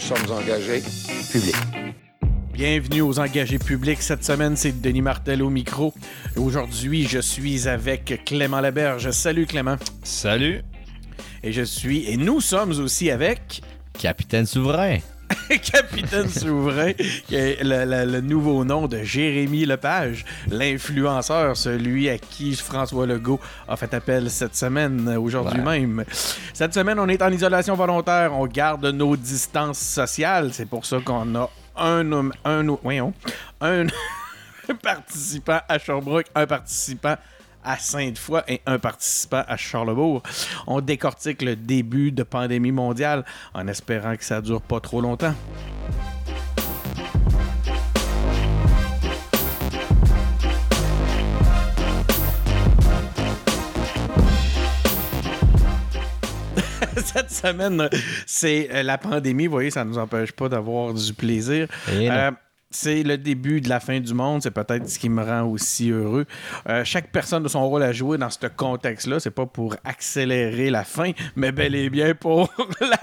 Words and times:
Nous 0.00 0.16
sommes 0.16 0.38
engagés 0.38 0.82
publics. 1.30 1.54
Bienvenue 2.54 3.02
aux 3.02 3.18
engagés 3.18 3.58
publics. 3.58 4.00
Cette 4.00 4.24
semaine, 4.24 4.56
c'est 4.56 4.80
Denis 4.80 5.02
Martel 5.02 5.42
au 5.42 5.50
micro. 5.50 5.92
Aujourd'hui, 6.36 7.06
je 7.06 7.18
suis 7.18 7.68
avec 7.68 8.22
Clément 8.24 8.60
Laberge. 8.60 9.10
Salut 9.10 9.44
Clément. 9.44 9.76
Salut. 10.02 10.62
Et 11.42 11.52
je 11.52 11.60
suis, 11.60 12.10
et 12.10 12.16
nous 12.16 12.40
sommes 12.40 12.70
aussi 12.80 13.10
avec 13.10 13.60
Capitaine 13.98 14.46
Souverain. 14.46 15.00
Capitaine 15.72 16.28
Souverain, 16.28 16.92
qui 16.92 17.34
est 17.34 17.62
le, 17.62 17.84
le- 17.84 18.10
le 18.12 18.20
nouveau 18.20 18.64
nom 18.64 18.86
de 18.86 18.98
Jérémy 19.02 19.66
Lepage, 19.66 20.24
l'influenceur, 20.48 21.56
celui 21.56 22.08
à 22.08 22.18
qui 22.18 22.54
François 22.54 23.06
Legault 23.06 23.40
a 23.68 23.76
fait 23.76 23.92
appel 23.94 24.30
cette 24.30 24.54
semaine, 24.56 25.08
aujourd'hui 25.16 25.60
Ouais. 25.60 25.80
même. 25.80 26.04
Cette 26.54 26.74
semaine, 26.74 26.98
on 26.98 27.08
est 27.08 27.20
en 27.22 27.30
isolation 27.32 27.74
volontaire, 27.74 28.32
on 28.34 28.46
garde 28.46 28.84
nos 28.86 29.16
distances 29.16 29.78
sociales. 29.80 30.50
C'est 30.52 30.68
pour 30.68 30.86
ça 30.86 30.98
qu'on 31.04 31.34
a 31.34 31.50
un, 31.76 32.12
homme- 32.12 32.32
un, 32.44 32.64
voyons, 32.82 33.12
un 33.60 33.86
participant 34.82 35.60
à 35.68 35.78
Sherbrooke, 35.78 36.26
un 36.34 36.46
participant 36.46 37.16
à 37.64 37.78
Sainte-Foy 37.78 38.42
et 38.48 38.60
un 38.66 38.78
participant 38.78 39.44
à 39.46 39.56
Charlebourg. 39.56 40.22
On 40.66 40.80
décortique 40.80 41.42
le 41.42 41.56
début 41.56 42.12
de 42.12 42.22
pandémie 42.22 42.72
mondiale 42.72 43.24
en 43.54 43.68
espérant 43.68 44.16
que 44.16 44.24
ça 44.24 44.40
dure 44.40 44.62
pas 44.62 44.80
trop 44.80 45.00
longtemps. 45.00 45.34
Cette 56.96 57.30
semaine, 57.30 57.88
c'est 58.26 58.68
euh, 58.72 58.82
la 58.82 58.98
pandémie. 58.98 59.46
Vous 59.46 59.52
voyez, 59.52 59.70
ça 59.70 59.84
ne 59.84 59.90
nous 59.90 59.98
empêche 59.98 60.32
pas 60.32 60.48
d'avoir 60.48 60.94
du 60.94 61.12
plaisir. 61.14 61.66
Euh, 61.88 62.30
c'est 62.70 63.02
le 63.02 63.18
début 63.18 63.60
de 63.60 63.68
la 63.68 63.80
fin 63.80 63.98
du 63.98 64.14
monde. 64.14 64.42
C'est 64.42 64.52
peut-être 64.52 64.88
ce 64.88 64.98
qui 64.98 65.08
me 65.08 65.22
rend 65.24 65.42
aussi 65.42 65.90
heureux. 65.90 66.24
Euh, 66.68 66.84
chaque 66.84 67.10
personne 67.10 67.44
a 67.44 67.48
son 67.48 67.68
rôle 67.68 67.82
à 67.82 67.92
jouer 67.92 68.16
dans 68.16 68.30
ce 68.30 68.46
contexte-là. 68.46 69.18
C'est 69.18 69.32
pas 69.32 69.46
pour 69.46 69.74
accélérer 69.84 70.70
la 70.70 70.84
fin, 70.84 71.10
mais 71.34 71.50
bel 71.50 71.74
et 71.74 71.90
bien 71.90 72.14
pour 72.14 72.48
la, 72.80 72.98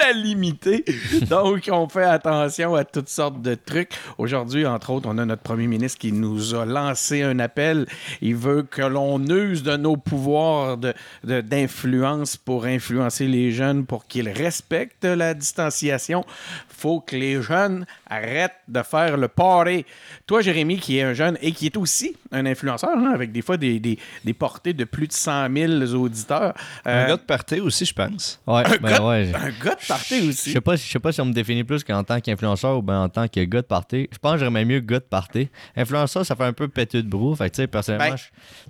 la 0.00 0.12
limiter. 0.12 0.84
Donc, 1.28 1.68
on 1.72 1.88
fait 1.88 2.04
attention 2.04 2.76
à 2.76 2.84
toutes 2.84 3.08
sortes 3.08 3.42
de 3.42 3.54
trucs. 3.56 3.90
Aujourd'hui, 4.18 4.64
entre 4.64 4.90
autres, 4.90 5.08
on 5.10 5.18
a 5.18 5.24
notre 5.24 5.42
premier 5.42 5.66
ministre 5.66 5.98
qui 5.98 6.12
nous 6.12 6.54
a 6.54 6.64
lancé 6.64 7.22
un 7.22 7.40
appel. 7.40 7.86
Il 8.20 8.36
veut 8.36 8.62
que 8.62 8.82
l'on 8.82 9.18
use 9.26 9.64
de 9.64 9.76
nos 9.76 9.96
pouvoirs 9.96 10.76
de- 10.76 10.94
de- 11.24 11.40
d'influence 11.40 12.36
pour 12.36 12.64
influencer 12.66 13.26
les 13.26 13.50
jeunes 13.50 13.86
pour 13.86 14.06
qu'ils 14.06 14.28
respectent 14.28 15.04
la 15.04 15.34
distanciation. 15.34 16.24
faut 16.68 17.00
que 17.00 17.16
les 17.16 17.40
jeunes 17.40 17.86
arrêtent 18.10 18.52
de 18.68 18.82
faire 18.84 19.16
le 19.16 19.28
party. 19.28 19.84
Toi, 20.26 20.40
Jérémy, 20.42 20.78
qui 20.78 20.98
est 20.98 21.02
un 21.02 21.12
jeune 21.14 21.36
et 21.42 21.52
qui 21.52 21.66
est 21.66 21.76
aussi 21.76 22.16
un 22.32 22.46
influenceur, 22.46 22.90
hein, 22.96 23.12
avec 23.14 23.32
des 23.32 23.42
fois 23.42 23.56
des, 23.56 23.78
des- 23.80 23.98
des 24.24 24.32
portées 24.34 24.72
de 24.72 24.84
plus 24.84 25.06
de 25.08 25.12
100 25.12 25.48
000 25.54 25.72
auditeurs. 25.94 26.54
Un 26.84 26.90
Euh, 26.90 27.06
gars 27.08 27.16
de 27.16 27.22
party 27.22 27.60
aussi, 27.60 27.84
je 27.84 27.92
pense. 27.94 28.40
Ouais, 28.46 28.62
ben 28.80 28.90
gars- 28.90 29.02
ouais. 29.06 29.32
un 29.34 29.50
gars 29.64 29.74
de 29.74 29.86
party 29.86 30.22
Je 30.22 30.28
aussi. 30.28 30.52
sais 30.52 30.60
pas, 30.60 30.76
je 30.76 30.82
sais 30.82 30.98
pas 30.98 31.12
si 31.12 31.20
on 31.20 31.26
me 31.26 31.32
définit 31.32 31.64
plus 31.64 31.82
qu'en 31.84 32.02
tant 32.04 32.20
qu'influenceur 32.20 32.78
ou 32.78 32.82
ben 32.82 33.00
en 33.02 33.08
tant 33.08 33.28
que 33.28 33.40
gars 33.44 33.62
de 33.62 33.66
party. 33.66 34.08
Je 34.12 34.18
pense 34.18 34.34
que 34.34 34.38
j'aimerais 34.40 34.64
mieux 34.64 34.80
gars 34.80 34.98
de 35.00 35.04
party. 35.04 35.48
Influenceur, 35.76 36.24
ça 36.24 36.34
fait 36.36 36.44
un 36.44 36.52
peu 36.52 36.68
pété 36.68 37.02
de 37.02 37.08
brou. 37.08 37.34
Fait 37.34 37.50
que, 37.50 37.56
tu 37.56 37.62
sais, 37.62 37.66
personnellement, 37.66 38.14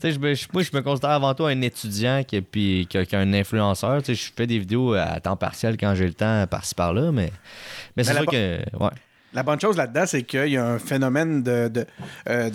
Ben- 0.03 0.13
je, 0.13 0.19
moi, 0.53 0.63
je 0.63 0.71
me 0.77 0.81
considère 0.83 1.11
avant 1.11 1.35
tout 1.35 1.45
un 1.47 1.61
étudiant 1.63 2.23
qui, 2.25 2.41
puis, 2.41 2.87
qui- 2.89 3.05
qui 3.07 3.15
est 3.15 3.19
un 3.19 3.33
influenceur. 3.33 4.03
Tu 4.03 4.15
sais, 4.15 4.23
je 4.27 4.33
fais 4.37 4.47
des 4.47 4.59
vidéos 4.59 4.95
à 4.95 5.21
temps 5.21 5.37
partiel 5.37 5.77
quand 5.79 5.95
j'ai 5.95 6.07
le 6.07 6.15
temps, 6.15 6.47
par-ci 6.49 6.75
par-là, 6.75 7.11
mais, 7.13 7.31
mais 7.97 8.05
c'est 8.05 8.15
la 8.15 8.21
sûr 8.23 8.31
que. 8.31 8.59
Ouais. 8.79 8.91
La 9.35 9.43
bonne 9.43 9.61
chose 9.61 9.77
là-dedans, 9.77 10.05
c'est 10.07 10.23
qu'il 10.23 10.47
y 10.49 10.57
a 10.57 10.65
un 10.65 10.79
phénomène 10.79 11.43
de, 11.43 11.67
de, 11.69 11.85
euh, 12.29 12.51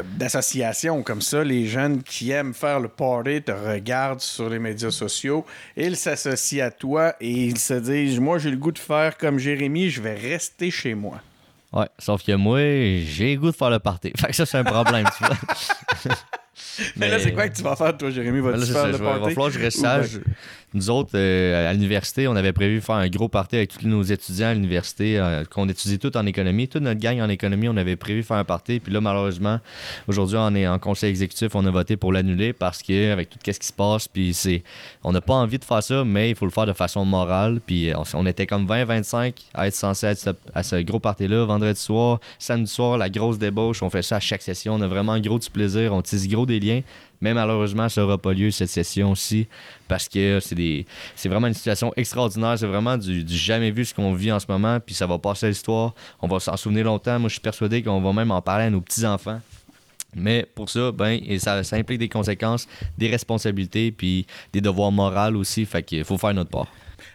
de- 0.00 0.04
d'association 0.18 1.02
comme 1.04 1.22
ça. 1.22 1.44
Les 1.44 1.66
jeunes 1.66 2.02
qui 2.02 2.32
aiment 2.32 2.52
faire 2.52 2.80
le 2.80 2.88
party 2.88 3.42
te 3.42 3.52
regardent 3.52 4.20
sur 4.20 4.50
les 4.50 4.58
médias 4.58 4.90
sociaux. 4.90 5.46
Ils 5.76 5.96
s'associent 5.96 6.66
à 6.66 6.70
toi 6.72 7.14
et 7.20 7.30
ils 7.30 7.58
se 7.58 7.74
disent 7.74 8.18
Moi, 8.18 8.38
j'ai 8.38 8.50
le 8.50 8.56
goût 8.56 8.72
de 8.72 8.78
faire 8.78 9.16
comme 9.16 9.38
Jérémy, 9.38 9.88
je 9.88 10.02
vais 10.02 10.14
rester 10.14 10.70
chez 10.72 10.94
moi. 10.94 11.20
Ouais, 11.72 11.86
sauf 11.98 12.24
que 12.24 12.32
moi, 12.32 12.58
j'ai 12.60 13.34
le 13.34 13.40
goût 13.40 13.50
de 13.50 13.56
faire 13.56 13.70
le 13.70 13.78
party. 13.78 14.12
Fait 14.18 14.28
que 14.28 14.34
ça, 14.34 14.46
c'est 14.46 14.58
un 14.58 14.64
problème, 14.64 15.06
tu 15.16 15.24
vois. 15.24 15.36
Mais, 16.96 17.08
là, 17.08 17.18
c'est 17.18 17.32
quoi 17.32 17.48
que 17.48 17.54
tu 17.56 17.62
vas 17.62 17.76
faire, 17.76 17.96
toi, 17.96 18.10
Jérémy? 18.10 18.40
Vas-tu 18.40 18.66
faire 18.66 18.82
ça, 18.82 18.86
le 18.86 18.92
vais- 18.92 18.98
il 18.98 19.04
va 19.04 19.18
party? 19.18 19.34
falloir 19.34 19.48
que 19.52 19.58
je 19.58 19.62
reste 19.64 19.78
Ou 19.78 19.82
ben- 19.82 20.02
sage. 20.02 20.20
Nous 20.74 20.90
autres, 20.90 21.12
euh, 21.14 21.70
à 21.70 21.72
l'université, 21.72 22.28
on 22.28 22.36
avait 22.36 22.52
prévu 22.52 22.80
faire 22.80 22.96
un 22.96 23.08
gros 23.08 23.28
party 23.28 23.56
avec 23.56 23.70
tous 23.70 23.86
nos 23.86 24.02
étudiants 24.02 24.48
à 24.48 24.54
l'université, 24.54 25.18
euh, 25.18 25.44
qu'on 25.44 25.68
étudie 25.68 25.98
tout 25.98 26.16
en 26.16 26.26
économie. 26.26 26.68
Toute 26.68 26.82
notre 26.82 27.00
gang 27.00 27.20
en 27.20 27.28
économie, 27.28 27.68
on 27.68 27.76
avait 27.76 27.96
prévu 27.96 28.22
faire 28.22 28.36
un 28.36 28.44
party. 28.44 28.80
Puis 28.80 28.92
là, 28.92 29.00
malheureusement, 29.00 29.60
aujourd'hui, 30.08 30.36
on 30.38 30.54
est 30.54 30.66
en 30.66 30.78
conseil 30.78 31.10
exécutif, 31.10 31.54
on 31.54 31.64
a 31.66 31.70
voté 31.70 31.96
pour 31.96 32.12
l'annuler 32.12 32.52
parce 32.52 32.82
que 32.82 33.12
avec 33.12 33.30
tout 33.30 33.38
ce 33.44 33.58
qui 33.58 33.66
se 33.66 33.72
passe, 33.72 34.08
on 35.04 35.12
n'a 35.12 35.20
pas 35.20 35.34
envie 35.34 35.58
de 35.58 35.64
faire 35.64 35.82
ça, 35.82 36.04
mais 36.04 36.30
il 36.30 36.36
faut 36.36 36.46
le 36.46 36.50
faire 36.50 36.66
de 36.66 36.72
façon 36.72 37.04
morale. 37.04 37.60
Puis 37.64 37.92
on, 37.96 38.02
on 38.14 38.26
était 38.26 38.46
comme 38.46 38.66
20-25 38.66 39.34
à 39.54 39.68
être 39.68 39.74
censé 39.74 40.06
être 40.06 40.36
à 40.54 40.62
ce 40.62 40.76
gros 40.82 41.00
party-là, 41.00 41.44
vendredi 41.44 41.80
soir, 41.80 42.20
samedi 42.38 42.70
soir, 42.70 42.98
la 42.98 43.08
grosse 43.08 43.38
débauche. 43.38 43.82
On 43.82 43.90
fait 43.90 44.02
ça 44.02 44.16
à 44.16 44.20
chaque 44.20 44.42
session. 44.42 44.74
On 44.74 44.80
a 44.80 44.88
vraiment 44.88 45.18
gros 45.20 45.38
du 45.38 45.48
plaisir, 45.48 45.92
on 45.94 46.02
tisse 46.02 46.28
gros 46.28 46.46
des 46.46 46.60
liens. 46.60 46.82
Mais 47.20 47.34
malheureusement, 47.34 47.88
ça 47.88 48.00
n'aura 48.00 48.18
pas 48.18 48.32
lieu 48.32 48.50
cette 48.50 48.68
session-ci 48.68 49.46
parce 49.88 50.08
que 50.08 50.38
c'est 50.40 50.54
des 50.54 50.86
c'est 51.14 51.28
vraiment 51.28 51.46
une 51.46 51.54
situation 51.54 51.92
extraordinaire. 51.96 52.58
C'est 52.58 52.66
vraiment 52.66 52.96
du, 52.96 53.24
du 53.24 53.36
jamais 53.36 53.70
vu 53.70 53.84
ce 53.84 53.94
qu'on 53.94 54.12
vit 54.12 54.32
en 54.32 54.40
ce 54.40 54.46
moment. 54.48 54.80
Puis 54.80 54.94
ça 54.94 55.06
va 55.06 55.18
passer 55.18 55.46
à 55.46 55.48
l'histoire. 55.48 55.94
On 56.20 56.28
va 56.28 56.40
s'en 56.40 56.56
souvenir 56.56 56.84
longtemps. 56.84 57.18
Moi, 57.18 57.28
je 57.28 57.34
suis 57.34 57.40
persuadé 57.40 57.82
qu'on 57.82 58.00
va 58.00 58.12
même 58.12 58.30
en 58.30 58.42
parler 58.42 58.64
à 58.64 58.70
nos 58.70 58.80
petits-enfants. 58.80 59.40
Mais 60.14 60.46
pour 60.54 60.70
ça, 60.70 60.92
ben, 60.92 61.20
et 61.26 61.38
ça, 61.38 61.62
ça 61.62 61.76
implique 61.76 61.98
des 61.98 62.08
conséquences, 62.08 62.66
des 62.96 63.08
responsabilités, 63.08 63.92
puis 63.92 64.26
des 64.52 64.62
devoirs 64.62 64.90
moraux 64.90 65.36
aussi. 65.36 65.66
Fait 65.66 65.82
qu'il 65.82 66.04
faut 66.04 66.16
faire 66.16 66.32
notre 66.32 66.50
part. 66.50 66.68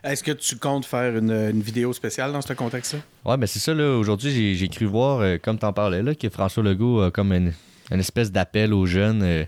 Est-ce 0.04 0.24
que 0.24 0.32
tu 0.32 0.56
comptes 0.58 0.86
faire 0.86 1.18
une, 1.18 1.32
une 1.32 1.62
vidéo 1.62 1.94
spéciale 1.94 2.32
dans 2.32 2.42
ce 2.42 2.54
contexte-là? 2.54 3.00
Ouais, 3.26 3.38
ben 3.38 3.48
c'est 3.48 3.60
ça, 3.60 3.74
là. 3.74 3.98
Aujourd'hui, 3.98 4.56
j'ai, 4.56 4.68
cru 4.68 4.86
voir, 4.86 5.20
euh, 5.22 5.38
comme 5.42 5.58
t'en 5.58 5.74
parlais, 5.74 6.04
là, 6.04 6.14
que 6.14 6.30
François 6.30 6.64
Legault 6.64 7.02
a 7.02 7.12
comme 7.12 7.34
une, 7.34 7.54
une 7.92 8.00
espèce 8.00 8.32
d'appel 8.32 8.74
aux 8.74 8.86
jeunes, 8.86 9.24
euh, 9.24 9.46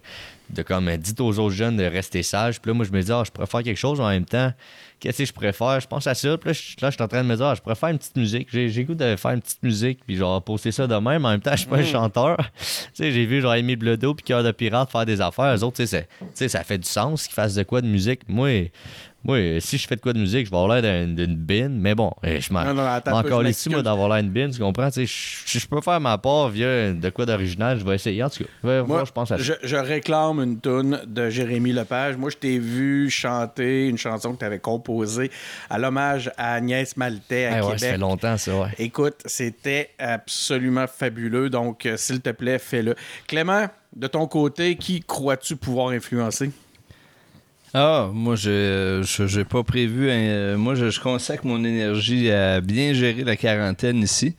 de 0.53 0.61
comme, 0.61 0.87
euh, 0.87 0.97
dites 0.97 1.19
aux 1.19 1.39
autres 1.39 1.55
jeunes 1.55 1.77
de 1.77 1.83
rester 1.83 2.23
sages. 2.23 2.61
Puis 2.61 2.69
là, 2.69 2.75
moi, 2.75 2.85
je 2.85 2.91
me 2.91 3.01
dis, 3.01 3.11
ah, 3.11 3.23
je 3.25 3.31
pourrais 3.31 3.47
faire 3.47 3.63
quelque 3.63 3.77
chose 3.77 3.99
en 3.99 4.09
même 4.09 4.25
temps. 4.25 4.51
Qu'est-ce 4.99 5.17
que 5.17 5.25
je 5.25 5.33
pourrais 5.33 5.51
faire? 5.53 5.79
Je 5.81 5.87
pense 5.87 6.07
à 6.07 6.13
ça. 6.13 6.37
Puis 6.37 6.49
là, 6.49 6.53
je, 6.53 6.75
là, 6.81 6.89
je 6.89 6.95
suis 6.95 7.03
en 7.03 7.07
train 7.07 7.23
de 7.23 7.27
me 7.27 7.35
dire, 7.35 7.45
ah, 7.45 7.55
je 7.55 7.61
pourrais 7.61 7.75
faire 7.75 7.89
une 7.89 7.97
petite 7.97 8.15
musique. 8.15 8.47
J'ai, 8.51 8.83
goût 8.85 8.95
de 8.95 9.15
faire 9.17 9.31
une 9.31 9.41
petite 9.41 9.61
musique, 9.63 9.99
puis 10.05 10.15
genre, 10.15 10.41
poster 10.41 10.71
ça 10.71 10.87
de 10.87 10.95
même. 10.95 11.25
En 11.25 11.31
même 11.31 11.41
temps, 11.41 11.51
je 11.51 11.57
suis 11.57 11.67
pas 11.67 11.77
un 11.77 11.83
chanteur. 11.83 12.37
tu 12.57 12.65
sais, 12.93 13.11
j'ai 13.11 13.25
vu, 13.25 13.41
genre, 13.41 13.51
Amy 13.51 13.75
Bledo 13.75 14.13
puis 14.13 14.23
Cœur 14.23 14.43
de 14.43 14.51
Pirate 14.51 14.89
faire 14.91 15.05
des 15.05 15.19
affaires. 15.19 15.55
Eux 15.55 15.63
autres, 15.63 15.77
tu 15.77 15.87
sais, 15.87 15.97
c'est- 15.97 16.07
tu 16.19 16.25
sais, 16.35 16.47
ça 16.47 16.63
fait 16.63 16.77
du 16.77 16.87
sens 16.87 17.25
qu'ils 17.27 17.33
fassent 17.33 17.55
de 17.55 17.63
quoi 17.63 17.81
de 17.81 17.87
musique. 17.87 18.21
Moi, 18.29 18.69
moi, 19.23 19.37
si 19.59 19.77
je 19.77 19.87
fais 19.87 19.95
de 19.95 20.01
quoi 20.01 20.13
de 20.13 20.19
musique, 20.19 20.45
je 20.45 20.51
vais 20.51 20.57
avoir 20.57 20.79
l'air 20.79 20.81
d'un- 20.81 21.13
d'une 21.13 21.35
bine. 21.35 21.79
Mais 21.79 21.95
bon, 21.95 22.11
euh, 22.25 22.39
je 22.39 22.51
m'en 22.51 22.61
encore 22.61 23.45
ici, 23.47 23.69
moi, 23.69 23.81
d'avoir 23.81 24.09
l'air 24.09 24.21
d'une 24.23 24.31
bine, 24.31 24.49
tu 24.51 24.59
comprends? 24.59 24.89
Tu 24.91 25.07
sais, 25.07 25.59
je 25.59 25.67
peux 25.67 25.81
faire 25.81 25.99
ma 25.99 26.17
part 26.17 26.49
via 26.49 26.91
de 26.93 27.09
quoi 27.09 27.25
d'original, 27.25 27.79
je 27.79 27.85
vais 27.85 27.95
essayer. 27.95 28.23
En 28.23 28.29
tout 28.29 28.43
cas, 28.43 28.49
je 28.63 28.67
vais 28.67 28.77
Moi, 28.79 28.83
voir, 28.87 29.05
je 29.05 29.11
pense 29.11 29.31
à 29.31 29.37
ça. 29.37 29.43
je, 29.43 29.53
je 29.63 29.75
réclame 29.75 30.39
une 30.41 30.59
toune 30.59 31.01
de 31.07 31.29
Jérémy 31.29 31.71
Lepage. 31.73 32.17
Moi, 32.17 32.29
je 32.29 32.37
t'ai 32.37 32.59
vu 32.59 33.09
chanter 33.09 33.87
une 33.87 33.97
chanson 33.97 34.33
que 34.33 34.39
tu 34.39 34.45
avais 34.45 34.59
composée 34.59 35.31
à 35.69 35.77
l'hommage 35.77 36.31
à 36.37 36.53
Agnès 36.55 36.95
Maltais 36.97 37.45
à 37.45 37.49
Ah 37.55 37.55
ouais, 37.65 37.71
ça 37.73 37.77
fait 37.77 37.85
Québec. 37.85 38.01
longtemps, 38.01 38.37
ça, 38.37 38.55
ouais. 38.59 38.67
Écoute, 38.79 39.15
c'était 39.25 39.89
absolument 39.99 40.85
fabuleux. 40.87 41.49
Donc, 41.49 41.85
euh, 41.85 41.97
s'il 41.97 42.21
te 42.21 42.29
plaît, 42.31 42.59
fais-le. 42.59 42.95
Clément, 43.27 43.67
de 43.95 44.07
ton 44.07 44.27
côté, 44.27 44.75
qui 44.75 45.01
crois-tu 45.01 45.55
pouvoir 45.55 45.89
influencer? 45.89 46.51
Ah, 47.75 48.11
moi, 48.13 48.35
je 48.35 49.01
j'ai 49.25 49.45
pas 49.45 49.63
prévu. 49.63 50.11
hein, 50.11 50.57
moi, 50.57 50.75
je, 50.75 50.99
consacre 50.99 51.47
mon 51.47 51.63
énergie 51.63 52.29
à 52.29 52.61
bien 52.61 52.93
gérer 52.93 53.23
la 53.23 53.35
quarantaine 53.35 53.97
ici, 54.03 54.35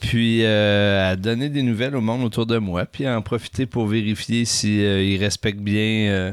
puis 0.00 0.40
euh, 0.42 1.12
à 1.12 1.14
donner 1.14 1.50
des 1.50 1.62
nouvelles 1.62 1.94
au 1.94 2.00
monde 2.00 2.24
autour 2.24 2.46
de 2.46 2.58
moi, 2.58 2.84
puis 2.84 3.06
à 3.06 3.16
en 3.16 3.22
profiter 3.22 3.66
pour 3.66 3.86
vérifier 3.86 4.44
si 4.44 4.84
euh, 4.84 5.16
respectent 5.20 5.60
bien 5.60 6.10
euh, 6.10 6.32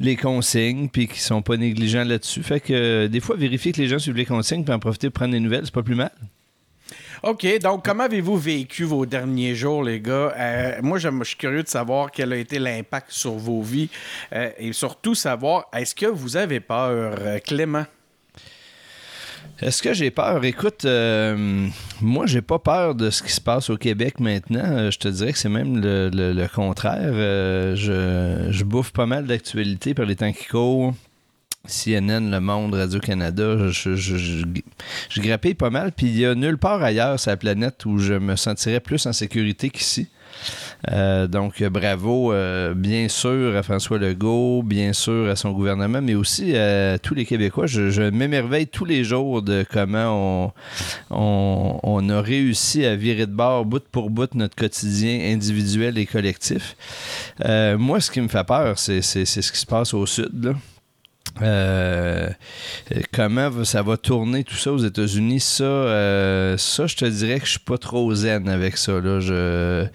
les 0.00 0.16
consignes, 0.16 0.88
puis 0.88 1.06
qu'ils 1.06 1.20
sont 1.20 1.42
pas 1.42 1.56
négligents 1.56 2.04
là-dessus. 2.04 2.42
Fait 2.42 2.58
que 2.58 3.06
des 3.06 3.20
fois, 3.20 3.36
vérifier 3.36 3.70
que 3.70 3.80
les 3.80 3.86
gens 3.86 4.00
suivent 4.00 4.16
les 4.16 4.26
consignes, 4.26 4.64
puis 4.64 4.74
en 4.74 4.80
profiter 4.80 5.10
pour 5.10 5.20
prendre 5.20 5.32
des 5.34 5.40
nouvelles, 5.40 5.64
c'est 5.64 5.74
pas 5.74 5.84
plus 5.84 5.94
mal. 5.94 6.10
OK, 7.22 7.46
donc 7.60 7.84
comment 7.84 8.04
avez-vous 8.04 8.36
vécu 8.36 8.84
vos 8.84 9.04
derniers 9.04 9.54
jours, 9.54 9.82
les 9.82 10.00
gars? 10.00 10.32
Euh, 10.36 10.78
moi, 10.82 10.98
je, 10.98 11.08
suis 11.24 11.36
curieux 11.36 11.64
de 11.64 11.68
savoir 11.68 12.12
quel 12.12 12.32
a 12.32 12.36
été 12.36 12.58
l'impact 12.58 13.10
sur 13.10 13.32
vos 13.32 13.60
vies 13.60 13.88
euh, 14.32 14.50
et 14.58 14.72
surtout 14.72 15.14
savoir, 15.14 15.66
est-ce 15.72 15.94
que 15.94 16.06
vous 16.06 16.36
avez 16.36 16.60
peur, 16.60 17.16
euh, 17.20 17.38
Clément? 17.40 17.86
Est-ce 19.60 19.82
que 19.82 19.92
j'ai 19.92 20.12
peur? 20.12 20.44
Écoute, 20.44 20.84
euh, 20.84 21.66
moi, 22.00 22.26
j'ai 22.26 22.42
pas 22.42 22.60
peur 22.60 22.94
de 22.94 23.10
ce 23.10 23.24
qui 23.24 23.32
se 23.32 23.40
passe 23.40 23.70
au 23.70 23.76
Québec 23.76 24.20
maintenant. 24.20 24.88
Je 24.88 24.98
te 24.98 25.08
dirais 25.08 25.32
que 25.32 25.38
c'est 25.38 25.48
même 25.48 25.80
le, 25.80 26.10
le- 26.12 26.46
contraire. 26.46 27.12
Je, 27.74 28.46
je 28.50 28.64
bouffe 28.64 28.92
pas 28.92 29.06
mal 29.06 29.26
d'actualités 29.26 29.94
par 29.94 30.06
les 30.06 30.14
temps 30.14 30.32
qui 30.32 30.44
courent. 30.44 30.94
CNN, 31.66 32.30
Le 32.30 32.40
Monde, 32.40 32.74
Radio-Canada, 32.74 33.68
je, 33.68 33.94
je, 33.94 34.16
je, 34.16 35.52
pas 35.54 35.70
mal. 35.70 35.92
Puis 35.92 36.06
il 36.06 36.18
y 36.18 36.26
a 36.26 36.34
nulle 36.34 36.58
part 36.58 36.82
ailleurs 36.82 37.18
sur 37.20 37.30
la 37.30 37.36
planète 37.36 37.84
où 37.84 37.98
je 37.98 38.14
me 38.14 38.36
sentirais 38.36 38.80
plus 38.80 39.06
en 39.06 39.12
sécurité 39.12 39.70
qu'ici. 39.70 40.08
Euh, 40.92 41.26
donc, 41.26 41.62
bravo, 41.64 42.32
euh, 42.32 42.74
bien 42.74 43.08
sûr, 43.08 43.56
à 43.56 43.62
François 43.62 43.98
Legault, 43.98 44.62
bien 44.62 44.92
sûr 44.92 45.28
à 45.28 45.36
son 45.36 45.52
gouvernement, 45.52 46.00
mais 46.00 46.14
aussi 46.14 46.56
à 46.56 46.98
tous 46.98 47.14
les 47.14 47.24
Québécois. 47.24 47.66
Je, 47.66 48.10
m'émerveille 48.10 48.66
tous 48.66 48.84
les 48.84 49.04
jours 49.04 49.42
de 49.42 49.64
comment 49.70 50.46
on, 50.46 50.52
on, 51.10 51.80
on 51.82 52.08
a 52.08 52.20
réussi 52.20 52.84
à 52.84 52.94
virer 52.96 53.26
de 53.26 53.32
bord, 53.32 53.64
bout 53.64 53.82
pour 53.90 54.10
bout, 54.10 54.32
notre 54.34 54.54
quotidien 54.54 55.32
individuel 55.32 55.98
et 55.98 56.06
collectif. 56.06 56.76
Euh, 57.44 57.76
moi, 57.76 58.00
ce 58.00 58.10
qui 58.10 58.20
me 58.20 58.28
fait 58.28 58.46
peur, 58.46 58.78
c'est 58.78 59.02
ce 59.02 59.52
qui 59.52 59.58
se 59.58 59.66
passe 59.66 59.92
au 59.94 60.06
Sud. 60.06 60.44
Là. 60.44 60.52
Euh, 61.42 62.28
comment 63.12 63.64
ça 63.64 63.82
va 63.82 63.96
tourner 63.96 64.44
tout 64.44 64.54
ça 64.56 64.72
aux 64.72 64.78
États-Unis, 64.78 65.40
ça, 65.40 65.64
euh, 65.64 66.56
ça, 66.56 66.86
je 66.86 66.96
te 66.96 67.04
dirais 67.04 67.38
que 67.40 67.46
je 67.46 67.52
suis 67.52 67.60
pas 67.60 67.78
trop 67.78 68.12
zen 68.14 68.48
avec 68.48 68.76
ça. 68.76 69.00
Là. 69.00 69.20
Je, 69.20 69.86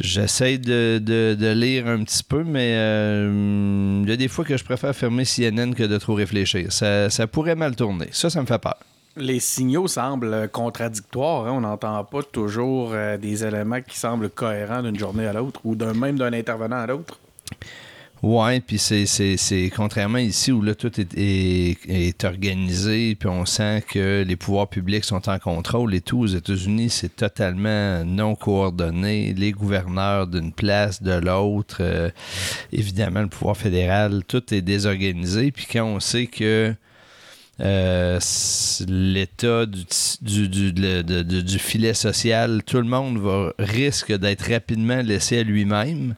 j'essaie 0.00 0.58
de, 0.58 0.98
de- 0.98 1.50
lire 1.52 1.86
un 1.88 2.02
petit 2.04 2.22
peu, 2.22 2.44
mais 2.44 2.74
euh, 2.76 4.00
il 4.04 4.08
y 4.08 4.12
a 4.12 4.16
des 4.16 4.28
fois 4.28 4.44
que 4.44 4.56
je 4.56 4.64
préfère 4.64 4.94
fermer 4.94 5.24
CNN 5.24 5.74
que 5.74 5.82
de 5.82 5.98
trop 5.98 6.14
réfléchir. 6.14 6.72
Ça, 6.72 7.10
ça 7.10 7.26
pourrait 7.26 7.56
mal 7.56 7.74
tourner. 7.76 8.08
Ça, 8.12 8.30
ça 8.30 8.40
me 8.40 8.46
fait 8.46 8.58
peur. 8.58 8.76
Les 9.16 9.40
signaux 9.40 9.88
semblent 9.88 10.48
contradictoires. 10.50 11.46
hein. 11.46 11.52
On 11.52 11.60
n'entend 11.62 12.02
pas 12.04 12.22
toujours 12.22 12.94
des 13.20 13.44
éléments 13.44 13.80
qui 13.82 13.98
semblent 13.98 14.30
cohérents 14.30 14.82
d'une 14.82 14.98
journée 14.98 15.26
à 15.26 15.32
l'autre 15.32 15.60
ou 15.64 15.74
d'un 15.74 15.92
même 15.94 16.16
d'un 16.16 16.32
intervenant 16.32 16.76
à 16.76 16.86
l'autre. 16.86 17.18
Ouais, 18.22 18.60
puis 18.60 18.78
c'est, 18.78 19.72
contrairement 19.74 20.18
ici 20.18 20.52
où 20.52 20.60
là 20.60 20.74
tout 20.74 21.00
est, 21.00 21.14
est, 21.16 21.78
est 21.88 22.24
organisé, 22.24 23.14
puis 23.14 23.30
on 23.30 23.46
sent 23.46 23.82
que 23.88 24.24
les 24.26 24.36
pouvoirs 24.36 24.68
publics 24.68 25.04
sont 25.04 25.26
en 25.30 25.38
contrôle 25.38 25.94
et 25.94 26.02
tout. 26.02 26.20
Aux 26.20 26.26
États-Unis, 26.26 26.90
c'est 26.90 27.16
totalement 27.16 28.04
non 28.04 28.34
coordonné. 28.34 29.32
Les 29.32 29.52
gouverneurs 29.52 30.26
d'une 30.26 30.52
place, 30.52 31.02
de 31.02 31.14
l'autre, 31.14 31.78
euh, 31.80 32.10
évidemment 32.72 33.22
le 33.22 33.28
pouvoir 33.28 33.56
fédéral, 33.56 34.22
tout 34.28 34.52
est 34.52 34.60
désorganisé. 34.60 35.50
Puis 35.50 35.66
quand 35.72 35.84
on 35.84 35.98
sait 35.98 36.26
que 36.26 36.74
euh, 37.60 38.20
l'état 38.86 39.64
du, 39.64 39.84
du, 40.20 40.72
du, 40.72 41.42
du 41.42 41.58
filet 41.58 41.94
social, 41.94 42.62
tout 42.66 42.78
le 42.78 42.84
monde 42.84 43.16
va, 43.16 43.54
risque 43.58 44.12
d'être 44.12 44.52
rapidement 44.52 45.00
laissé 45.00 45.38
à 45.38 45.42
lui-même 45.42 46.16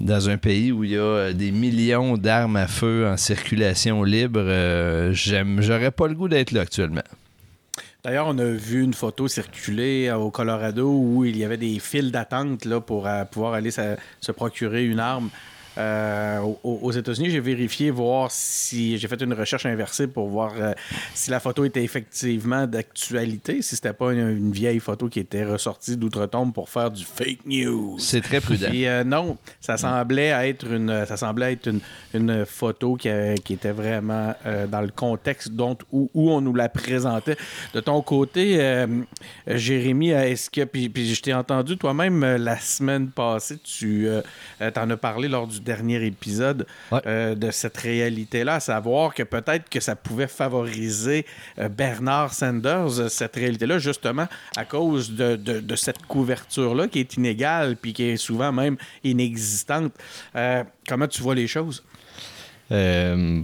dans 0.00 0.28
un 0.28 0.36
pays 0.36 0.72
où 0.72 0.84
il 0.84 0.90
y 0.90 0.96
a 0.96 1.00
euh, 1.00 1.32
des 1.32 1.50
millions 1.50 2.16
d'armes 2.16 2.56
à 2.56 2.66
feu 2.66 3.06
en 3.08 3.16
circulation 3.16 4.02
libre, 4.02 4.40
euh, 4.42 5.12
j'aurais 5.12 5.90
pas 5.90 6.06
le 6.06 6.14
goût 6.14 6.28
d'être 6.28 6.52
là 6.52 6.62
actuellement. 6.62 7.02
D'ailleurs, 8.04 8.26
on 8.28 8.38
a 8.38 8.44
vu 8.44 8.82
une 8.82 8.94
photo 8.94 9.26
circuler 9.26 10.08
euh, 10.08 10.16
au 10.16 10.30
Colorado 10.30 10.90
où 10.90 11.24
il 11.24 11.36
y 11.36 11.44
avait 11.44 11.56
des 11.56 11.78
files 11.78 12.12
d'attente 12.12 12.68
pour 12.80 13.08
pouvoir 13.30 13.54
aller 13.54 13.70
se 13.70 14.32
procurer 14.32 14.84
une 14.84 15.00
arme. 15.00 15.30
Euh, 15.78 16.40
aux, 16.40 16.78
aux 16.82 16.92
États-Unis, 16.92 17.30
j'ai 17.30 17.40
vérifié 17.40 17.90
voir 17.90 18.30
si 18.30 18.96
j'ai 18.98 19.08
fait 19.08 19.20
une 19.20 19.34
recherche 19.34 19.66
inversée 19.66 20.06
pour 20.06 20.28
voir 20.28 20.54
euh, 20.58 20.72
si 21.14 21.30
la 21.30 21.40
photo 21.40 21.64
était 21.64 21.84
effectivement 21.84 22.66
d'actualité, 22.66 23.60
si 23.62 23.76
c'était 23.76 23.92
pas 23.92 24.12
une, 24.12 24.28
une 24.28 24.52
vieille 24.52 24.80
photo 24.80 25.08
qui 25.08 25.20
était 25.20 25.44
ressortie 25.44 25.96
d'outre-tombe 25.96 26.54
pour 26.54 26.68
faire 26.70 26.90
du 26.90 27.04
fake 27.04 27.44
news. 27.46 27.96
C'est 27.98 28.22
très 28.22 28.40
prudent. 28.40 28.68
Puis 28.68 28.86
euh, 28.86 29.04
non, 29.04 29.36
ça 29.60 29.76
semblait 29.76 30.48
être 30.48 30.66
une, 30.72 31.04
ça 31.06 31.16
semblait 31.16 31.52
être 31.52 31.68
une, 31.68 31.80
une 32.14 32.46
photo 32.46 32.96
qui, 32.96 33.08
qui 33.44 33.52
était 33.54 33.72
vraiment 33.72 34.34
dans 34.70 34.80
le 34.80 34.88
contexte 34.88 35.50
dont, 35.52 35.76
où, 35.92 36.10
où 36.14 36.30
on 36.30 36.40
nous 36.40 36.54
la 36.54 36.68
présentait. 36.68 37.36
De 37.74 37.80
ton 37.80 38.00
côté, 38.02 38.86
Jérémy, 39.46 40.10
est-ce 40.10 40.50
que 40.50 40.64
puis, 40.64 40.88
puis 40.88 41.14
je 41.14 41.22
t'ai 41.22 41.34
entendu 41.34 41.76
toi-même 41.76 42.24
la 42.36 42.58
semaine 42.58 43.08
passée, 43.08 43.58
tu 43.58 44.08
t'en 44.74 44.90
as 44.90 44.96
parlé 44.96 45.28
lors 45.28 45.46
du 45.46 45.60
dernier 45.66 46.02
épisode 46.06 46.66
Ouais. 46.90 47.00
euh, 47.06 47.34
de 47.34 47.50
cette 47.50 47.76
réalité-là, 47.76 48.54
à 48.54 48.60
savoir 48.60 49.12
que 49.12 49.22
peut-être 49.22 49.68
que 49.68 49.80
ça 49.80 49.94
pouvait 49.96 50.26
favoriser 50.28 51.26
euh, 51.58 51.68
Bernard 51.68 52.32
Sanders, 52.32 53.00
euh, 53.00 53.08
cette 53.10 53.36
réalité-là, 53.36 53.78
justement 53.78 54.26
à 54.56 54.64
cause 54.64 55.10
de, 55.12 55.36
de- 55.36 55.60
de 55.60 55.76
cette 55.76 56.02
couverture-là 56.06 56.88
qui 56.88 57.00
est 57.00 57.14
inégale 57.16 57.76
puis 57.76 57.92
qui 57.92 58.04
est 58.04 58.16
souvent 58.16 58.52
même 58.52 58.76
inexistante. 59.04 59.92
Comment 60.88 61.08
tu 61.08 61.20
vois 61.22 61.34
les 61.34 61.46
choses? 61.48 61.82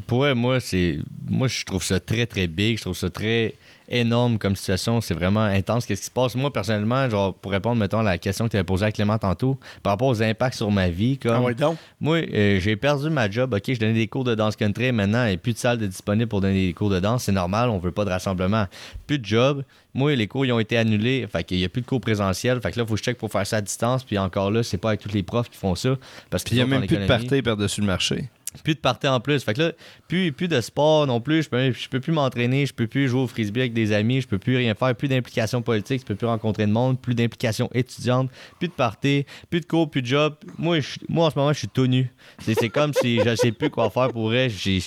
Pour 0.06 0.26
moi, 0.34 0.60
c'est. 0.60 0.98
Moi, 1.28 1.48
je 1.48 1.64
trouve 1.64 1.82
ça 1.82 2.00
très, 2.00 2.26
très 2.26 2.46
big. 2.46 2.76
Je 2.78 2.82
trouve 2.82 2.96
ça 2.96 3.10
très 3.10 3.54
énorme 3.92 4.38
comme 4.38 4.56
situation. 4.56 5.00
C'est 5.00 5.14
vraiment 5.14 5.42
intense. 5.42 5.86
Qu'est-ce 5.86 6.00
qui 6.00 6.06
se 6.06 6.10
passe? 6.10 6.34
Moi, 6.34 6.52
personnellement, 6.52 7.08
genre, 7.08 7.34
pour 7.34 7.52
répondre, 7.52 7.76
mettons, 7.76 8.00
à 8.00 8.02
la 8.02 8.18
question 8.18 8.46
que 8.46 8.50
tu 8.50 8.56
avais 8.56 8.64
posée 8.64 8.86
à 8.86 8.92
Clément 8.92 9.18
tantôt, 9.18 9.58
par 9.82 9.92
rapport 9.92 10.08
aux 10.08 10.22
impacts 10.22 10.56
sur 10.56 10.70
ma 10.70 10.88
vie, 10.88 11.18
comme. 11.18 11.32
Ah 11.32 11.40
ouais, 11.40 11.54
donc? 11.54 11.76
Moi, 12.00 12.18
euh, 12.32 12.58
j'ai 12.60 12.76
perdu 12.76 13.10
ma 13.10 13.30
job. 13.30 13.54
OK, 13.54 13.62
je 13.66 13.78
donnais 13.78 13.92
des 13.92 14.08
cours 14.08 14.24
de 14.24 14.34
danse 14.34 14.56
country. 14.56 14.92
Maintenant, 14.92 15.24
il 15.24 15.28
n'y 15.28 15.34
a 15.34 15.36
plus 15.36 15.52
de 15.52 15.58
salle 15.58 15.78
de 15.78 15.86
disponible 15.86 16.28
pour 16.28 16.40
donner 16.40 16.66
des 16.66 16.72
cours 16.72 16.90
de 16.90 17.00
danse. 17.00 17.24
C'est 17.24 17.32
normal, 17.32 17.68
on 17.68 17.78
veut 17.78 17.92
pas 17.92 18.04
de 18.04 18.10
rassemblement. 18.10 18.66
Plus 19.06 19.18
de 19.18 19.24
job. 19.24 19.62
Moi, 19.94 20.14
les 20.16 20.26
cours, 20.26 20.46
ils 20.46 20.52
ont 20.52 20.58
été 20.58 20.76
annulés. 20.78 21.26
Fait 21.30 21.44
qu'il 21.44 21.58
n'y 21.58 21.64
a 21.64 21.68
plus 21.68 21.82
de 21.82 21.86
cours 21.86 22.00
présentiels. 22.00 22.60
Fait 22.60 22.72
que 22.72 22.78
là, 22.78 22.84
il 22.84 22.88
faut 22.88 22.94
que 22.94 23.00
je 23.00 23.04
check 23.04 23.18
pour 23.18 23.30
faire 23.30 23.46
ça 23.46 23.58
à 23.58 23.60
distance. 23.60 24.04
Puis 24.04 24.16
encore 24.18 24.50
là, 24.50 24.62
c'est 24.62 24.78
pas 24.78 24.88
avec 24.88 25.00
tous 25.00 25.12
les 25.12 25.22
profs 25.22 25.50
qui 25.50 25.58
font 25.58 25.74
ça. 25.74 25.96
Parce 26.30 26.44
Puis 26.44 26.54
il 26.54 26.56
n'y 26.56 26.62
a 26.62 26.66
même 26.66 26.86
plus 26.86 26.96
de 26.96 27.06
party 27.06 27.42
par-dessus 27.42 27.82
le 27.82 27.86
marché. 27.86 28.28
Plus 28.64 28.74
de 28.74 28.80
parties 28.80 29.08
en 29.08 29.20
plus. 29.20 29.42
Fait 29.42 29.54
que 29.54 29.60
là, 29.62 29.72
plus, 30.08 30.32
plus 30.32 30.48
de 30.48 30.60
sport 30.60 31.06
non 31.06 31.20
plus. 31.20 31.44
Je 31.44 31.48
peux, 31.48 31.72
je 31.72 31.88
peux 31.88 32.00
plus 32.00 32.12
m'entraîner, 32.12 32.66
je 32.66 32.72
peux 32.74 32.86
plus 32.86 33.08
jouer 33.08 33.20
au 33.22 33.26
frisbee 33.26 33.60
avec 33.60 33.72
des 33.72 33.92
amis, 33.92 34.20
je 34.20 34.28
peux 34.28 34.38
plus 34.38 34.56
rien 34.56 34.74
faire. 34.74 34.94
Plus 34.94 35.08
d'implication 35.08 35.62
politique, 35.62 36.00
je 36.02 36.06
peux 36.06 36.14
plus 36.14 36.26
rencontrer 36.26 36.66
de 36.66 36.72
monde, 36.72 37.00
plus 37.00 37.14
d'implication 37.14 37.68
étudiante, 37.74 38.30
plus 38.58 38.68
de 38.68 38.74
parties, 38.74 39.24
plus 39.50 39.60
de 39.60 39.66
cours, 39.66 39.90
plus 39.90 40.02
de 40.02 40.06
job. 40.06 40.34
Moi, 40.58 40.80
je, 40.80 40.88
moi 41.08 41.26
en 41.26 41.30
ce 41.30 41.38
moment, 41.38 41.52
je 41.52 41.58
suis 41.60 41.68
tout 41.68 41.86
nu. 41.86 42.10
C'est, 42.40 42.68
comme 42.70 42.92
si 42.92 43.20
je 43.20 43.34
sais 43.36 43.52
plus 43.52 43.70
quoi 43.70 43.90
faire 43.90 44.10
pour 44.10 44.28
vrai. 44.28 44.48
J'ai, 44.50 44.80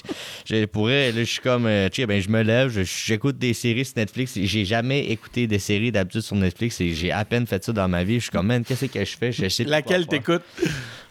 j'ai- 0.46 0.68
pour 0.68 0.84
vrai, 0.84 1.12
là, 1.12 1.20
je 1.24 1.30
suis 1.30 1.42
comme, 1.42 1.66
euh, 1.66 1.90
tu 1.90 2.02
sais, 2.02 2.08
ben, 2.08 2.22
je 2.22 2.30
me 2.30 2.42
lève, 2.44 2.70
je- 2.70 2.84
j'écoute 2.84 3.38
des 3.38 3.54
séries 3.54 3.86
sur 3.86 3.96
Netflix. 3.98 4.38
J'ai 4.42 4.66
jamais 4.66 5.06
écouté 5.08 5.48
des 5.48 5.60
séries 5.60 5.92
d'habitude 5.92 6.22
sur 6.22 6.36
Netflix 6.36 6.80
et 6.82 6.92
j'ai 6.94 7.12
à 7.12 7.26
peine 7.26 7.46
fait 7.48 7.64
ça 7.64 7.74
dans 7.74 7.88
ma 7.88 8.04
vie. 8.04 8.16
Je 8.16 8.24
suis 8.24 8.32
comme, 8.32 8.48
man, 8.48 8.64
qu'est-ce 8.64 8.86
que 8.86 9.04
je 9.04 9.18
fais? 9.18 9.32
Je 9.32 9.50
sais 9.50 9.64
Laquelle 9.64 10.06
t'écoutes? 10.08 10.44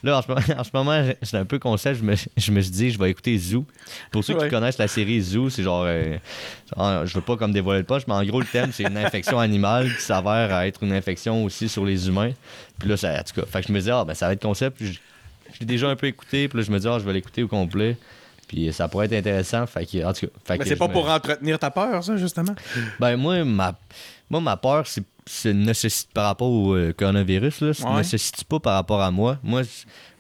Là, 0.05 0.19
en 0.19 0.23
ce 0.23 0.29
moment, 0.29 0.41
en 0.61 0.65
ce 0.65 0.71
moment, 0.73 1.05
c'est 1.23 1.37
un 1.37 1.45
peu 1.45 1.59
concept. 1.59 1.99
Je 2.01 2.05
me, 2.05 2.15
je 2.37 2.53
me 2.53 2.61
suis 2.61 2.71
dit, 2.71 2.91
je 2.91 2.99
vais 2.99 3.11
écouter 3.11 3.37
Zoo. 3.39 3.65
Pour 4.13 4.23
ceux 4.23 4.35
Ouais. 4.37 4.45
qui 4.45 4.51
connaissent 4.51 4.79
la 4.79 4.87
série 4.89 5.21
Zoo, 5.21 5.49
c'est 5.51 5.63
genre. 5.63 5.85
euh, 5.87 6.17
je 6.77 7.15
veux 7.15 7.21
pas 7.23 7.37
comme 7.37 7.53
dévoiler 7.53 7.81
le 7.81 7.87
poche, 7.87 8.03
mais 8.07 8.15
en 8.15 8.25
gros, 8.25 8.41
le 8.41 8.47
thème, 8.47 8.71
c'est 8.73 8.85
une 8.85 8.99
infection 8.99 9.39
animale 9.41 9.89
qui 9.95 10.03
s'avère 10.03 10.61
être 10.61 10.83
une 10.83 10.93
infection 10.93 11.43
aussi 11.45 11.69
sur 11.69 11.85
les 11.85 12.07
humains. 12.09 12.33
Puis 12.79 12.89
là, 12.89 12.97
ça, 12.97 13.13
en 13.19 13.23
tout 13.23 13.41
cas, 13.41 13.47
fait 13.47 13.63
que 13.63 13.69
je 13.69 13.73
me 13.73 13.81
dis, 13.81 13.91
ah, 13.91 14.05
ben, 14.05 14.15
ça 14.15 14.27
va 14.27 14.35
être 14.35 14.43
concept. 14.43 14.77
Puis 14.77 14.93
je, 14.93 14.99
je 15.55 15.61
l'ai 15.61 15.67
déjà 15.67 15.89
un 15.89 15.97
peu 15.97 16.07
écouté. 16.07 16.49
Puis 16.49 16.59
là, 16.59 16.65
je 16.65 16.71
me 16.71 16.79
dis, 16.79 16.87
ah, 16.89 16.99
je 16.99 17.05
vais 17.05 17.13
l'écouter 17.15 17.43
au 17.43 17.49
complet. 17.49 17.97
Puis 18.47 18.71
ça 18.75 18.89
pourrait 18.89 19.07
être 19.07 19.15
intéressant. 19.15 19.67
Fait 19.67 19.87
que, 19.87 20.05
en 20.05 20.13
tout 20.13 20.27
cas. 20.27 20.33
fait 20.45 20.59
Mais 20.59 20.65
c'est 20.67 20.77
pas 20.77 20.89
me- 20.89 20.93
pour 20.93 21.09
entretenir 21.09 21.59
ta 21.59 21.71
peur, 21.71 22.05
ça, 22.05 22.17
justement? 22.19 22.55
ben 23.01 23.17
moi, 23.17 23.43
ma, 23.45 23.75
moi, 24.29 24.41
ma 24.43 24.57
peur, 24.59 24.87
c'est 24.87 25.03
c'est 25.27 25.55
nécessite 25.55 26.11
par 26.13 26.27
rapport 26.27 26.51
au 26.51 26.75
euh, 26.75 26.93
coronavirus, 26.93 27.61
là, 27.63 27.75
ça 27.75 27.89
Ouais. 27.91 27.97
nécessite 27.99 28.45
pas 28.45 28.61
par 28.61 28.75
rapport 28.75 29.01
à 29.03 29.11
moi. 29.11 29.39
Moi, 29.43 29.63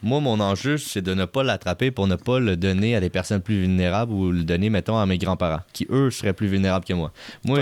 moi 0.02 0.20
mon 0.20 0.40
enjeu, 0.40 0.78
c'est 0.78 1.02
de 1.02 1.12
ne 1.14 1.24
pas 1.26 1.42
l'attraper 1.42 1.90
pour 1.90 2.06
ne 2.06 2.16
pas 2.16 2.38
le 2.38 2.56
donner 2.56 2.96
à 2.96 3.00
des 3.00 3.10
personnes 3.10 3.40
plus 3.42 3.60
vulnérables 3.60 4.12
ou 4.12 4.30
le 4.30 4.44
donner, 4.44 4.70
mettons, 4.70 4.96
à 4.98 5.04
mes 5.06 5.18
grands-parents, 5.18 5.60
qui 5.72 5.86
eux 5.90 6.10
seraient 6.10 6.32
plus 6.32 6.46
vulnérables 6.48 6.84
que 6.86 6.94
moi. 6.94 7.12
Moi, 7.44 7.58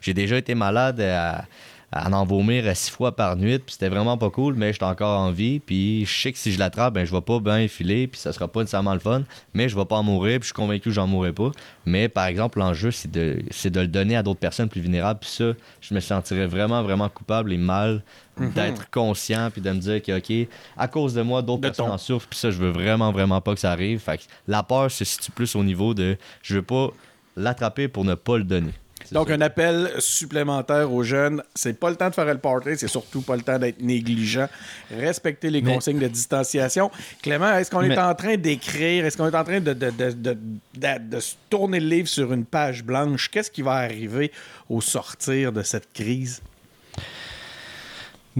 j'ai 0.00 0.14
déjà 0.14 0.36
été 0.36 0.54
malade 0.54 1.00
à, 1.00 1.44
à 1.92 2.08
en 2.10 2.24
vomir 2.24 2.66
à 2.68 2.74
six 2.76 2.90
fois 2.90 3.16
par 3.16 3.34
nuit, 3.36 3.58
puis 3.58 3.72
c'était 3.72 3.88
vraiment 3.88 4.16
pas 4.16 4.30
cool, 4.30 4.54
mais 4.54 4.72
j'étais 4.72 4.84
encore 4.84 5.18
en 5.18 5.32
vie, 5.32 5.58
puis 5.58 6.04
je 6.06 6.20
sais 6.22 6.30
que 6.32 6.38
si 6.38 6.52
je 6.52 6.58
l'attrape, 6.58 6.94
ben 6.94 7.04
je 7.04 7.10
vais 7.12 7.20
pas 7.20 7.40
bien 7.40 7.66
filer, 7.66 8.06
puis 8.06 8.20
ça 8.20 8.32
sera 8.32 8.46
pas 8.46 8.60
nécessairement 8.60 8.94
le 8.94 9.00
fun, 9.00 9.22
mais 9.54 9.68
je 9.68 9.74
vais 9.76 9.84
pas 9.84 9.96
en 9.96 10.02
mourir, 10.04 10.34
puis 10.38 10.42
je 10.42 10.46
suis 10.46 10.54
convaincu 10.54 10.84
que 10.84 10.90
j'en 10.90 11.08
mourrai 11.08 11.32
pas. 11.32 11.50
Mais 11.86 12.08
par 12.08 12.26
exemple, 12.26 12.60
l'enjeu, 12.60 12.92
c'est 12.92 13.10
de, 13.10 13.42
c'est 13.50 13.70
de 13.70 13.80
le 13.80 13.88
donner 13.88 14.14
à 14.16 14.22
d'autres 14.22 14.38
personnes 14.38 14.68
plus 14.68 14.80
vulnérables, 14.80 15.18
puis 15.20 15.30
ça, 15.30 15.52
je 15.80 15.94
me 15.94 15.98
sentirais 16.00 16.46
vraiment, 16.46 16.82
vraiment 16.84 17.08
coupable 17.08 17.52
et 17.52 17.58
mal 17.58 18.02
Mhm. 18.38 18.52
d'être 18.52 18.88
conscient, 18.90 19.50
puis 19.50 19.60
de 19.60 19.70
me 19.70 19.78
dire 19.80 20.00
que, 20.00 20.16
OK, 20.16 20.48
à 20.78 20.88
cause 20.88 21.12
de 21.12 21.20
moi, 21.22 21.42
d'autres 21.42 21.60
De 21.60 21.66
personnes 21.68 21.86
ton- 21.86 21.92
en 21.92 21.98
souffrent, 21.98 22.28
puis 22.28 22.38
ça, 22.38 22.50
je 22.50 22.56
veux 22.58 22.70
vraiment, 22.70 23.10
vraiment 23.12 23.40
pas 23.42 23.52
que 23.54 23.60
ça 23.60 23.72
arrive. 23.72 23.98
Fait 23.98 24.16
que 24.18 24.22
la 24.48 24.62
peur 24.62 24.90
se 24.90 25.04
situe 25.04 25.30
plus 25.32 25.54
au 25.56 25.62
niveau 25.64 25.92
de, 25.92 26.16
je 26.42 26.54
veux 26.54 26.62
pas 26.62 26.88
l'attraper 27.36 27.88
pour 27.88 28.04
ne 28.04 28.14
pas 28.14 28.38
le 28.38 28.44
donner. 28.44 28.72
Donc, 29.12 29.28
ça. 29.28 29.34
un 29.34 29.40
appel 29.40 29.90
supplémentaire 29.98 30.92
aux 30.92 31.02
jeunes. 31.02 31.42
C'est 31.54 31.78
pas 31.78 31.90
le 31.90 31.96
temps 31.96 32.08
de 32.08 32.14
faire 32.14 32.24
le 32.26 32.38
party, 32.38 32.70
c'est 32.76 32.88
surtout 32.88 33.22
pas 33.22 33.34
le 33.36 33.42
temps 33.42 33.58
d'être 33.58 33.80
négligent. 33.80 34.46
Respecter 34.90 35.50
les 35.50 35.62
Mais- 35.62 35.74
consignes 35.74 35.98
de 35.98 36.08
distanciation. 36.08 36.90
Clément, 37.22 37.52
est-ce 37.54 37.70
qu'on 37.70 37.82
est 37.82 37.98
en 37.98 38.14
train 38.14 38.36
d'écrire, 38.36 39.04
est-ce 39.04 39.16
qu'on 39.16 39.28
est 39.28 39.34
en 39.36 39.44
train 39.44 39.60
de- 39.60 39.72
de 39.74 41.20
se 41.20 41.34
tourner 41.48 41.80
le 41.80 41.86
livre 41.86 42.08
sur 42.08 42.32
une 42.32 42.44
page 42.44 42.84
blanche? 42.84 43.28
Qu'est-ce 43.30 43.50
qui 43.50 43.62
va 43.62 43.72
arriver 43.72 44.30
au 44.68 44.80
sortir 44.80 45.52
de 45.52 45.62
cette 45.62 45.92
crise? 45.92 46.40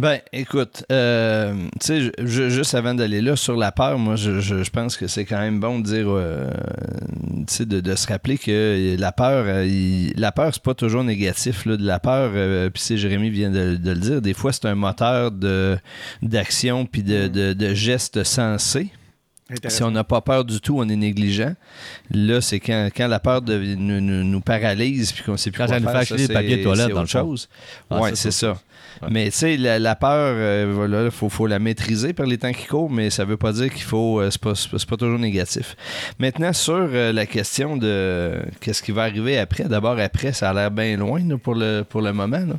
Ben, 0.00 0.18
écoute, 0.32 0.84
euh, 0.90 1.54
tu 1.78 2.10
sais, 2.10 2.12
juste 2.24 2.74
avant 2.74 2.94
d'aller 2.94 3.20
là, 3.20 3.36
sur 3.36 3.54
la 3.54 3.70
peur, 3.70 3.98
moi, 3.98 4.16
je, 4.16 4.40
je- 4.40 4.62
je 4.62 4.70
pense 4.70 4.96
que 4.96 5.06
c'est 5.06 5.26
quand 5.26 5.38
même 5.38 5.60
bon 5.60 5.78
de 5.78 5.84
dire, 5.84 6.06
euh, 6.08 6.50
tu 7.46 7.54
sais, 7.54 7.66
de, 7.66 7.80
de 7.80 7.94
se 7.94 8.06
rappeler 8.06 8.38
que 8.38 8.96
la 8.98 9.12
peur, 9.12 9.44
euh, 9.46 9.66
il- 9.66 10.14
la 10.16 10.32
peur, 10.32 10.54
c'est 10.54 10.62
pas 10.62 10.72
toujours 10.72 11.04
négatif. 11.04 11.66
Là. 11.66 11.76
De 11.76 11.84
la 11.84 11.98
peur, 12.00 12.30
euh, 12.34 12.70
puis 12.70 12.82
c'est 12.82 12.96
Jérémy 12.96 13.28
vient 13.28 13.50
de, 13.50 13.76
de 13.76 13.90
le 13.90 13.98
dire, 14.00 14.22
des 14.22 14.32
fois, 14.32 14.52
c'est 14.54 14.64
un 14.64 14.74
moteur 14.74 15.32
de, 15.32 15.76
d'action 16.22 16.86
puis 16.86 17.02
de, 17.02 17.28
de, 17.28 17.52
de 17.52 17.74
gestes 17.74 18.24
sensés. 18.24 18.88
Si 19.68 19.82
on 19.82 19.90
n'a 19.90 20.04
pas 20.04 20.20
peur 20.20 20.44
du 20.44 20.60
tout, 20.60 20.78
on 20.78 20.88
est 20.88 20.94
négligent. 20.96 21.54
Là, 22.12 22.40
c'est 22.40 22.60
quand, 22.60 22.88
quand 22.96 23.08
la 23.08 23.18
peur 23.18 23.42
de- 23.42 23.58
nous, 23.74 24.00
nous- 24.00 24.22
nous 24.24 24.40
paralyse 24.40 25.10
puis 25.12 25.24
qu'on 25.24 25.36
sait 25.36 25.50
plus 25.50 25.58
Quand 25.58 25.66
quoi 25.66 25.74
ça 25.74 25.80
nous 25.80 25.86
faire, 25.88 25.94
fait 25.96 26.14
acheter 26.14 26.26
des 26.28 26.32
papiers 26.32 26.50
de 26.50 26.56
c'est- 26.58 26.62
toilette, 26.62 26.86
c'est 26.86 26.92
dans 26.94 27.00
le 27.00 27.06
chose. 27.06 27.48
Ah, 27.90 28.00
ouais, 28.00 28.10
ça, 28.10 28.16
c'est 28.16 28.30
ça, 28.30 28.54
ça. 28.54 28.60
Ouais. 29.02 29.08
Mais 29.10 29.24
tu 29.26 29.30
sais, 29.38 29.56
la, 29.56 29.78
la 29.78 29.94
peur, 29.96 30.34
euh, 30.36 30.70
voilà, 30.74 31.04
il 31.04 31.10
faut, 31.10 31.28
faut 31.28 31.46
la 31.46 31.58
maîtriser 31.58 32.12
par 32.12 32.26
les 32.26 32.38
temps 32.38 32.52
qui 32.52 32.66
courent, 32.66 32.90
mais 32.90 33.10
ça 33.10 33.24
veut 33.24 33.36
pas 33.36 33.52
dire 33.52 33.70
qu'il 33.72 33.82
faut. 33.82 34.20
euh, 34.20 34.30
c'est 34.30 34.40
pas, 34.40 34.54
c'est 34.54 34.86
pas- 34.86 34.96
toujours 34.96 35.18
négatif. 35.18 35.76
Maintenant, 36.18 36.52
sur 36.52 36.74
euh, 36.74 37.12
la 37.12 37.26
question 37.26 37.76
de 37.76 38.34
qu'est-ce 38.60 38.82
qui 38.82 38.92
va 38.92 39.02
arriver 39.04 39.38
après, 39.38 39.64
d'abord 39.64 39.98
après, 39.98 40.32
ça 40.32 40.50
a 40.50 40.54
l'air 40.54 40.70
bien 40.70 40.96
loin 40.96 41.20
là, 41.26 41.38
pour, 41.38 41.54
le, 41.54 41.82
pour 41.88 42.02
le 42.02 42.12
moment. 42.12 42.38
là. 42.38 42.54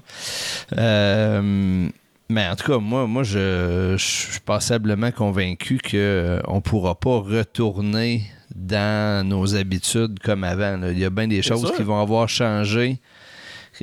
Euh, 0.78 1.88
mais 2.30 2.48
en 2.48 2.56
tout 2.56 2.72
cas, 2.72 2.78
moi, 2.80 3.08
moi 3.08 3.24
je, 3.24 3.96
je 3.98 4.06
suis 4.06 4.40
passablement 4.40 5.12
convaincu 5.12 5.80
qu'on 5.84 6.56
ne 6.56 6.60
pourra 6.62 6.96
pas 6.96 7.18
retourner 7.20 8.24
dans 8.56 9.28
nos 9.28 9.56
habitudes 9.56 10.20
comme 10.20 10.44
avant. 10.44 10.78
là. 10.78 10.92
Il 10.92 11.00
y 11.00 11.06
a 11.06 11.10
bien 11.10 11.28
des 11.28 11.42
choses 11.42 11.66
sûr. 11.66 11.76
qui 11.76 11.84
vont 11.84 12.00
avoir 12.02 12.30
changé 12.30 13.00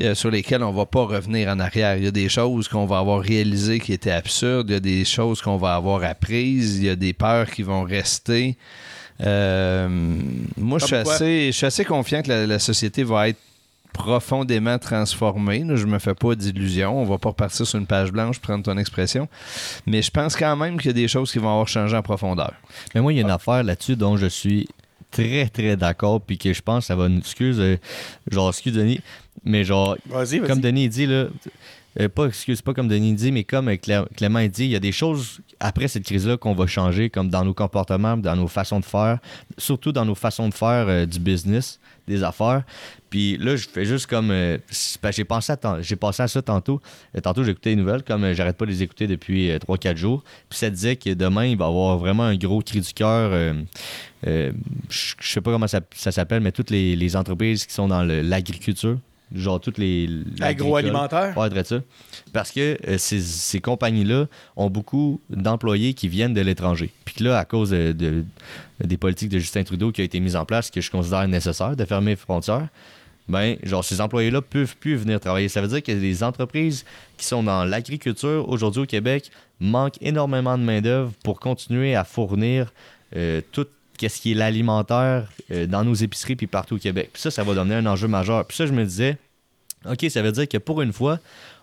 euh, 0.01 0.15
sur 0.15 0.31
lesquelles 0.31 0.63
on 0.63 0.73
va 0.73 0.87
pas 0.87 1.05
revenir 1.05 1.49
en 1.49 1.59
arrière. 1.61 1.97
Il 1.97 2.05
y 2.05 2.09
a 2.09 2.13
des 2.13 2.29
choses 2.29 2.69
qu'on 2.69 2.87
va 2.87 2.99
avoir 2.99 3.21
réalisées 3.21 3.81
qui 3.81 3.93
étaient 3.93 4.11
absurdes, 4.11 4.71
il 4.71 4.73
y 4.75 4.77
a 4.77 4.81
des 4.81 5.05
choses 5.05 5.41
qu'on 5.43 5.57
va 5.57 5.75
avoir 5.75 6.03
apprises, 6.05 6.79
il 6.79 6.85
y 6.85 6.89
a 6.89 6.97
des 6.97 7.13
peurs 7.13 7.51
qui 7.51 7.63
vont 7.63 7.83
rester. 7.83 8.57
Euh, 9.21 9.89
moi, 10.57 10.79
je 10.79 10.87
suis, 10.87 10.95
assez, 10.95 11.47
je 11.47 11.57
suis 11.57 11.67
assez 11.67 11.85
confiant 11.85 12.23
que 12.23 12.29
la, 12.29 12.47
la 12.47 12.59
société 12.59 13.03
va 13.03 13.29
être 13.29 13.39
profondément 13.93 14.79
transformée. 14.79 15.65
Je 15.75 15.87
me 15.87 15.99
fais 15.99 16.15
pas 16.15 16.35
d'illusions. 16.35 17.03
On 17.03 17.05
va 17.05 17.19
pas 17.19 17.31
repartir 17.31 17.67
sur 17.67 17.79
une 17.79 17.87
page 17.87 18.13
blanche, 18.13 18.39
prendre 18.39 18.65
ton 18.65 18.79
expression. 18.79 19.29
Mais 19.87 20.03
je 20.03 20.11
pense 20.11 20.37
quand 20.37 20.57
même 20.57 20.79
qu'il 20.79 20.87
y 20.87 20.91
a 20.91 20.93
des 20.93 21.09
choses 21.09 21.33
qui 21.33 21.39
vont 21.39 21.51
avoir 21.51 21.69
changé 21.69 21.97
en 21.97 22.03
profondeur. 22.03 22.53
Mais 22.95 23.01
moi, 23.01 23.13
il 23.13 23.17
y 23.17 23.19
a 23.19 23.23
une 23.23 23.31
affaire 23.31 23.63
là-dessus 23.65 23.97
dont 23.97 24.17
je 24.17 24.27
suis 24.27 24.69
très, 25.11 25.49
très 25.49 25.77
d'accord, 25.77 26.21
puis 26.21 26.39
que 26.39 26.53
je 26.53 26.63
pense 26.63 26.85
que 26.85 26.87
ça 26.87 26.97
va 26.97 27.09
nous. 27.09 27.19
Excuse, 27.19 27.59
euh, 27.59 27.77
genre, 28.31 28.51
excuse 28.51 28.75
Denis, 28.75 29.01
mais 29.45 29.65
genre, 29.65 29.97
comme 30.47 30.61
Denis 30.61 30.89
dit, 30.89 31.07
là, 31.07 31.27
euh, 32.01 32.09
pas, 32.09 32.27
excuse, 32.27 32.63
pas 32.63 32.75
comme 32.75 32.87
Denis 32.89 33.15
dit, 33.15 33.33
mais 33.33 33.45
comme 33.45 33.69
euh, 33.69 33.77
Clé- 33.77 34.05
Clément 34.17 34.47
dit, 34.47 34.65
il 34.65 34.71
y 34.71 34.77
a 34.77 34.81
des 34.81 34.93
choses 34.93 35.41
après 35.59 35.89
cette 35.89 36.05
crise-là 36.05 36.37
qu'on 36.37 36.55
va 36.55 36.67
changer, 36.67 37.11
comme 37.11 37.29
dans 37.29 37.45
nos 37.45 37.55
comportements, 37.55 38.17
dans 38.17 38.37
nos 38.37 38.47
façons 38.47 38.79
de 38.79 38.85
faire, 38.85 39.19
surtout 39.57 39.91
dans 39.91 40.05
nos 40.05 40.15
façons 40.15 40.49
de 40.49 40.55
faire 40.55 40.87
euh, 40.89 41.07
du 41.07 41.19
business, 41.19 41.81
des 42.07 42.23
affaires. 42.23 42.63
Puis 43.11 43.37
là, 43.39 43.57
je 43.57 43.67
fais 43.69 43.85
juste 43.87 44.07
comme. 44.07 44.31
j'ai 44.31 45.25
pensé 45.25 45.53
à, 45.53 45.59
j'ai 45.81 45.97
pensé 45.97 46.23
à 46.23 46.29
ça 46.29 46.43
tantôt. 46.43 46.81
Tantôt, 47.23 47.43
j'ai 47.43 47.51
écouté 47.53 47.71
les 47.71 47.77
nouvelles, 47.77 48.03
comme 48.03 48.33
j'arrête 48.35 48.57
pas 48.57 48.67
de 48.67 48.71
les 48.71 48.83
écouter 48.83 49.07
depuis 49.07 49.49
3-4 49.51 49.97
jours. 49.97 50.23
Puis 50.51 50.59
ça 50.59 50.69
disait 50.71 50.97
que 50.97 51.15
demain, 51.15 51.47
il 51.47 51.57
va 51.57 51.65
y 51.65 51.69
avoir 51.69 51.97
vraiment 51.97 52.25
un 52.25 52.37
gros 52.37 52.61
cri 52.61 52.81
du 52.81 52.93
cœur. 52.93 53.33
je 54.25 54.53
sais 55.21 55.41
pas 55.41 55.51
comment 55.53 55.67
ça, 55.67 55.81
ça 55.95 56.13
s'appelle, 56.13 56.43
mais 56.43 56.53
toutes 56.53 56.71
les, 56.71 56.97
les 56.97 57.17
entreprises 57.17 57.67
qui 57.67 57.75
sont 57.75 57.89
dans 57.89 58.03
l'agriculture, 58.03 58.99
genre 59.35 59.61
toutes 59.61 59.79
les. 59.79 60.09
Agroalimentaire? 60.41 61.37
Ouais, 61.37 61.65
ça. 61.65 61.81
Parce 62.33 62.51
que 62.51 62.79
euh, 62.89 62.99
ces, 62.99 63.21
ces 63.21 63.61
compagnies-là 63.61 64.27
ont 64.57 64.71
beaucoup 64.71 65.21
d'employés 65.31 65.95
qui 65.95 66.09
viennent 66.09 66.35
de 66.35 66.41
l'étranger. 66.41 66.91
Puis 67.05 67.17
que 67.17 67.25
là, 67.25 67.39
à 67.39 67.45
cause 67.45 67.71
de, 67.71 67.93
de- 67.93 68.25
des 68.83 68.97
politiques 68.97 69.29
de 69.31 69.39
Justin 69.39 69.65
Trudeau 69.65 69.93
qui 69.93 70.01
a 70.01 70.05
été 70.05 70.21
mises 70.21 70.37
en 70.37 70.45
place, 70.45 70.71
que 70.71 70.81
je 70.81 70.91
considère 70.91 71.27
nécessaire 71.29 71.77
de 71.77 71.85
fermer 71.85 72.13
les 72.13 72.17
frontières, 72.17 72.69
ben, 73.29 73.57
genre, 73.63 73.85
ces 73.85 74.01
employés-là 74.01 74.41
peuvent 74.41 74.77
plus 74.77 74.97
venir 74.97 75.21
travailler. 75.21 75.49
Ça 75.49 75.61
veut 75.61 75.69
dire 75.69 75.83
que 75.83 75.93
les 75.93 76.23
entreprises 76.23 76.85
qui 77.19 77.27
sont 77.27 77.43
dans 77.43 77.65
l'agriculture 77.65 78.49
aujourd'hui 78.49 78.83
au 78.83 78.87
Québec 78.87 79.31
manquent 79.61 79.99
énormément 80.01 80.57
de 80.57 80.63
main-d'œuvre 80.63 81.13
pour 81.23 81.39
continuer 81.39 81.95
à 81.95 82.05
fournir 82.05 82.73
euh, 83.17 83.43
tout 83.53 83.67
ce 84.07 84.21
qui 84.21 84.33
est 84.33 84.35
l'alimentaire 84.35 85.29
euh, 85.51 85.67
dans 85.67 85.83
nos 85.85 85.95
épiceries 85.95 86.37
puis 86.37 86.47
partout 86.47 86.77
au 86.77 86.79
Québec. 86.79 87.11
Puis 87.13 87.23
ça, 87.23 87.31
ça 87.31 87.43
va 87.43 87.55
devenir 87.55 87.79
un 87.79 87.87
enjeu 87.87 88.07
majeur. 88.09 88.45
Puis 88.45 88.57
ça, 88.57 88.67
je 88.67 88.73
me 88.73 88.85
disais, 88.85 89.17
OK, 89.91 90.07
ça 90.11 90.23
veut 90.23 90.33
dire 90.33 90.47
que 90.49 90.59
pour 90.59 90.83
une 90.83 90.93
fois, 90.93 91.19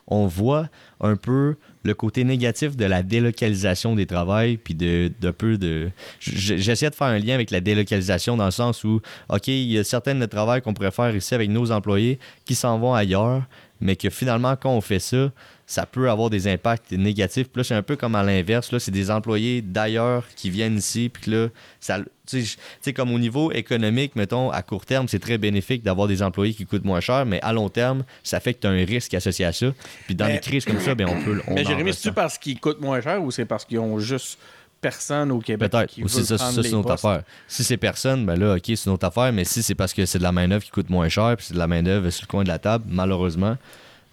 on 0.08 0.28
voit 0.28 0.68
un 1.02 1.16
peu 1.16 1.56
le 1.84 1.94
côté 1.94 2.24
négatif 2.24 2.76
de 2.76 2.86
la 2.86 3.02
délocalisation 3.04 3.96
des 3.96 4.06
travails, 4.06 4.58
puis 4.58 4.74
de, 4.76 5.12
peu 5.38 5.58
de... 5.58 5.90
j- 6.20 6.60
J'essayais 6.60 6.90
de 6.90 6.96
faire 6.96 7.08
un 7.08 7.20
lien 7.20 7.34
avec 7.34 7.52
la 7.52 7.60
délocalisation 7.60 8.38
dans 8.38 8.46
le 8.46 8.52
sens 8.52 8.84
où, 8.84 9.02
OK, 9.30 9.48
il 9.48 9.72
y 9.72 9.78
a 9.78 9.84
certaines 9.84 10.20
de 10.20 10.26
travail 10.26 10.62
qu'on 10.62 10.74
pourrait 10.74 10.92
faire 10.92 11.16
ici 11.16 11.34
avec 11.34 11.50
nos 11.50 11.72
employés 11.72 12.20
qui 12.46 12.56
s'en 12.56 12.78
vont 12.80 12.94
ailleurs, 12.94 13.44
mais 13.82 13.96
que 13.96 14.10
finalement, 14.10 14.56
quand 14.56 14.72
on 14.72 14.82
fait 14.82 15.00
ça, 15.00 15.32
ça 15.68 15.86
peut 15.88 16.10
avoir 16.12 16.30
des 16.30 16.48
impacts 16.48 16.92
négatifs. 16.92 17.48
Puis 17.50 17.60
là, 17.60 17.64
c'est 17.64 17.74
un 17.74 17.82
peu 17.82 17.96
comme 17.96 18.14
à 18.16 18.22
l'inverse. 18.24 18.72
Là, 18.72 18.80
c'est 18.80 18.92
des 18.92 19.10
employés 19.10 19.62
d'ailleurs 19.64 20.24
qui 20.36 20.50
viennent 20.52 20.78
ici. 20.78 21.10
Puis 21.12 21.32
là, 21.32 21.48
ça, 21.80 22.00
tu 22.28 22.46
sais, 22.82 22.94
comme 22.94 23.12
au 23.12 23.18
niveau 23.18 23.52
économique, 23.52 24.16
mettons, 24.16 24.52
à 24.52 24.62
court 24.62 24.86
terme, 24.86 25.08
c'est 25.08 25.18
très 25.20 25.40
bénéfique 25.40 25.82
d'avoir 25.82 26.08
des 26.08 26.22
employés 26.22 26.54
qui 26.54 26.66
coûtent 26.66 26.86
moins 26.86 27.00
cher. 27.00 27.26
Mais 27.26 27.42
à 27.42 27.52
long 27.52 27.70
terme, 27.70 28.04
ça 28.24 28.40
fait 28.40 28.54
que 28.54 28.60
tu 28.62 28.68
as 28.68 28.72
un 28.72 28.86
risque 28.86 29.14
associé 29.16 29.46
à 29.46 29.54
ça. 29.54 29.68
Puis 30.06 30.14
dans 30.14 30.26
Mais- 30.28 30.34
des 30.34 30.40
crises 30.40 30.66
comme 30.66 30.80
ça, 30.80 30.94
ben, 30.94 31.08
on 31.10 31.24
peut. 31.24 31.42
On 31.48 31.56
Mais 31.56 31.66
Jérémy, 31.66 31.94
c'est-tu 31.94 32.14
parce 32.14 32.38
qu'ils 32.38 32.60
coûtent 32.60 32.82
moins 32.82 33.02
cher 33.02 33.24
ou 33.24 33.32
c'est 33.32 33.46
parce 33.46 33.66
qu'ils 33.66 33.80
ont 33.80 33.98
juste 34.00 34.38
personne 34.82 35.32
au 35.32 35.40
Québec 35.40 35.72
Peut-être. 35.72 35.90
qui 35.90 36.02
Ou 36.04 36.08
veut 36.08 36.24
ça, 36.24 36.38
ça, 36.38 36.52
c'est 36.52 36.70
notre 36.70 36.90
postes? 36.90 37.06
affaire. 37.06 37.24
Si 37.48 37.64
c'est 37.64 37.78
personne, 37.78 38.24
ben 38.24 38.36
là, 38.38 38.54
OK, 38.56 38.64
c'est 38.68 38.86
notre 38.86 39.08
affaire. 39.08 39.34
Mais 39.34 39.44
si 39.46 39.64
c'est 39.64 39.74
parce 39.74 39.94
que 39.94 40.06
c'est 40.06 40.20
de 40.20 40.24
la 40.24 40.32
main-d'œuvre 40.32 40.64
qui 40.64 40.70
coûte 40.70 40.92
moins 40.92 41.10
cher, 41.10 41.34
puis 41.38 41.46
c'est 41.48 41.56
de 41.56 41.60
la 41.60 41.66
main-d'œuvre 41.66 42.08
sur 42.12 42.24
le 42.24 42.28
coin 42.28 42.44
de 42.44 42.50
la 42.50 42.60
table, 42.60 42.86
malheureusement, 42.88 43.58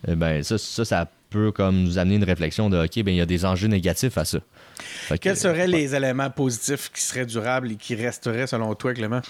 eh 0.08 0.14
ben 0.14 0.42
ça, 0.42 0.56
ça, 0.56 0.84
ça 0.86 1.10
peut 1.32 1.52
comme 1.52 1.82
nous 1.82 1.98
amener 1.98 2.16
une 2.16 2.24
réflexion 2.24 2.70
de 2.70 2.78
OK, 2.78 3.02
ben 3.02 3.12
il 3.12 3.16
y 3.16 3.20
a 3.20 3.26
des 3.26 3.44
enjeux 3.44 3.68
négatifs 3.68 4.18
à 4.18 4.24
ça. 4.24 4.38
Fait 4.78 5.18
que, 5.18 5.24
Quels 5.24 5.36
seraient 5.36 5.60
ouais. 5.62 5.66
les 5.66 5.94
éléments 5.94 6.30
positifs 6.30 6.90
qui 6.94 7.02
seraient 7.02 7.26
durables 7.26 7.72
et 7.72 7.76
qui 7.76 7.94
resteraient 7.94 8.46
selon 8.46 8.74
toi, 8.74 8.94
Clément? 8.94 9.22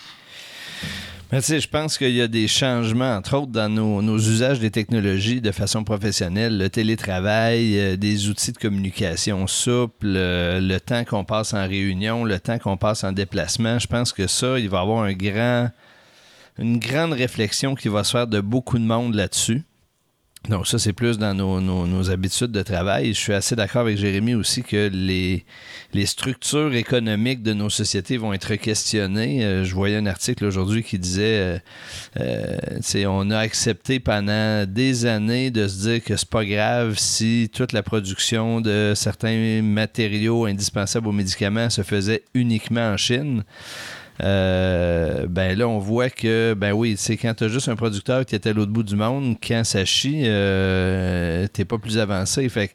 Mais 1.32 1.40
tu 1.40 1.46
sais, 1.46 1.60
je 1.60 1.68
pense 1.68 1.96
qu'il 1.96 2.10
y 2.10 2.20
a 2.20 2.28
des 2.28 2.46
changements, 2.46 3.16
entre 3.16 3.38
autres, 3.38 3.52
dans 3.52 3.70
nos, 3.70 4.02
nos 4.02 4.18
usages 4.18 4.60
des 4.60 4.70
technologies 4.70 5.40
de 5.40 5.50
façon 5.50 5.82
professionnelle, 5.82 6.58
le 6.58 6.68
télétravail, 6.68 7.78
euh, 7.78 7.96
des 7.96 8.28
outils 8.28 8.52
de 8.52 8.58
communication 8.58 9.46
souples, 9.46 10.12
euh, 10.14 10.60
le 10.60 10.78
temps 10.78 11.04
qu'on 11.04 11.24
passe 11.24 11.54
en 11.54 11.66
réunion, 11.66 12.24
le 12.24 12.38
temps 12.38 12.58
qu'on 12.58 12.76
passe 12.76 13.02
en 13.02 13.12
déplacement. 13.12 13.78
Je 13.78 13.86
pense 13.86 14.12
que 14.12 14.26
ça, 14.26 14.58
il 14.58 14.68
va 14.68 14.78
y 14.78 14.80
avoir 14.82 15.04
un 15.04 15.14
grand, 15.14 15.70
une 16.58 16.78
grande 16.78 17.14
réflexion 17.14 17.74
qui 17.74 17.88
va 17.88 18.04
se 18.04 18.10
faire 18.10 18.26
de 18.26 18.42
beaucoup 18.42 18.78
de 18.78 18.84
monde 18.84 19.14
là-dessus. 19.14 19.62
Donc 20.48 20.66
ça, 20.66 20.76
c'est 20.80 20.92
plus 20.92 21.18
dans 21.18 21.34
nos, 21.34 21.60
nos- 21.60 21.86
nos 21.86 22.10
habitudes 22.10 22.50
de 22.50 22.62
travail. 22.62 23.14
Je 23.14 23.18
suis 23.18 23.32
assez 23.32 23.54
d'accord 23.54 23.82
avec 23.82 23.96
Jérémy 23.96 24.34
aussi 24.34 24.64
que 24.64 24.90
les, 24.92 25.44
les 25.94 26.04
structures 26.04 26.74
économiques 26.74 27.44
de 27.44 27.52
nos 27.52 27.70
sociétés 27.70 28.16
vont 28.16 28.32
être 28.32 28.56
questionnées. 28.56 29.44
Euh, 29.44 29.62
je 29.62 29.72
voyais 29.72 29.96
un 29.96 30.06
article 30.06 30.44
aujourd'hui 30.44 30.82
qui 30.82 30.98
disait, 30.98 31.60
euh, 32.18 32.18
euh, 32.20 33.06
on 33.06 33.30
a 33.30 33.38
accepté 33.38 34.00
pendant 34.00 34.66
des 34.66 35.06
années 35.06 35.52
de 35.52 35.68
se 35.68 35.88
dire 35.88 36.02
que 36.02 36.16
c'est 36.16 36.28
pas 36.28 36.44
grave 36.44 36.98
si 36.98 37.48
toute 37.54 37.72
la 37.72 37.84
production 37.84 38.60
de 38.60 38.94
certains 38.96 39.62
matériaux 39.62 40.46
indispensables 40.46 41.06
aux 41.06 41.12
médicaments 41.12 41.70
se 41.70 41.82
faisait 41.82 42.24
uniquement 42.34 42.90
en 42.92 42.96
Chine. 42.96 43.44
Euh, 44.22 45.26
ben 45.28 45.56
là, 45.56 45.68
on 45.68 45.78
voit 45.78 46.10
que, 46.10 46.54
ben 46.54 46.72
oui, 46.72 46.94
c'est 46.96 47.16
quand 47.16 47.34
tu 47.34 47.44
as 47.44 47.48
juste 47.48 47.68
un 47.68 47.76
producteur 47.76 48.24
qui 48.24 48.34
est 48.34 48.46
à 48.46 48.52
l'autre 48.52 48.72
bout 48.72 48.82
du 48.82 48.96
monde, 48.96 49.36
quand 49.46 49.64
ça 49.64 49.84
chie, 49.84 50.22
euh, 50.24 51.46
t'es 51.52 51.64
pas 51.64 51.78
plus 51.78 51.98
avancé. 51.98 52.48
Fait 52.48 52.72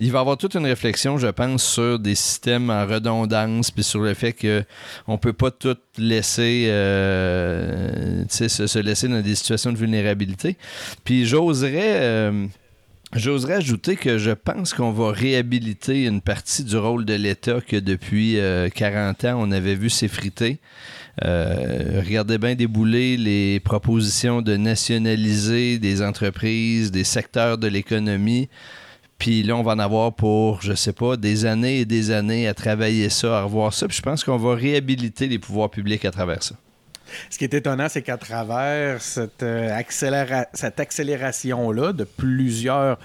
il 0.00 0.12
va 0.12 0.18
y 0.18 0.20
avoir 0.20 0.36
toute 0.36 0.54
une 0.54 0.64
réflexion, 0.64 1.18
je 1.18 1.26
pense, 1.26 1.64
sur 1.64 1.98
des 1.98 2.14
systèmes 2.14 2.70
en 2.70 2.86
redondance, 2.86 3.72
puis 3.72 3.82
sur 3.82 4.00
le 4.00 4.14
fait 4.14 4.32
que 4.32 4.62
on 5.08 5.18
peut 5.18 5.32
pas 5.32 5.50
tout 5.50 5.76
laisser, 5.96 6.66
euh, 6.68 8.22
se, 8.28 8.48
se 8.48 8.78
laisser 8.78 9.08
dans 9.08 9.20
des 9.20 9.34
situations 9.34 9.72
de 9.72 9.78
vulnérabilité. 9.78 10.56
Puis 11.04 11.26
j'oserais. 11.26 12.30
Euh, 13.14 13.18
J'oserais 13.18 13.54
ajouter 13.54 13.96
que 13.96 14.18
je 14.18 14.30
pense 14.30 14.74
qu'on 14.74 14.92
va 14.92 15.10
réhabiliter 15.12 16.04
une 16.04 16.20
partie 16.20 16.64
du 16.64 16.76
rôle 16.76 17.04
de 17.04 17.14
l'État 17.14 17.60
que 17.60 17.76
depuis 17.76 18.38
euh, 18.38 18.68
40 18.68 19.24
ans, 19.24 19.36
on 19.38 19.50
avait 19.50 19.74
vu 19.74 19.90
s'effriter. 19.90 20.58
Euh, 21.24 22.00
regardez 22.04 22.38
bien 22.38 22.54
débouler 22.54 23.16
les 23.16 23.60
propositions 23.60 24.40
de 24.40 24.56
nationaliser 24.56 25.78
des 25.78 26.02
entreprises, 26.02 26.90
des 26.90 27.04
secteurs 27.04 27.58
de 27.58 27.66
l'économie. 27.66 28.48
Puis 29.18 29.42
là, 29.42 29.56
on 29.56 29.64
va 29.64 29.72
en 29.72 29.80
avoir 29.80 30.14
pour, 30.14 30.62
je 30.62 30.74
sais 30.74 30.92
pas, 30.92 31.16
des 31.16 31.44
années 31.44 31.80
et 31.80 31.84
des 31.84 32.12
années 32.12 32.46
à 32.46 32.54
travailler 32.54 33.08
ça, 33.08 33.40
à 33.40 33.42
revoir 33.42 33.74
ça. 33.74 33.88
Puis 33.88 33.96
je 33.96 34.02
pense 34.02 34.22
qu'on 34.22 34.36
va 34.36 34.54
réhabiliter 34.54 35.26
les 35.26 35.40
pouvoirs 35.40 35.70
publics 35.70 36.04
à 36.04 36.12
travers 36.12 36.42
ça. 36.42 36.54
Ce 37.30 37.38
qui 37.38 37.44
est 37.44 37.54
étonnant, 37.54 37.86
c'est 37.88 38.02
qu'à 38.02 38.16
travers 38.16 39.00
cette, 39.00 39.42
euh, 39.42 39.70
accéléra- 39.76 40.46
cette 40.52 40.80
accélération-là 40.80 41.92
de 41.92 42.04
plusieurs 42.04 42.98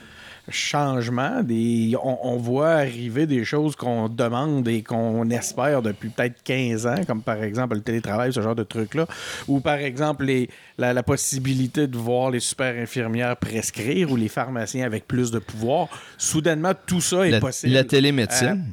changements. 0.50 1.42
Des, 1.42 1.96
on, 2.04 2.18
on 2.24 2.38
voit 2.38 2.72
arriver 2.72 3.26
des 3.26 3.46
choses 3.46 3.76
qu'on 3.76 4.10
demande 4.10 4.68
et 4.68 4.84
qu'on 4.84 5.30
espère 5.30 5.82
depuis 5.82 6.10
peut-être 6.10 6.44
15 6.44 6.88
ans, 6.88 6.96
comme 7.08 7.22
par 7.22 7.42
exemple 7.42 7.76
le 7.76 7.82
télétravail, 7.82 8.34
ce 8.34 8.42
genre 8.42 8.56
de 8.56 8.64
trucs-là. 8.64 9.06
Ou 9.48 9.60
par 9.62 9.78
exemple 9.78 10.26
les, 10.26 10.50
la, 10.78 10.94
la 10.94 11.04
possibilité 11.04 11.88
de 11.88 11.98
voir 11.98 12.30
les 12.30 12.40
super 12.42 12.76
infirmières 12.82 13.38
prescrire 13.38 14.12
ou 14.12 14.16
les 14.16 14.28
pharmaciens 14.28 14.86
avec 14.86 15.08
plus 15.08 15.32
de 15.32 15.40
pouvoir. 15.40 15.88
Soudainement, 16.18 16.74
tout 16.86 17.02
ça 17.02 17.28
est 17.28 17.32
La, 17.32 17.40
possible. 17.40 17.74
la 17.74 17.84
télémédecine. 17.84 18.66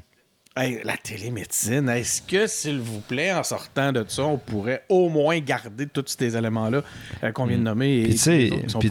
Hey, 0.56 0.80
la 0.82 0.96
télémédecine, 0.96 1.88
est-ce 1.88 2.20
que, 2.22 2.48
s'il 2.48 2.80
vous 2.80 2.98
plaît, 2.98 3.32
en 3.32 3.44
sortant 3.44 3.92
de 3.92 4.04
ça, 4.08 4.24
on 4.24 4.36
pourrait 4.36 4.84
au 4.88 5.08
moins 5.08 5.38
garder 5.38 5.86
tous 5.86 6.16
ces 6.18 6.36
éléments-là 6.36 6.82
euh, 7.22 7.30
qu'on 7.30 7.46
vient 7.46 7.56
de 7.56 7.62
nommer? 7.62 8.00
et 8.00 8.02
Puis 8.02 8.14
tu 8.14 8.18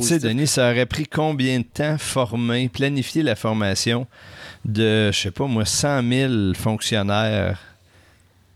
sais? 0.01 0.20
Denis, 0.20 0.48
ça 0.48 0.72
aurait 0.72 0.86
pris 0.86 1.06
combien 1.06 1.60
de 1.60 1.66
temps 1.66 1.98
former, 1.98 2.70
planifier 2.70 3.24
la 3.24 3.36
formation 3.36 4.08
de, 4.63 5.12
je 5.12 5.20
sais 5.20 5.32
pas 5.32 5.48
moi, 5.48 5.66
100 5.66 6.10
000 6.10 6.54
fonctionnaires 6.54 7.60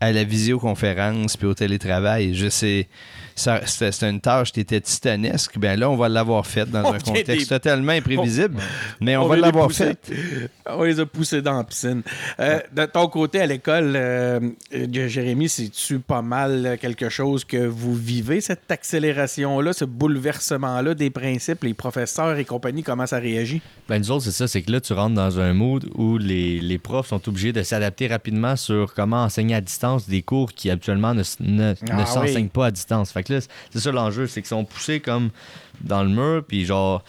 à 0.00 0.10
la 0.10 0.24
visioconférence 0.24 1.36
puis 1.36 1.46
au 1.46 1.54
télétravail? 1.54 2.34
Je 2.34 2.48
sais, 2.48 2.88
c'était 3.36 4.08
une 4.10 4.20
tâche 4.20 4.52
qui 4.52 4.60
était 4.60 4.80
titanesque. 4.80 5.58
Ben 5.58 5.78
là, 5.78 5.90
on 5.90 5.96
va 5.96 6.08
l'avoir 6.08 6.46
faite 6.46 6.70
dans 6.70 6.82
On 6.84 6.94
un 6.94 6.98
contexte 6.98 7.26
des- 7.26 7.46
totalement 7.46 7.92
imprévisible, 7.92 8.56
mais 9.00 9.16
on, 9.16 9.26
va 9.26 9.36
l'avoir 9.36 9.70
faite. 9.72 10.10
On 10.66 10.82
les 10.84 11.00
a 11.00 11.06
poussés 11.06 11.42
dans 11.42 11.56
la 11.58 11.64
piscine. 11.64 12.02
Euh, 12.40 12.60
de 12.74 12.84
ton 12.86 13.06
côté, 13.08 13.40
à 13.40 13.46
l'école, 13.46 13.92
euh, 13.96 14.40
euh, 14.74 15.08
Jérémy, 15.08 15.48
c'est-tu 15.48 15.98
pas 15.98 16.22
mal 16.22 16.64
euh, 16.66 16.76
quelque 16.76 17.08
chose 17.08 17.44
que 17.44 17.66
vous 17.66 17.94
vivez, 17.94 18.40
cette 18.40 18.70
accélération-là, 18.70 19.72
ce 19.72 19.84
bouleversement-là 19.84 20.94
des 20.94 21.10
principes, 21.10 21.64
les 21.64 21.74
professeurs 21.74 22.38
et 22.38 22.44
compagnie, 22.44 22.82
comment 22.82 23.06
ça 23.06 23.18
réagit? 23.18 23.60
Ben, 23.88 23.98
nous 23.98 24.10
autres, 24.10 24.24
c'est 24.24 24.30
ça, 24.30 24.48
c'est 24.48 24.62
que 24.62 24.70
là, 24.72 24.80
tu 24.80 24.92
rentres 24.92 25.14
dans 25.14 25.40
un 25.40 25.52
mood 25.52 25.88
où 25.94 26.16
les, 26.18 26.60
les 26.60 26.78
profs 26.78 27.08
sont 27.08 27.28
obligés 27.28 27.52
de 27.52 27.62
s'adapter 27.62 28.06
rapidement 28.06 28.56
sur 28.56 28.94
comment 28.94 29.24
enseigner 29.24 29.54
à 29.56 29.60
distance 29.60 30.08
des 30.08 30.22
cours 30.22 30.52
qui 30.52 30.70
habituellement 30.70 31.14
ne, 31.14 31.22
ne, 31.40 31.70
ne 31.70 31.74
Ah 31.90 32.06
s'enseignent 32.06 32.44
oui. 32.44 32.50
pas 32.52 32.66
à 32.66 32.70
distance. 32.70 33.12
Fait 33.12 33.22
c'est 33.26 33.78
ça 33.78 33.92
l'enjeu, 33.92 34.26
c'est 34.26 34.40
qu'ils 34.40 34.48
sont 34.48 34.64
poussés 34.64 35.00
comme 35.00 35.30
dans 35.80 36.02
le 36.02 36.08
mur, 36.08 36.44
puis 36.46 36.64
genre, 36.64 37.02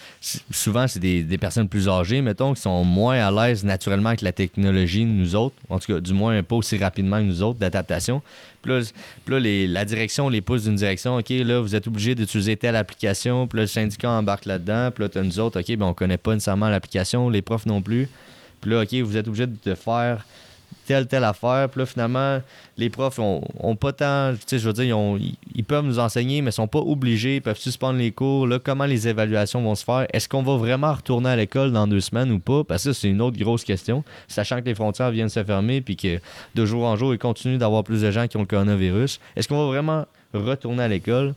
souvent, 0.51 0.87
c'est 0.87 0.99
des, 0.99 1.37
personnes 1.37 1.69
plus 1.69 1.87
âgées, 1.87 2.21
mettons, 2.21 2.53
qui 2.53 2.61
sont 2.61 2.83
moins 2.83 3.19
à 3.19 3.31
l'aise 3.31 3.63
naturellement 3.63 4.09
avec 4.09 4.21
la 4.21 4.31
technologie, 4.31 5.05
nous 5.05 5.35
autres, 5.35 5.55
en 5.69 5.79
tout 5.79 5.93
cas, 5.93 5.99
du 5.99 6.13
moins 6.13 6.41
pas 6.43 6.55
aussi 6.55 6.77
rapidement 6.77 7.17
que 7.17 7.23
nous 7.23 7.43
autres, 7.43 7.59
d'adaptation. 7.59 8.21
Puis 8.65 8.89
là, 9.27 9.39
la 9.39 9.85
direction 9.85 10.27
les 10.27 10.41
pousse 10.41 10.63
d'une 10.63 10.75
direction. 10.75 11.17
OK, 11.17 11.29
là, 11.29 11.59
vous 11.59 11.75
êtes 11.75 11.87
obligé 11.87 12.15
d'utiliser 12.15 12.57
telle 12.57 12.75
application. 12.75 13.45
Puis 13.47 13.57
là, 13.57 13.63
le 13.63 13.67
syndicat 13.67 14.09
embarque 14.09 14.45
là-dedans. 14.45 14.89
Puis 14.91 15.03
là, 15.03 15.09
t'as 15.09 15.21
nous 15.21 15.39
autres, 15.39 15.59
OK, 15.59 15.77
ben, 15.77 15.85
on 15.85 15.93
connaît 15.93 16.17
pas 16.17 16.33
nécessairement 16.33 16.69
l'application, 16.69 17.29
les 17.29 17.43
profs 17.43 17.67
non 17.67 17.83
plus. 17.83 18.09
Puis 18.61 18.71
là, 18.71 18.81
OK, 18.81 18.93
vous 18.95 19.17
êtes 19.17 19.27
obligé 19.27 19.45
de 19.45 19.75
faire 19.75 20.25
telle, 20.85 21.07
telle 21.07 21.23
affaire. 21.23 21.67
Puis 21.69 21.79
là, 21.79 21.85
finalement, 21.85 22.41
les 22.77 22.89
profs 22.89 23.19
ont, 23.19 23.41
ont 23.59 23.75
pas 23.75 23.91
tant. 23.93 24.33
Tu 24.33 24.39
sais, 24.47 24.59
je 24.59 24.67
veux 24.67 24.73
dire, 24.73 24.83
ils, 25.17 25.23
ils- 25.25 25.37
ils 25.55 25.63
peuvent 25.63 25.85
nous 25.85 25.99
enseigner, 25.99 26.41
mais 26.41 26.51
sont 26.51 26.67
pas 26.67 26.79
obligés. 26.79 27.37
Ils 27.37 27.41
peuvent 27.41 27.57
suspendre 27.57 27.97
les 27.99 28.11
cours. 28.11 28.45
Là, 28.47 28.59
comment 28.59 28.85
les 28.85 29.07
évaluations 29.07 29.61
vont 29.61 29.75
se 29.75 29.83
faire? 29.83 30.05
Est-ce 30.13 30.27
qu'on 30.29 30.43
va 30.43 30.57
vraiment 30.57 30.93
retourner 30.93 31.29
à 31.29 31.35
l'école 31.35 31.71
dans 31.71 31.87
deux 31.87 32.01
semaines 32.01 32.31
ou 32.31 32.39
pas? 32.39 32.63
Parce 32.63 32.83
que 32.83 32.93
ça, 32.93 32.99
c'est 33.01 33.09
une 33.09 33.21
autre 33.21 33.37
grosse 33.37 33.63
question. 33.63 34.03
Sachant 34.27 34.59
que 34.61 34.65
les 34.65 34.75
frontières 34.75 35.11
viennent 35.11 35.29
se 35.29 35.43
fermer, 35.43 35.81
puis 35.81 35.95
que 35.95 36.19
de 36.55 36.65
jour 36.65 36.83
en 36.85 36.95
jour, 36.95 37.13
il 37.13 37.19
continue 37.19 37.57
d'avoir 37.57 37.83
plus 37.83 38.01
de 38.01 38.11
gens 38.11 38.27
qui 38.27 38.37
ont 38.37 38.41
le 38.41 38.45
coronavirus. 38.45 39.19
Est-ce 39.35 39.47
qu'on 39.47 39.57
va 39.57 39.65
vraiment 39.67 40.05
retourner 40.33 40.83
à 40.83 40.87
l'école? 40.87 41.33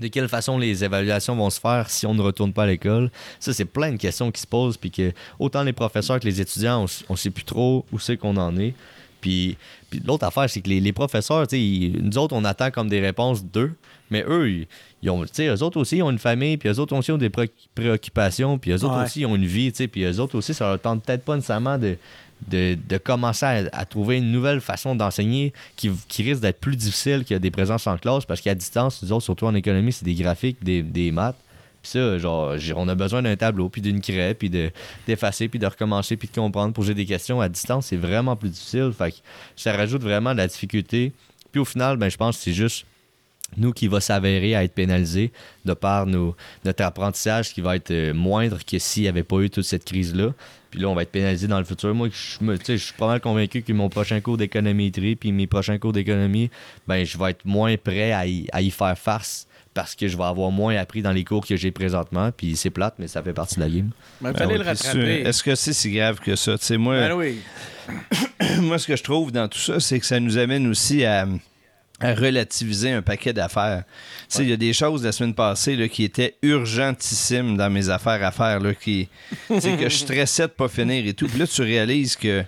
De 0.00 0.08
quelle 0.08 0.28
façon 0.28 0.58
les 0.58 0.84
évaluations 0.84 1.36
vont 1.36 1.50
se 1.50 1.60
faire 1.60 1.88
si 1.90 2.06
on 2.06 2.14
ne 2.14 2.22
retourne 2.22 2.52
pas 2.52 2.64
à 2.64 2.66
l'école? 2.66 3.10
Ça, 3.38 3.52
c'est 3.52 3.64
plein 3.66 3.92
de 3.92 3.96
questions 3.98 4.30
qui 4.32 4.40
se 4.40 4.46
posent, 4.46 4.76
puis 4.76 4.90
que 4.90 5.12
autant 5.38 5.62
les 5.62 5.72
professeurs 5.74 6.18
que 6.18 6.24
les 6.24 6.40
étudiants, 6.40 6.84
on, 6.84 7.12
on 7.12 7.16
sait 7.16 7.30
plus 7.30 7.44
trop 7.44 7.84
où 7.92 7.98
c'est 7.98 8.16
qu'on 8.16 8.36
en 8.36 8.56
est. 8.58 8.74
Puis, 9.20 9.56
puis 9.90 10.00
l'autre 10.04 10.24
affaire, 10.24 10.50
c'est 10.50 10.60
que 10.60 10.68
les, 10.68 10.80
les 10.80 10.92
professeurs, 10.92 11.46
ils- 11.52 12.02
nous 12.02 12.18
autres, 12.18 12.34
on 12.34 12.44
attend 12.44 12.70
comme 12.72 12.88
des 12.88 13.00
réponses 13.00 13.44
d'eux, 13.44 13.72
mais 14.10 14.24
eux, 14.26 14.50
ils, 14.50 14.66
ils 15.02 15.10
ont, 15.10 15.22
eux 15.24 15.62
autres 15.62 15.78
aussi, 15.78 15.98
ils 15.98 16.02
ont 16.02 16.10
une 16.10 16.18
famille, 16.18 16.56
puis 16.56 16.68
eux 16.70 16.78
autres 16.80 16.96
aussi 16.96 17.12
ont 17.12 17.18
des 17.18 17.30
pré- 17.30 17.50
préoccupations, 17.74 18.58
puis 18.58 18.72
eux 18.72 18.84
autres 18.84 18.96
Ouais. 18.98 19.04
aussi, 19.04 19.20
ils 19.20 19.26
ont 19.26 19.36
une 19.36 19.46
vie, 19.46 19.70
puis 19.70 20.02
eux 20.04 20.18
autres 20.20 20.36
aussi, 20.36 20.54
ça 20.54 20.66
leur 20.68 20.80
tente 20.80 21.04
peut-être 21.04 21.24
pas 21.24 21.36
nécessairement 21.36 21.78
de, 21.78 21.96
de, 22.48 22.98
commencer 22.98 23.68
à, 23.72 23.84
trouver 23.84 24.18
une 24.18 24.30
nouvelle 24.30 24.60
façon 24.60 24.94
d'enseigner 24.94 25.52
qui, 25.76 25.90
risque 26.18 26.40
d'être 26.40 26.60
plus 26.60 26.76
difficile 26.76 27.24
que 27.24 27.34
des 27.34 27.50
présences 27.50 27.86
en 27.86 27.96
classe, 27.96 28.24
parce 28.24 28.40
qu'à 28.40 28.54
distance, 28.54 29.02
nous 29.02 29.12
autres, 29.12 29.24
surtout 29.24 29.46
en 29.46 29.54
économie, 29.54 29.92
c'est 29.92 30.04
des 30.04 30.14
graphiques, 30.14 30.62
des, 30.62 30.82
des 30.82 31.10
maths. 31.10 31.36
Puis 31.82 31.90
ça, 31.90 32.16
genre, 32.18 32.54
on 32.76 32.88
a 32.88 32.94
besoin 32.94 33.22
d'un 33.22 33.34
tableau, 33.34 33.68
puis 33.68 33.80
d'une 33.80 34.00
craie, 34.00 34.34
puis 34.34 34.48
de- 34.48 34.70
d'effacer, 35.06 35.48
puis 35.48 35.58
de 35.58 35.66
recommencer, 35.66 36.16
puis 36.16 36.28
de 36.28 36.34
comprendre, 36.34 36.72
poser 36.72 36.94
des 36.94 37.06
questions 37.06 37.40
à 37.40 37.48
distance, 37.48 37.86
c'est 37.86 37.96
vraiment 37.96 38.36
plus 38.36 38.50
difficile. 38.50 38.92
Fait 38.96 39.14
ça 39.56 39.76
rajoute 39.76 40.02
vraiment 40.02 40.32
de 40.32 40.38
la 40.38 40.46
difficulté. 40.46 41.12
Puis 41.50 41.60
au 41.60 41.64
final, 41.64 41.96
ben, 41.96 42.08
je 42.08 42.16
pense 42.16 42.36
que 42.36 42.42
c'est 42.44 42.52
juste 42.52 42.86
nous 43.56 43.72
qui 43.72 43.88
va 43.88 44.00
s'avérer 44.00 44.54
à 44.54 44.64
être 44.64 44.74
pénalisés 44.74 45.32
de 45.64 45.74
par 45.74 46.06
nos, 46.06 46.34
notre 46.64 46.84
apprentissage 46.84 47.52
qui 47.52 47.60
va 47.60 47.76
être 47.76 47.90
euh, 47.90 48.14
moindre 48.14 48.58
que 48.64 48.78
s'il 48.78 49.02
n'y 49.04 49.08
avait 49.08 49.22
pas 49.22 49.40
eu 49.40 49.50
toute 49.50 49.64
cette 49.64 49.84
crise-là. 49.84 50.32
Puis 50.70 50.80
là, 50.80 50.88
on 50.88 50.94
va 50.94 51.02
être 51.02 51.10
pénalisé 51.12 51.46
dans 51.48 51.58
le 51.58 51.64
futur. 51.66 51.94
Moi, 51.94 52.08
je, 52.10 52.42
me- 52.44 52.56
tu 52.56 52.64
sais, 52.64 52.78
je 52.78 52.84
suis 52.84 52.94
pas 52.94 53.06
mal 53.06 53.20
convaincu 53.20 53.62
que 53.62 53.72
mon 53.74 53.90
prochain 53.90 54.20
cours 54.20 54.38
d'économétrie 54.38 55.16
puis 55.16 55.30
mes 55.32 55.46
prochains 55.46 55.76
cours 55.78 55.92
d'économie, 55.92 56.50
ben, 56.88 57.04
je 57.04 57.18
vais 57.18 57.30
être 57.32 57.44
moins 57.44 57.76
prêt 57.76 58.12
à 58.12 58.26
y, 58.26 58.46
à 58.52 58.62
y 58.62 58.70
faire 58.70 58.96
face 58.96 59.46
parce 59.74 59.94
que 59.94 60.08
je 60.08 60.16
vais 60.16 60.24
avoir 60.24 60.50
moins 60.50 60.74
appris 60.76 61.00
dans 61.02 61.12
les 61.12 61.24
cours 61.24 61.46
que 61.46 61.56
j'ai 61.56 61.70
présentement. 61.72 62.30
Puis 62.34 62.56
c'est 62.56 62.70
plate, 62.70 62.94
mais 62.98 63.06
ça 63.08 63.22
fait 63.22 63.32
partie 63.34 63.56
de 63.56 63.60
la 63.60 63.68
game. 63.68 63.90
Ben, 64.22 64.30
il 64.30 64.32
Ben 64.32 64.38
fallait 64.38 64.58
le 64.58 64.64
rattraper. 64.64 65.20
Est-ce 65.26 65.42
que 65.42 65.54
c'est 65.54 65.72
si 65.74 65.90
grave 65.92 66.20
que 66.20 66.36
ça? 66.36 66.56
Moi, 66.78 66.96
Ben 67.00 67.12
oui. 67.16 67.38
moi, 68.62 68.78
ce 68.78 68.86
que 68.86 68.96
je 68.96 69.02
trouve 69.02 69.30
dans 69.32 69.48
tout 69.48 69.58
ça, 69.58 69.78
c'est 69.80 69.98
que 70.00 70.06
ça 70.06 70.20
nous 70.20 70.38
amène 70.38 70.66
aussi 70.68 71.04
à, 71.04 71.26
à 72.02 72.14
relativiser 72.14 72.90
un 72.90 73.02
paquet 73.02 73.32
d'affaires. 73.32 73.84
Il 74.38 74.48
y 74.48 74.52
a 74.52 74.56
des 74.56 74.72
choses 74.72 75.04
la 75.04 75.12
semaine 75.12 75.34
passée 75.34 75.76
là, 75.76 75.88
qui 75.88 76.04
étaient 76.04 76.36
urgentissimes 76.42 77.56
dans 77.56 77.70
mes 77.70 77.88
affaires 77.88 78.24
à 78.24 78.32
faire, 78.32 78.60
là, 78.60 78.74
qui, 78.74 79.08
que 79.48 79.88
je 79.88 79.96
stressais 79.96 80.48
de 80.48 80.52
pas 80.52 80.68
finir 80.68 81.06
et 81.06 81.14
tout. 81.14 81.28
Puis 81.28 81.38
là, 81.38 81.46
tu 81.46 81.62
réalises 81.62 82.16
que 82.16 82.44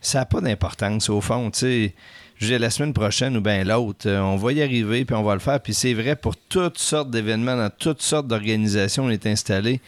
ça 0.00 0.20
n'a 0.20 0.24
pas 0.24 0.40
d'importance 0.40 1.08
au 1.10 1.20
fond. 1.20 1.50
Tu 1.50 1.58
sais, 1.58 1.94
je 2.38 2.46
dire, 2.46 2.58
la 2.58 2.70
semaine 2.70 2.92
prochaine 2.92 3.36
ou 3.36 3.40
bien 3.40 3.62
l'autre, 3.64 4.08
euh, 4.08 4.20
on 4.20 4.36
va 4.36 4.52
y 4.52 4.62
arriver 4.62 5.04
puis 5.04 5.14
on 5.14 5.22
va 5.22 5.34
le 5.34 5.40
faire. 5.40 5.60
Puis 5.60 5.74
c'est 5.74 5.94
vrai 5.94 6.16
pour 6.16 6.36
toutes 6.36 6.78
sortes 6.78 7.10
d'événements, 7.10 7.56
dans 7.56 7.70
toutes 7.70 8.02
sortes 8.02 8.26
d'organisations, 8.26 9.04
on 9.04 9.10
est 9.10 9.26
installé. 9.26 9.80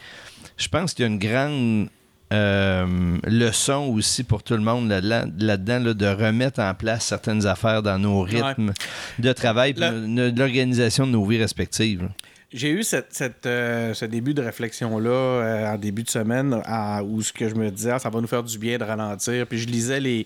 Je 0.57 0.67
pense 0.67 0.93
qu'il 0.93 1.03
y 1.03 1.07
a 1.07 1.11
une 1.11 1.19
grande 1.19 1.89
euh, 2.33 3.17
leçon 3.25 3.93
aussi 3.95 4.23
pour 4.23 4.43
tout 4.43 4.53
le 4.55 4.61
monde 4.61 4.89
là-dedans, 4.89 5.31
là-dedans, 5.39 5.79
là, 5.79 5.93
de 5.93 6.05
remettre 6.07 6.59
en 6.59 6.73
place 6.73 7.05
certaines 7.05 7.45
affaires 7.45 7.81
dans 7.81 7.97
nos 7.99 8.21
rythmes 8.21 8.73
de 9.19 9.31
travail 9.33 9.73
de- 9.73 10.29
de 10.31 10.39
l'organisation 10.39 11.07
de 11.07 11.11
nos 11.11 11.25
vies 11.25 11.39
respectives. 11.39 12.09
J'ai 12.53 12.69
eu 12.69 12.81
cette, 12.83 13.07
cette, 13.09 13.45
euh, 13.45 13.93
ce 13.93 14.05
début 14.05 14.33
de 14.33 14.41
réflexion-là 14.41 15.09
euh, 15.09 15.73
en 15.73 15.77
début 15.77 16.03
de 16.03 16.09
semaine 16.09 16.61
à- 16.63 17.03
où 17.03 17.21
ce 17.21 17.33
que 17.33 17.49
je 17.49 17.55
me 17.55 17.69
disais, 17.69 17.91
ah, 17.91 17.99
ça 17.99 18.09
va 18.09 18.21
nous 18.21 18.27
faire 18.27 18.41
du 18.43 18.57
bien 18.57 18.77
de 18.77 18.85
ralentir. 18.85 19.45
Puis 19.47 19.59
je 19.59 19.67
lisais 19.67 19.99
les, 19.99 20.25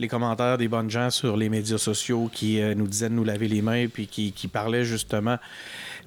les 0.00 0.08
commentaires 0.08 0.58
des 0.58 0.66
bonnes 0.66 0.90
gens 0.90 1.10
sur 1.10 1.36
les 1.36 1.48
médias 1.48 1.78
sociaux 1.78 2.28
qui 2.32 2.60
euh, 2.60 2.74
nous 2.74 2.88
disaient 2.88 3.08
de 3.08 3.14
nous 3.14 3.22
laver 3.24 3.46
les 3.46 3.62
mains 3.62 3.86
puis 3.86 4.08
qui, 4.08 4.32
qui 4.32 4.48
parlaient 4.48 4.84
justement 4.84 5.36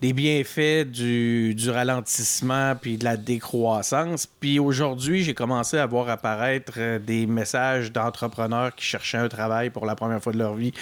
des 0.01 0.13
bienfaits 0.13 0.85
du, 0.89 1.53
du 1.55 1.69
ralentissement 1.69 2.75
puis 2.79 2.97
de 2.97 3.03
la 3.03 3.17
décroissance. 3.17 4.27
Puis 4.39 4.59
aujourd'hui, 4.59 5.23
j'ai 5.23 5.33
commencé 5.33 5.77
à 5.77 5.85
voir 5.85 6.09
apparaître 6.09 6.73
euh, 6.77 6.99
des 6.99 7.25
messages 7.25 7.91
d'entrepreneurs 7.91 8.75
qui 8.75 8.85
cherchaient 8.85 9.17
un 9.17 9.29
travail 9.29 9.69
pour 9.69 9.85
la 9.85 9.95
première 9.95 10.21
fois 10.21 10.33
de 10.33 10.37
leur 10.37 10.55
vie. 10.55 10.73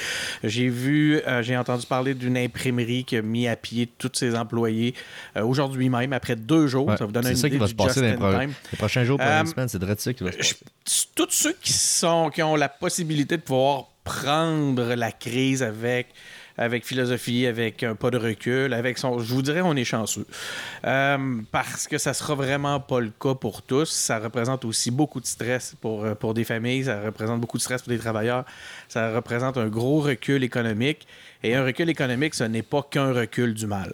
J'ai 0.44 0.70
vu, 0.70 1.20
euh, 1.28 1.42
j'ai 1.44 1.56
entendu 1.58 1.86
parler 1.86 2.14
d'une 2.14 2.38
imprimerie 2.38 3.04
qui 3.04 3.18
a 3.18 3.22
mis 3.22 3.48
à 3.48 3.56
pied 3.56 3.88
tous 3.98 4.12
ses 4.14 4.36
employés 4.36 4.96
euh, 5.38 5.44
aujourd'hui 5.44 5.90
même, 5.90 6.14
après 6.14 6.36
deux 6.36 6.68
jours. 6.68 6.88
Ouais, 6.88 6.98
Ça 6.98 7.06
vous 7.06 7.12
donne 7.12 7.24
c'est 7.24 7.32
une 7.32 7.36
ça 7.38 7.48
idée 7.48 7.58
qui 7.58 7.60
va 7.60 7.66
du 7.68 7.72
se 7.72 7.76
passer 7.76 8.02
dans 8.02 8.08
les, 8.08 8.14
pro- 8.16 8.32
time. 8.40 8.54
les 8.72 8.78
prochains 8.78 9.04
jours, 9.04 9.18
prochaines 9.18 9.48
semaines. 9.48 9.68
C'est 9.70 9.80
de 9.80 9.96
ça 9.98 10.14
qui 10.14 10.24
va 10.24 10.32
se 10.32 10.38
passer. 10.38 10.56
tous 11.16 11.28
ceux 11.30 11.56
qui 11.62 11.74
sont 11.74 12.30
qui 12.34 12.42
ont 12.42 12.56
la 12.56 12.70
possibilité 12.70 13.38
de 13.38 13.42
pouvoir 13.42 13.86
prendre 14.04 14.96
la 14.96 15.12
crise 15.12 15.62
avec 15.62 16.08
avec 16.58 16.86
philosophie, 16.86 17.46
avec 17.46 17.84
un 17.84 17.96
pas 17.96 18.12
de 18.12 18.18
recul, 18.18 18.74
avec 18.74 18.98
son. 18.98 19.20
Je 19.20 19.34
vous 19.34 19.42
dirais, 19.42 19.62
on 19.62 19.76
est 19.76 19.84
chanceux. 19.84 20.26
Euh, 20.86 21.42
parce 21.52 21.88
que 21.88 21.98
ça 21.98 22.14
sera 22.14 22.36
vraiment 22.36 22.80
pas 22.80 23.00
le 23.00 23.12
cas 23.20 23.36
pour 23.36 23.62
tous. 23.62 23.90
Ça 23.90 24.20
représente 24.20 24.66
aussi 24.66 24.92
beaucoup 24.92 25.20
de 25.20 25.26
stress 25.26 25.76
pour, 25.82 26.06
euh, 26.06 26.16
pour 26.16 26.34
des 26.34 26.44
familles, 26.44 26.86
ça 26.86 27.02
représente 27.02 27.40
beaucoup 27.40 27.58
de 27.58 27.62
stress 27.62 27.82
pour 27.82 27.92
des 27.92 28.00
travailleurs, 28.00 28.46
ça 28.88 29.14
représente 29.14 29.58
un 29.58 29.68
gros 29.68 30.02
recul 30.02 30.44
économique. 30.44 31.08
Et 31.44 31.56
un 31.56 31.64
recul 31.66 31.90
économique, 31.90 32.36
ce 32.36 32.44
n'est 32.44 32.62
pas 32.62 32.86
qu'un 32.90 33.14
recul 33.14 33.54
du 33.54 33.66
mal. 33.68 33.94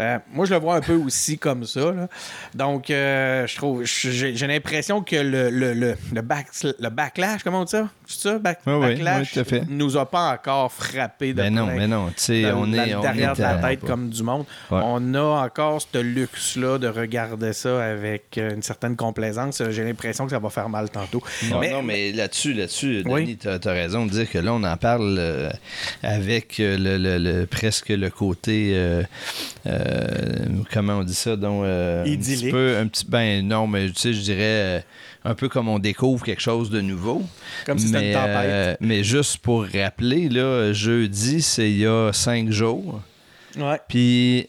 Euh, 0.00 0.18
moi, 0.32 0.46
je 0.46 0.54
le 0.54 0.60
vois 0.60 0.76
un 0.76 0.80
peu 0.80 0.94
aussi 0.94 1.38
comme 1.38 1.64
ça. 1.64 1.92
là. 1.92 2.08
Donc, 2.54 2.90
euh, 2.90 3.46
je 3.46 3.56
trouve, 3.56 3.84
j'ai 3.84 4.46
l'impression 4.46 5.02
que 5.02 5.16
le, 5.16 5.50
le, 5.50 5.74
le, 5.74 5.94
le, 6.12 6.22
back- 6.22 6.48
le 6.78 6.88
backlash, 6.88 7.42
comment 7.44 7.60
on 7.60 7.64
dit 7.64 7.70
ça? 7.72 7.88
C'est 8.06 8.20
ça? 8.28 8.38
Back- 8.38 8.60
Oui, 8.66 8.72
oui, 8.74 8.80
backlash 8.94 9.28
oui, 9.28 9.32
tout 9.34 9.40
à 9.40 9.44
fait. 9.44 9.62
nous 9.68 9.96
a 9.96 10.10
pas 10.10 10.32
encore 10.32 10.72
frappé 10.72 11.28
de 11.32 11.34
Ben 11.42 11.54
non, 11.54 11.66
mais 11.66 11.86
non. 11.86 12.04
non. 12.04 12.08
tu 12.08 12.14
sais, 12.16 12.42
dans- 12.42 12.62
on 12.62 12.72
est. 12.72 12.86
le 12.90 12.96
on 12.96 13.00
derrière 13.00 13.32
est 13.32 13.36
de 13.36 13.42
la 13.42 13.54
tête 13.56 13.80
comme 13.80 14.08
du 14.10 14.22
monde. 14.22 14.44
Ouais. 14.70 14.80
On 14.82 15.14
a 15.14 15.44
encore 15.44 15.80
ce 15.80 15.98
luxe-là 15.98 16.78
de 16.78 16.88
regarder 16.88 17.52
ça 17.52 17.82
avec 17.84 18.38
euh, 18.38 18.54
une 18.54 18.62
certaine 18.62 18.96
complaisance. 18.96 19.62
J'ai 19.70 19.84
l'impression 19.84 20.24
que 20.24 20.30
ça 20.32 20.38
va 20.38 20.50
faire 20.50 20.68
mal 20.68 20.90
tantôt. 20.90 21.22
Non, 21.50 21.60
mais, 21.60 21.70
non, 21.70 21.82
mais 21.82 22.12
là-dessus, 22.12 22.54
là-dessus, 22.54 23.02
Oui. 23.06 23.22
Denis, 23.22 23.36
t'as 23.36 23.58
as 23.64 23.72
raison 23.72 24.06
de 24.06 24.10
dire 24.10 24.28
que 24.30 24.38
là, 24.38 24.52
on 24.52 24.64
en 24.64 24.76
parle 24.76 25.16
euh, 25.18 25.50
avec 26.02 26.60
euh, 26.60 26.76
le, 26.96 27.18
le- 27.18 27.18
le- 27.40 27.46
presque 27.46 27.88
le 27.90 28.08
côté, 28.10 28.70
euh, 28.74 29.02
euh, 29.66 30.46
comment 30.72 30.98
on 30.98 31.04
dit 31.04 31.14
ça, 31.14 31.36
donc 31.36 31.64
euh, 31.64 32.04
un 32.04 32.16
petit 32.16 32.50
peu, 32.50 32.76
un 32.78 32.86
petit, 32.86 33.04
ben 33.08 33.46
non, 33.46 33.66
mais 33.66 33.88
tu 33.88 33.94
sais, 34.00 34.12
je 34.14 34.20
dirais 34.22 34.84
un 35.24 35.34
peu 35.34 35.48
comme 35.48 35.68
on 35.68 35.78
découvre 35.78 36.24
quelque 36.24 36.40
chose 36.42 36.70
de 36.70 36.80
nouveau. 36.80 37.22
Comme 37.66 37.78
si 37.78 37.86
c'était 37.88 38.00
mais, 38.00 38.08
une 38.12 38.14
tempête. 38.14 38.78
mais 38.80 39.04
juste 39.04 39.38
pour 39.38 39.64
rappeler, 39.66 40.28
là, 40.28 40.72
jeudi, 40.72 41.42
c'est 41.42 41.70
il 41.70 41.78
y 41.78 41.86
a 41.86 42.12
cinq 42.12 42.50
jours. 42.50 43.02
ouais. 43.58 43.78
Puis 43.88 44.46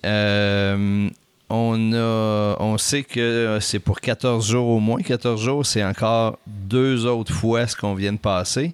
on 1.51 1.93
a 1.93 2.55
on 2.59 2.77
sait 2.77 3.03
que 3.03 3.57
c'est 3.59 3.79
pour 3.79 3.99
14 4.01 4.47
jours 4.47 4.67
au 4.67 4.79
moins. 4.79 5.01
14 5.01 5.41
jours, 5.41 5.65
c'est 5.65 5.83
encore 5.83 6.37
deux 6.47 7.05
autres 7.07 7.33
fois 7.33 7.65
ce 7.67 7.75
qu'on 7.75 7.95
vient 7.95 8.13
de 8.13 8.19
passer. 8.19 8.73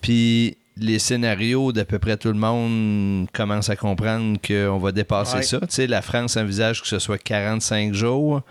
Puis 0.00 0.56
les 0.78 0.98
scénarios 0.98 1.72
d'à 1.72 1.84
peu 1.84 1.98
près 1.98 2.16
tout 2.16 2.28
le 2.28 2.34
monde 2.34 3.28
commencent 3.32 3.70
à 3.70 3.76
comprendre 3.76 4.38
qu'on 4.46 4.78
va 4.78 4.92
dépasser 4.92 5.36
Ouais. 5.38 5.42
ça. 5.42 5.60
Tu 5.60 5.66
sais, 5.70 5.86
la 5.86 6.02
France 6.02 6.36
envisage 6.36 6.82
que 6.82 6.88
ce 6.88 6.98
soit 6.98 7.18
45 7.18 7.94
jours. 7.94 8.42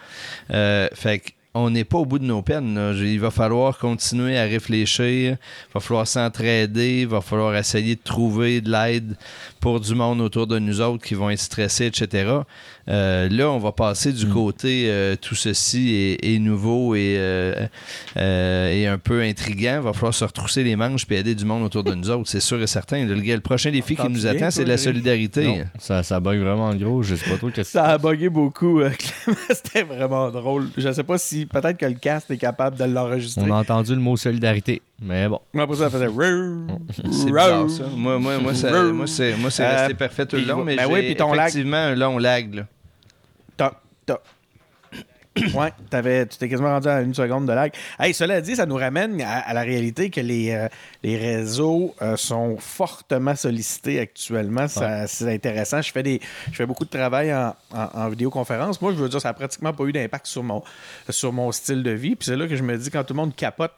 Euh, 0.52 0.88
fait 0.94 1.20
que 1.20 1.30
on 1.58 1.70
n'est 1.70 1.86
pas 1.86 2.00
au 2.00 2.06
bout 2.06 2.20
de 2.20 2.26
nos 2.26 2.42
peines. 2.42 2.76
là. 2.76 2.92
Il 2.92 3.18
va 3.22 3.32
falloir 3.32 3.78
continuer 3.78 4.38
à 4.38 4.44
réfléchir, 4.44 5.38
il 5.38 5.74
va 5.74 5.80
falloir 5.80 6.06
s'entraider, 6.06 7.02
il 7.04 7.08
va 7.08 7.22
falloir 7.22 7.56
essayer 7.56 7.96
de 7.96 8.02
trouver 8.04 8.60
de 8.60 8.70
l'aide 8.70 9.16
pour 9.62 9.80
du 9.80 9.96
monde 9.96 10.20
autour 10.20 10.48
de 10.48 10.60
nous 10.60 10.82
autres 10.82 11.06
qui 11.06 11.14
vont 11.14 11.30
être 11.30 11.40
stressés, 11.40 11.86
etc. 11.86 12.40
Euh, 12.88 13.28
là, 13.30 13.50
on 13.50 13.58
va 13.58 13.72
passer 13.72 14.12
du 14.14 14.28
côté 14.28 14.86
euh, 14.90 15.16
tout 15.20 15.34
ceci 15.36 15.96
est, 16.22 16.36
est 16.36 16.40
nouveau 16.40 16.94
et, 16.94 17.16
euh, 17.18 17.66
euh, 18.18 18.70
et 18.72 18.86
un 18.88 18.98
peu 18.98 19.22
intriguant. 19.22 19.78
Il 19.78 19.86
va 19.86 19.94
falloir 19.94 20.14
se 20.14 20.24
retrousser 20.24 20.64
les 20.64 20.76
manches 20.76 21.06
et 21.10 21.16
aider 21.16 21.34
du 21.36 21.46
monde 21.46 21.64
autour 21.64 21.84
de 21.84 21.94
nous 21.96 22.10
autres, 22.12 22.30
c'est 22.30 22.40
sûr 22.40 22.62
et 22.62 22.68
certain. 22.68 23.04
Le, 23.06 23.16
le 23.16 23.40
prochain 23.40 23.72
défi 23.72 23.96
qui 23.96 24.08
nous 24.10 24.28
attend, 24.28 24.52
c'est 24.52 24.66
la 24.66 24.78
solidarité. 24.78 25.46
Non, 25.48 25.64
ça, 25.80 26.04
ça 26.04 26.20
bug 26.20 26.40
vraiment 26.40 26.74
gros. 26.76 27.02
Je 27.02 27.16
sais 27.16 27.30
pas 27.30 27.38
trop 27.38 27.50
qu'est-ce 27.50 27.72
Ça 27.72 27.86
a 27.86 27.98
bugué 27.98 28.30
beaucoup, 28.30 28.82
euh, 28.82 28.90
Clément. 29.26 29.40
C'était 29.50 29.84
vraiment 29.84 30.30
drôle. 30.30 30.70
Je 30.78 30.92
sais 30.94 31.04
pas 31.04 31.18
si 31.18 31.46
peut-être 31.46 31.78
que 31.78 31.86
le 31.86 31.94
cast 31.96 32.30
est 32.32 32.38
capable 32.38 32.78
de 32.78 32.84
l'enregistrer. 32.84 33.44
On 33.48 33.52
a 33.52 33.60
entendu 33.60 33.96
le 33.96 34.02
mot 34.02 34.16
solidarité. 34.16 34.82
Mais 35.02 35.28
bon. 35.28 35.40
Mais 35.54 35.64
Après 35.64 35.76
ça, 35.76 35.90
ça 35.90 35.98
faisait. 35.98 36.06
C'est 36.96 37.26
bizarre, 37.26 37.70
ça. 37.70 37.84
Moi, 37.96 38.20
moi, 38.20 38.38
moi, 38.40 38.54
ça- 38.54 38.72
moi, 38.94 39.08
c'est 39.08 39.36
moi, 39.38 39.50
c'est 39.52 39.64
Euh, 39.64 39.78
resté 39.82 39.94
parfait 39.96 40.26
tout 40.26 40.36
le 40.38 40.44
long, 40.44 40.64
mais 40.64 40.76
ben 40.76 40.86
j'ai 40.88 40.94
oui, 40.94 41.02
puis 41.08 41.16
ton 41.16 41.34
lag. 41.34 41.48
effectivement 41.50 41.78
un 41.78 41.96
long 41.96 42.18
lag. 42.18 42.54
Là. 42.54 42.68
T'as- 43.58 43.80
t'as- 44.06 44.22
Ouais, 45.54 45.72
tu 46.30 46.38
t'es 46.38 46.48
quasiment 46.48 46.70
rendu 46.70 46.88
à 46.88 47.02
une 47.02 47.14
seconde 47.14 47.46
de 47.46 47.52
lag. 47.52 47.74
Hey, 48.00 48.14
cela 48.14 48.40
dit, 48.40 48.56
ça 48.56 48.66
nous 48.66 48.76
ramène 48.78 49.22
à, 49.22 49.40
à 49.40 49.54
la 49.54 49.62
réalité 49.64 50.10
que 50.10 50.22
les, 50.22 50.52
euh, 50.52 50.70
les 51.04 51.18
réseaux 51.18 51.94
euh, 52.02 52.16
sont 52.16 52.56
fortement 52.58 53.36
sollicités 53.36 54.00
actuellement. 54.00 54.68
C'est 55.08 55.34
intéressant. 55.34 55.82
Je 55.82 55.92
fais, 55.92 56.04
des, 56.04 56.22
je 56.52 56.56
fais 56.56 56.66
beaucoup 56.66 56.86
de 56.86 56.90
travail 56.90 57.34
en, 57.34 57.54
en- 57.74 57.90
en 57.94 58.08
vidéoconférence. 58.10 58.82
Moi, 58.82 58.94
je 58.94 58.98
veux 58.98 59.10
dire, 59.10 59.20
ça 59.20 59.28
n'a 59.30 59.34
pratiquement 59.34 59.74
pas 59.74 59.84
eu 59.84 59.92
d'impact 59.92 60.26
sur 60.26 60.42
mon, 60.42 60.64
sur 61.10 61.34
mon 61.34 61.52
style 61.52 61.84
de 61.84 61.92
vie. 61.92 62.16
Puis 62.16 62.28
c'est 62.28 62.38
là 62.38 62.48
que 62.48 62.56
je 62.56 62.64
me 62.64 62.78
dis, 62.78 62.90
quand 62.90 63.04
tout 63.04 63.14
le 63.14 63.18
monde 63.20 63.36
capote 63.36 63.74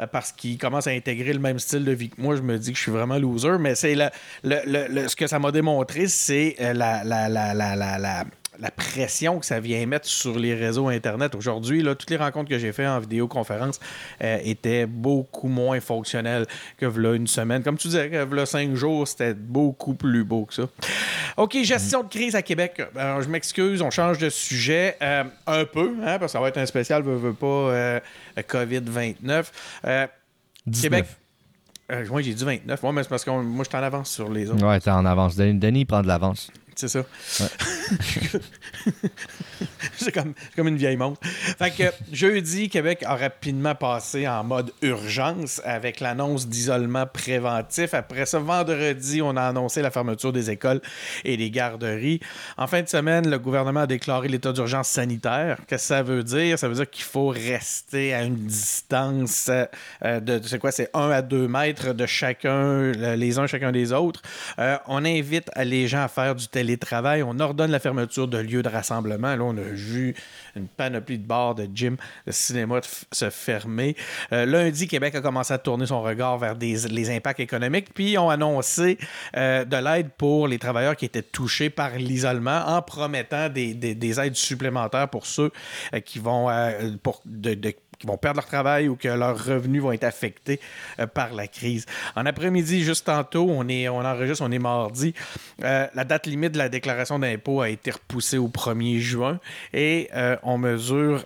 euh, 0.00 0.06
parce 0.06 0.30
qu'ils 0.30 0.58
commencent 0.58 0.86
à 0.86 0.92
intégrer 0.92 1.32
le 1.32 1.40
même 1.40 1.58
style 1.58 1.84
de 1.84 1.92
vie 1.92 2.10
que 2.10 2.20
moi, 2.22 2.36
je 2.36 2.42
me 2.42 2.56
dis 2.56 2.70
que 2.70 2.76
je 2.78 2.82
suis 2.82 2.92
vraiment 2.92 3.18
loser. 3.18 3.58
Mais 3.58 3.74
c'est 3.74 3.96
le, 3.96 4.10
le- 4.44 4.60
le- 4.64 4.86
le- 4.86 5.08
ce 5.08 5.16
que 5.16 5.26
ça 5.26 5.40
m'a 5.40 5.50
démontré, 5.50 6.06
c'est 6.06 6.54
la, 6.60 7.02
la, 7.02 7.28
la, 7.28 7.52
la, 7.52 8.24
la, 8.60 8.70
pression 8.70 9.38
que 9.38 9.46
ça 9.46 9.60
vient 9.60 9.84
mettre 9.86 10.06
sur 10.06 10.38
les 10.38 10.54
réseaux 10.54 10.88
Internet. 10.88 11.34
Aujourd'hui, 11.34 11.82
là, 11.82 11.94
toutes 11.94 12.10
les 12.10 12.16
rencontres 12.16 12.48
que 12.50 12.58
j'ai 12.58 12.72
faites 12.72 12.88
en 12.88 12.98
vidéoconférence 12.98 13.80
euh, 14.22 14.38
étaient 14.42 14.86
beaucoup 14.86 15.48
moins 15.48 15.80
fonctionnelles 15.80 16.46
que 16.78 16.86
v'là 16.86 17.14
une 17.14 17.26
semaine. 17.26 17.62
Comme 17.62 17.76
tu 17.76 17.88
disais, 17.88 18.10
que 18.10 18.24
v'là 18.24 18.46
cinq 18.46 18.74
jours, 18.74 19.06
c'était 19.06 19.34
beaucoup 19.34 19.94
plus 19.94 20.24
beau 20.24 20.44
que 20.46 20.54
ça. 20.54 20.62
OK, 21.36 21.56
gestion 21.62 22.02
de 22.02 22.08
crise 22.08 22.34
à 22.34 22.42
Québec. 22.42 22.82
Alors, 22.96 23.22
je 23.22 23.28
m'excuse, 23.28 23.82
on 23.82 23.90
change 23.90 24.18
de 24.18 24.28
sujet 24.28 24.96
euh, 25.02 25.24
un 25.46 25.64
peu, 25.64 25.94
hein, 26.02 26.18
parce 26.18 26.20
que 26.20 26.28
ça 26.28 26.40
va 26.40 26.48
être 26.48 26.58
un 26.58 26.66
spécial, 26.66 27.02
veut, 27.02 27.16
veut 27.16 27.34
pas, 27.34 27.46
euh, 27.46 28.00
COVID-29. 28.36 29.46
Euh, 29.84 30.06
19. 30.66 30.82
Québec. 30.82 31.06
Moi, 32.08 32.22
j'ai 32.22 32.34
dit 32.34 32.44
29. 32.44 32.82
Ouais, 32.82 32.92
mais 32.92 33.02
c'est 33.02 33.08
parce 33.08 33.24
que 33.24 33.30
moi, 33.30 33.64
je 33.64 33.68
suis 33.68 33.78
en 33.78 33.82
avance 33.82 34.10
sur 34.10 34.30
les 34.30 34.48
autres. 34.50 34.64
Ouais, 34.64 34.78
t'es 34.78 34.90
en 34.90 35.04
avance. 35.04 35.34
Denis, 35.34 35.58
Denis 35.58 35.84
prend 35.84 36.02
de 36.02 36.06
l'avance. 36.06 36.50
C'est 36.76 36.88
ça. 36.88 37.00
c'est 39.96 40.12
comme, 40.12 40.68
une 40.68 40.76
vieille 40.76 40.96
montre. 40.96 41.20
Fait 41.24 41.92
jeudi, 42.12 42.68
Québec 42.68 43.02
a 43.04 43.16
rapidement 43.16 43.74
passé 43.74 44.28
en 44.28 44.44
mode 44.44 44.72
urgence 44.82 45.60
avec 45.64 46.00
l'annonce 46.00 46.48
d'isolement 46.48 47.06
préventif. 47.06 47.94
Après 47.94 48.26
ça, 48.26 48.38
vendredi, 48.38 49.22
on 49.22 49.36
a 49.36 49.42
annoncé 49.42 49.82
la 49.82 49.90
fermeture 49.90 50.32
des 50.32 50.50
écoles 50.50 50.80
et 51.24 51.36
des 51.36 51.50
garderies. 51.50 52.20
En 52.56 52.66
fin 52.66 52.82
de 52.82 52.88
semaine, 52.88 53.28
le 53.28 53.38
gouvernement 53.38 53.80
a 53.80 53.86
déclaré 53.86 54.28
l'état 54.28 54.52
d'urgence 54.52 54.88
sanitaire. 54.88 55.58
Qu'est-ce 55.66 55.84
que 55.84 55.94
ça 55.94 56.02
veut 56.02 56.22
dire? 56.22 56.58
Ça 56.58 56.68
veut 56.68 56.74
dire 56.74 56.88
qu'il 56.88 57.04
faut 57.04 57.28
rester 57.28 58.14
à 58.14 58.22
une 58.22 58.46
distance 58.46 59.50
euh, 60.04 60.20
de, 60.20 60.40
c'est 60.46 60.58
quoi, 60.58 60.72
c'est 60.72 60.90
1 60.94 61.10
à 61.10 61.22
2 61.22 61.48
mètres 61.48 61.92
de 61.92 62.06
chacun, 62.06 62.92
les 62.92 63.38
uns 63.38 63.46
chacun 63.46 63.72
des 63.72 63.92
autres. 63.92 64.22
Euh, 64.58 64.76
on 64.86 65.04
invite 65.04 65.50
les 65.56 65.88
gens 65.88 66.02
à 66.02 66.08
faire 66.08 66.34
du 66.34 66.48
télétravail. 66.48 67.22
On 67.22 67.38
ordonne 67.40 67.70
la 67.70 67.79
fermeture 67.80 68.28
de 68.28 68.38
lieux 68.38 68.62
de 68.62 68.68
rassemblement. 68.68 69.34
Là, 69.34 69.42
on 69.42 69.56
a 69.56 69.62
vu 69.62 70.14
une 70.54 70.68
panoplie 70.68 71.18
de 71.18 71.26
bars, 71.26 71.54
de 71.54 71.68
gym, 71.74 71.96
de 72.26 72.32
cinéma 72.32 72.80
de 72.80 72.84
f- 72.86 73.04
se 73.12 73.30
fermer. 73.30 73.96
Euh, 74.32 74.46
lundi, 74.46 74.86
Québec 74.86 75.14
a 75.14 75.20
commencé 75.20 75.52
à 75.52 75.58
tourner 75.58 75.86
son 75.86 76.02
regard 76.02 76.38
vers 76.38 76.54
les 76.56 77.10
impacts 77.16 77.40
économiques, 77.40 77.92
puis 77.94 78.16
ont 78.18 78.30
annoncé 78.30 78.98
euh, 79.36 79.64
de 79.64 79.76
l'aide 79.76 80.10
pour 80.16 80.46
les 80.48 80.58
travailleurs 80.58 80.96
qui 80.96 81.04
étaient 81.06 81.22
touchés 81.22 81.70
par 81.70 81.96
l'isolement 81.96 82.64
en 82.66 82.82
promettant 82.82 83.48
des, 83.48 83.74
des- 83.74 83.94
des 83.94 84.20
aides 84.20 84.36
supplémentaires 84.36 85.08
pour 85.08 85.26
ceux 85.26 85.50
euh, 85.94 86.00
qui 86.00 86.18
vont 86.18 86.48
pour 87.02 87.22
qui 88.00 88.06
vont 88.06 88.16
perdre 88.16 88.38
leur 88.38 88.46
travail 88.46 88.88
ou 88.88 88.96
que 88.96 89.08
leurs 89.08 89.44
revenus 89.44 89.82
vont 89.82 89.92
être 89.92 90.04
affectés 90.04 90.58
euh, 90.98 91.06
par 91.06 91.32
la 91.34 91.46
crise. 91.46 91.86
En 92.16 92.26
après-midi, 92.26 92.82
juste 92.82 93.06
tantôt, 93.06 93.46
on, 93.48 93.68
est, 93.68 93.88
on 93.88 93.98
enregistre, 93.98 94.42
on 94.44 94.50
est 94.50 94.58
mardi. 94.58 95.14
Euh, 95.62 95.86
la 95.94 96.04
date 96.04 96.26
limite 96.26 96.52
de 96.52 96.58
la 96.58 96.68
déclaration 96.68 97.18
d'impôt 97.18 97.60
a 97.60 97.68
été 97.68 97.90
repoussée 97.90 98.38
au 98.38 98.48
1er 98.48 98.98
juin 98.98 99.38
et 99.72 100.08
euh, 100.14 100.36
on 100.42 100.58
mesure. 100.58 101.24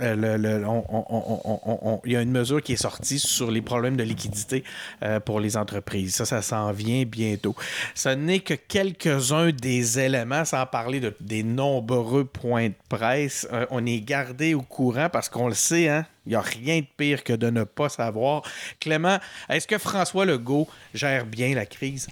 Il 0.00 2.12
y 2.12 2.16
a 2.16 2.20
une 2.20 2.30
mesure 2.30 2.62
qui 2.62 2.72
est 2.72 2.82
sortie 2.82 3.18
sur 3.18 3.50
les 3.50 3.62
problèmes 3.62 3.96
de 3.96 4.02
liquidité 4.02 4.64
euh, 5.02 5.20
pour 5.20 5.40
les 5.40 5.56
entreprises. 5.56 6.16
Ça, 6.16 6.24
ça 6.24 6.42
s'en 6.42 6.72
vient 6.72 7.04
bientôt. 7.04 7.54
Ce 7.94 8.08
n'est 8.08 8.40
que 8.40 8.54
quelques-uns 8.54 9.52
des 9.52 10.00
éléments, 10.00 10.44
sans 10.44 10.66
parler 10.66 11.00
de, 11.00 11.14
des 11.20 11.42
nombreux 11.42 12.24
points 12.24 12.68
de 12.68 12.74
presse. 12.88 13.46
Euh, 13.52 13.66
on 13.70 13.84
est 13.86 14.00
gardé 14.00 14.54
au 14.54 14.62
courant 14.62 15.08
parce 15.10 15.28
qu'on 15.28 15.48
le 15.48 15.54
sait, 15.54 15.88
hein? 15.88 16.06
Il 16.26 16.30
n'y 16.30 16.36
a 16.36 16.40
rien 16.40 16.80
de 16.80 16.86
pire 16.96 17.22
que 17.22 17.34
de 17.34 17.50
ne 17.50 17.64
pas 17.64 17.90
savoir. 17.90 18.42
Clément, 18.80 19.18
est-ce 19.50 19.66
que 19.66 19.76
François 19.76 20.24
Legault 20.24 20.66
gère 20.94 21.26
bien 21.26 21.54
la 21.54 21.66
crise? 21.66 22.08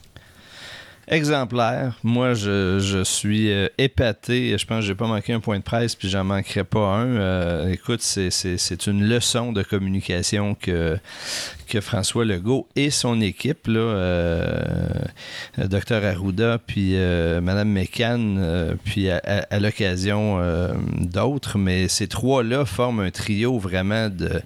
Exemplaire. 1.09 1.99
Moi, 2.05 2.35
je, 2.35 2.79
je 2.79 3.03
suis 3.03 3.51
euh, 3.51 3.67
épaté. 3.77 4.57
Je 4.57 4.65
pense 4.65 4.81
que 4.81 4.87
j'ai 4.87 4.95
pas 4.95 5.09
manqué 5.09 5.33
un 5.33 5.41
point 5.41 5.59
de 5.59 5.65
presse, 5.65 5.97
puis 5.97 6.09
j'en 6.09 6.23
manquerai 6.23 6.63
pas 6.65 6.87
un. 6.87 7.17
Euh, 7.17 7.73
écoute, 7.73 8.03
c'est- 8.03 8.87
une 8.87 9.05
leçon 9.05 9.53
de 9.53 9.63
communication 9.63 10.55
que, 10.55 10.97
que 11.69 11.81
François 11.81 12.25
Legault 12.25 12.69
et 12.77 12.91
son 12.91 13.21
équipe, 13.21 13.67
là, 13.67 13.81
euh, 13.81 14.89
Dr 15.59 16.05
Arruda, 16.05 16.59
puis 16.65 16.93
euh, 16.95 17.41
Mme 17.41 17.69
McCann, 17.71 18.39
euh, 18.39 18.75
puis 18.85 19.11
à, 19.11 19.59
l'occasion 19.61 20.39
d'autres, 20.99 21.59
mais 21.59 21.89
ces 21.89 22.07
trois-là 22.09 22.65
forment 22.65 23.01
un 23.01 23.11
trio 23.11 23.59
vraiment 23.59 24.09
de, 24.09 24.41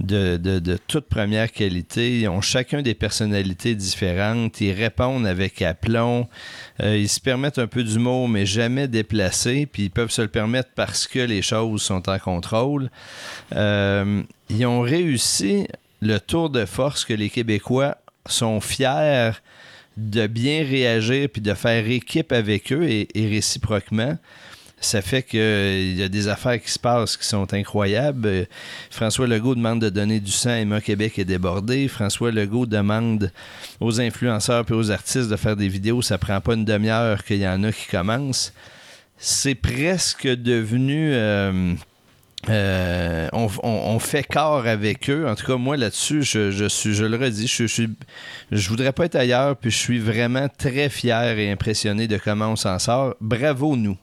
de, 0.00 0.36
de, 0.36 0.58
de 0.58 0.78
toute 0.86 1.06
première 1.06 1.50
qualité. 1.52 2.20
Ils 2.20 2.28
ont 2.28 2.40
chacun 2.40 2.82
des 2.82 2.94
personnalités 2.94 3.74
différentes. 3.74 4.60
Ils 4.60 4.72
répondent 4.72 5.26
avec 5.26 5.62
Euh, 5.94 6.96
ils 6.96 7.08
se 7.08 7.20
permettent 7.20 7.58
un 7.58 7.66
peu 7.66 7.82
d'humour, 7.82 8.28
mais 8.28 8.46
jamais 8.46 8.88
déplacés. 8.88 9.66
Puis 9.66 9.84
ils 9.84 9.90
peuvent 9.90 10.10
se 10.10 10.22
le 10.22 10.28
permettre 10.28 10.70
parce 10.74 11.06
que 11.06 11.18
les 11.18 11.42
choses 11.42 11.82
sont 11.82 12.08
en 12.08 12.18
contrôle. 12.18 12.90
Euh, 13.54 14.22
ils 14.50 14.66
ont 14.66 14.80
réussi 14.80 15.66
le 16.00 16.18
tour 16.18 16.50
de 16.50 16.64
force 16.64 17.04
que 17.04 17.14
les 17.14 17.30
Québécois 17.30 17.96
sont 18.26 18.60
fiers 18.60 19.30
de 19.96 20.26
bien 20.26 20.62
réagir 20.62 21.28
puis 21.32 21.40
de 21.40 21.54
faire 21.54 21.88
équipe 21.88 22.32
avec 22.32 22.72
eux 22.72 22.86
et 22.88 23.08
réciproquement. 23.14 24.18
Ça 24.86 25.02
fait 25.02 25.24
qu'il 25.24 25.96
y 25.96 26.02
a 26.04 26.08
des 26.08 26.28
affaires 26.28 26.62
qui 26.62 26.70
se 26.70 26.78
passent 26.78 27.16
qui 27.16 27.26
sont 27.26 27.52
incroyables. 27.52 28.28
Euh, 28.28 28.44
François 28.88 29.26
Legault 29.26 29.56
demande 29.56 29.80
de 29.80 29.88
donner 29.88 30.20
du 30.20 30.30
sang, 30.30 30.50
Emma 30.50 30.80
Québec 30.80 31.18
est 31.18 31.24
débordé. 31.24 31.88
François 31.88 32.30
Legault 32.30 32.66
demande 32.66 33.32
aux 33.80 34.00
influenceurs 34.00 34.64
et 34.70 34.72
aux 34.72 34.92
artistes 34.92 35.28
de 35.28 35.34
faire 35.34 35.56
des 35.56 35.66
vidéos. 35.66 36.02
Ça 36.02 36.18
prend 36.18 36.40
pas 36.40 36.54
une 36.54 36.64
demi-heure 36.64 37.24
qu'il 37.24 37.38
y 37.38 37.48
en 37.48 37.64
a 37.64 37.72
qui 37.72 37.88
commencent. 37.88 38.52
C'est 39.18 39.56
presque 39.56 40.28
devenu... 40.28 41.10
euh, 41.14 41.74
euh, 42.48 43.28
on, 43.32 43.98
fait 43.98 44.22
corps 44.22 44.68
avec 44.68 45.10
eux. 45.10 45.26
En 45.26 45.34
tout 45.34 45.46
cas, 45.46 45.56
moi 45.56 45.76
là-dessus, 45.76 46.22
je, 46.22 46.68
suis, 46.68 46.96
le 46.96 47.16
redis, 47.16 47.48
je, 47.48 47.66
je 47.66 47.72
suis, 47.72 47.88
je 48.52 48.68
voudrais 48.68 48.92
pas 48.92 49.06
être 49.06 49.16
ailleurs, 49.16 49.56
puis 49.56 49.72
je 49.72 49.78
suis 49.78 49.98
vraiment 49.98 50.46
très 50.56 50.88
fier 50.90 51.36
et 51.40 51.50
impressionné 51.50 52.06
de 52.06 52.18
comment 52.18 52.52
on 52.52 52.56
s'en 52.56 52.78
sort. 52.78 53.16
Bravo 53.20 53.74
nous. 53.74 53.98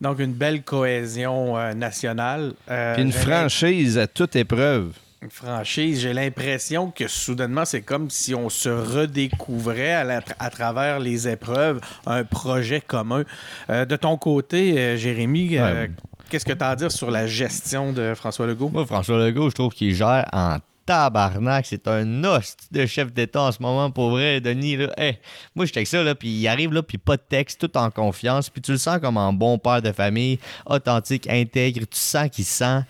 Donc, 0.00 0.18
une 0.18 0.32
belle 0.32 0.62
cohésion 0.62 1.56
euh, 1.56 1.74
nationale. 1.74 2.54
Euh, 2.70 2.94
Puis 2.94 3.02
une 3.04 3.12
franchise 3.12 3.98
à 3.98 4.06
toute 4.08 4.34
épreuve. 4.34 4.92
une 5.22 5.30
franchise, 5.30 6.00
j'ai 6.00 6.12
l'impression 6.12 6.90
que 6.90 7.06
soudainement, 7.06 7.64
c'est 7.64 7.82
comme 7.82 8.10
si 8.10 8.34
on 8.34 8.48
se 8.48 8.68
redécouvrait 8.68 9.92
à, 9.92 10.02
la- 10.02 10.20
à 10.40 10.50
travers 10.50 10.98
les 10.98 11.28
épreuves 11.28 11.80
un 12.06 12.24
projet 12.24 12.80
commun. 12.80 13.22
Euh, 13.70 13.84
de 13.84 13.94
ton 13.94 14.16
côté, 14.16 14.76
euh, 14.76 14.96
Jérémy, 14.96 15.56
euh, 15.58 15.82
Ouais. 15.84 15.90
qu'est-ce 16.28 16.44
que 16.44 16.52
tu 16.52 16.64
as 16.64 16.70
à 16.70 16.74
dire 16.76 16.90
sur 16.90 17.10
la 17.12 17.28
gestion 17.28 17.92
de 17.92 18.14
François 18.16 18.46
Legault? 18.48 18.70
Moi, 18.70 18.84
François 18.86 19.24
Legault, 19.24 19.50
je 19.50 19.54
trouve 19.54 19.72
qu'il 19.72 19.94
gère 19.94 20.26
en 20.32 20.56
tabarnak. 20.84 21.66
C'est 21.66 21.88
un 21.88 22.24
hostie 22.24 22.68
de 22.70 22.86
chef 22.86 23.12
d'État 23.12 23.42
en 23.42 23.52
ce 23.52 23.62
moment, 23.62 23.90
pour 23.90 24.10
vrai, 24.10 24.40
Denis. 24.40 24.76
Là. 24.76 24.92
Hey, 24.96 25.18
moi, 25.54 25.66
j'étais 25.66 25.78
avec 25.78 25.88
ça, 25.88 26.02
là, 26.02 26.14
puis 26.14 26.28
il 26.28 26.48
arrive, 26.48 26.72
là, 26.72 26.82
puis 26.82 26.98
pas 26.98 27.16
de 27.16 27.22
texte, 27.28 27.60
tout 27.60 27.76
en 27.76 27.90
confiance, 27.90 28.50
puis 28.50 28.60
tu 28.60 28.72
le 28.72 28.78
sens 28.78 28.98
comme 28.98 29.16
un 29.16 29.32
bon 29.32 29.58
père 29.58 29.82
de 29.82 29.92
famille, 29.92 30.38
authentique, 30.66 31.28
intègre. 31.28 31.80
Tu 31.90 31.98
sens 31.98 32.28
qu'il 32.30 32.44
sent 32.44 32.82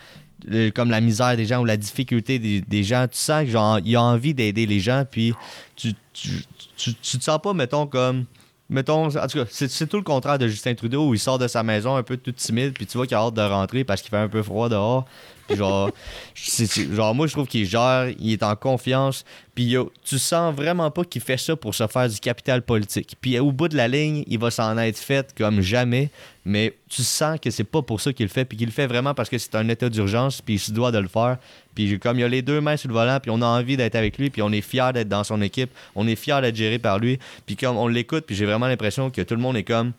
euh, 0.51 0.71
comme 0.71 0.91
la 0.91 1.01
misère 1.01 1.37
des 1.37 1.47
gens 1.47 1.61
ou 1.61 1.65
la 1.65 1.77
difficulté 1.77 2.39
des, 2.39 2.61
des 2.61 2.83
gens. 2.83 3.07
Tu 3.09 3.19
sens 3.19 3.45
qu'il 3.45 3.97
a 3.97 4.03
envie 4.03 4.35
d'aider 4.35 4.67
les 4.67 4.81
gens, 4.81 5.05
puis 5.11 5.35
tu, 5.77 5.95
tu, 6.13 6.45
tu, 6.77 6.95
tu 6.95 7.19
te 7.19 7.25
sens 7.25 7.39
pas, 7.43 7.53
mettons, 7.55 7.87
comme 7.87 8.27
mettons, 8.73 9.07
en 9.07 9.27
tout 9.27 9.39
cas, 9.39 9.45
c'est 9.51 9.87
tout 9.87 9.99
le 9.99 10.03
contraire 10.03 10.39
de 10.39 10.49
Justin 10.49 10.75
Trudeau 10.75 11.09
où 11.09 11.15
il 11.15 11.21
sort 11.21 11.39
de 11.39 11.47
sa 11.47 11.63
maison 11.63 11.95
un 11.95 12.03
peu 12.03 12.17
tout 12.17 12.33
timide, 12.33 12.73
puis 12.73 12.87
tu 12.87 12.97
vois 12.97 13.07
qu'il 13.07 13.17
a 13.17 13.21
hâte 13.21 13.35
de 13.35 13.43
rentrer 13.43 13.85
parce 13.85 14.01
qu'il 14.01 14.11
fait 14.11 14.17
un 14.17 14.29
peu 14.29 14.43
froid 14.43 14.69
dehors. 14.69 15.05
Puis 15.47 15.57
genre, 15.57 15.91
genre 16.93 17.15
moi 17.15 17.27
je 17.27 17.33
trouve 17.33 17.47
qu'il 17.47 17.67
gère, 17.67 18.09
il 18.19 18.33
est 18.33 18.43
en 18.43 18.57
confiance, 18.57 19.25
puis 19.55 19.65
yo, 19.65 19.93
tu 20.03 20.19
sens 20.19 20.55
vraiment 20.55 20.91
pas 20.91 21.05
qu'il 21.05 21.21
fait 21.21 21.37
ça 21.37 21.55
pour 21.55 21.75
se 21.75 21.87
faire 21.87 22.09
du 22.09 22.19
capital 22.19 22.63
politique. 22.63 23.15
Puis 23.21 23.39
au 23.39 23.53
bout 23.53 23.69
de 23.69 23.77
la 23.77 23.89
ligne, 23.89 24.25
il 24.27 24.39
va 24.39 24.51
s'en 24.51 24.79
être 24.79 24.99
fait 24.99 25.35
comme 25.37 25.61
jamais, 25.61 26.11
mais 26.45 26.75
tu 26.89 27.03
sens 27.03 27.39
que 27.41 27.51
c'est 27.51 27.65
pas 27.65 27.83
pour 27.83 28.01
ça 28.01 28.13
qu'il 28.13 28.27
le 28.27 28.31
fait, 28.31 28.45
puis 28.45 28.57
qu'il 28.57 28.67
le 28.67 28.73
fait 28.73 28.87
vraiment 28.87 29.15
parce 29.15 29.29
que 29.29 29.37
c'est 29.37 29.55
un 29.55 29.69
état 29.69 29.89
d'urgence, 29.89 30.41
puis 30.41 30.55
il 30.55 30.61
se 30.61 30.73
doit 30.73 30.91
de 30.93 30.99
le 30.99 31.09
faire. 31.09 31.37
Puis 31.75 31.99
comme 31.99 32.19
il 32.19 32.25
a 32.25 32.29
les 32.29 32.43
deux 32.43 32.61
mains 32.61 32.77
sur 32.77 32.89
le 32.89 32.95
volant, 32.95 33.19
puis 33.21 33.31
on 33.31 33.41
a 33.43 33.47
envie 33.47 33.77
d'être 33.77 33.95
avec 33.95 34.19
lui, 34.19 34.31
puis 34.31 34.43
on 34.43 34.53
est 34.53 34.61
fier 34.61 34.93
d'être 34.93 35.09
dans 35.09 35.25
son 35.25 35.41
équipe, 35.41 35.71
on 35.95 36.07
est 36.07 36.17
fier 36.17 36.41
d'être 36.43 36.57
géré 36.57 36.79
par 36.79 36.99
lui, 36.99 37.19
puis 37.47 37.57
comme 37.57 37.77
on 37.77 37.89
l'écoute, 37.89 38.25
puis 38.27 38.37
j'ai 38.37 38.47
vraiment 38.47 38.67
l'impression 38.67 39.11
que 39.11 39.23
tout 39.23 39.35
le 39.35 39.41
monde 39.41 39.57
est 39.57 39.65
comme 39.65 39.93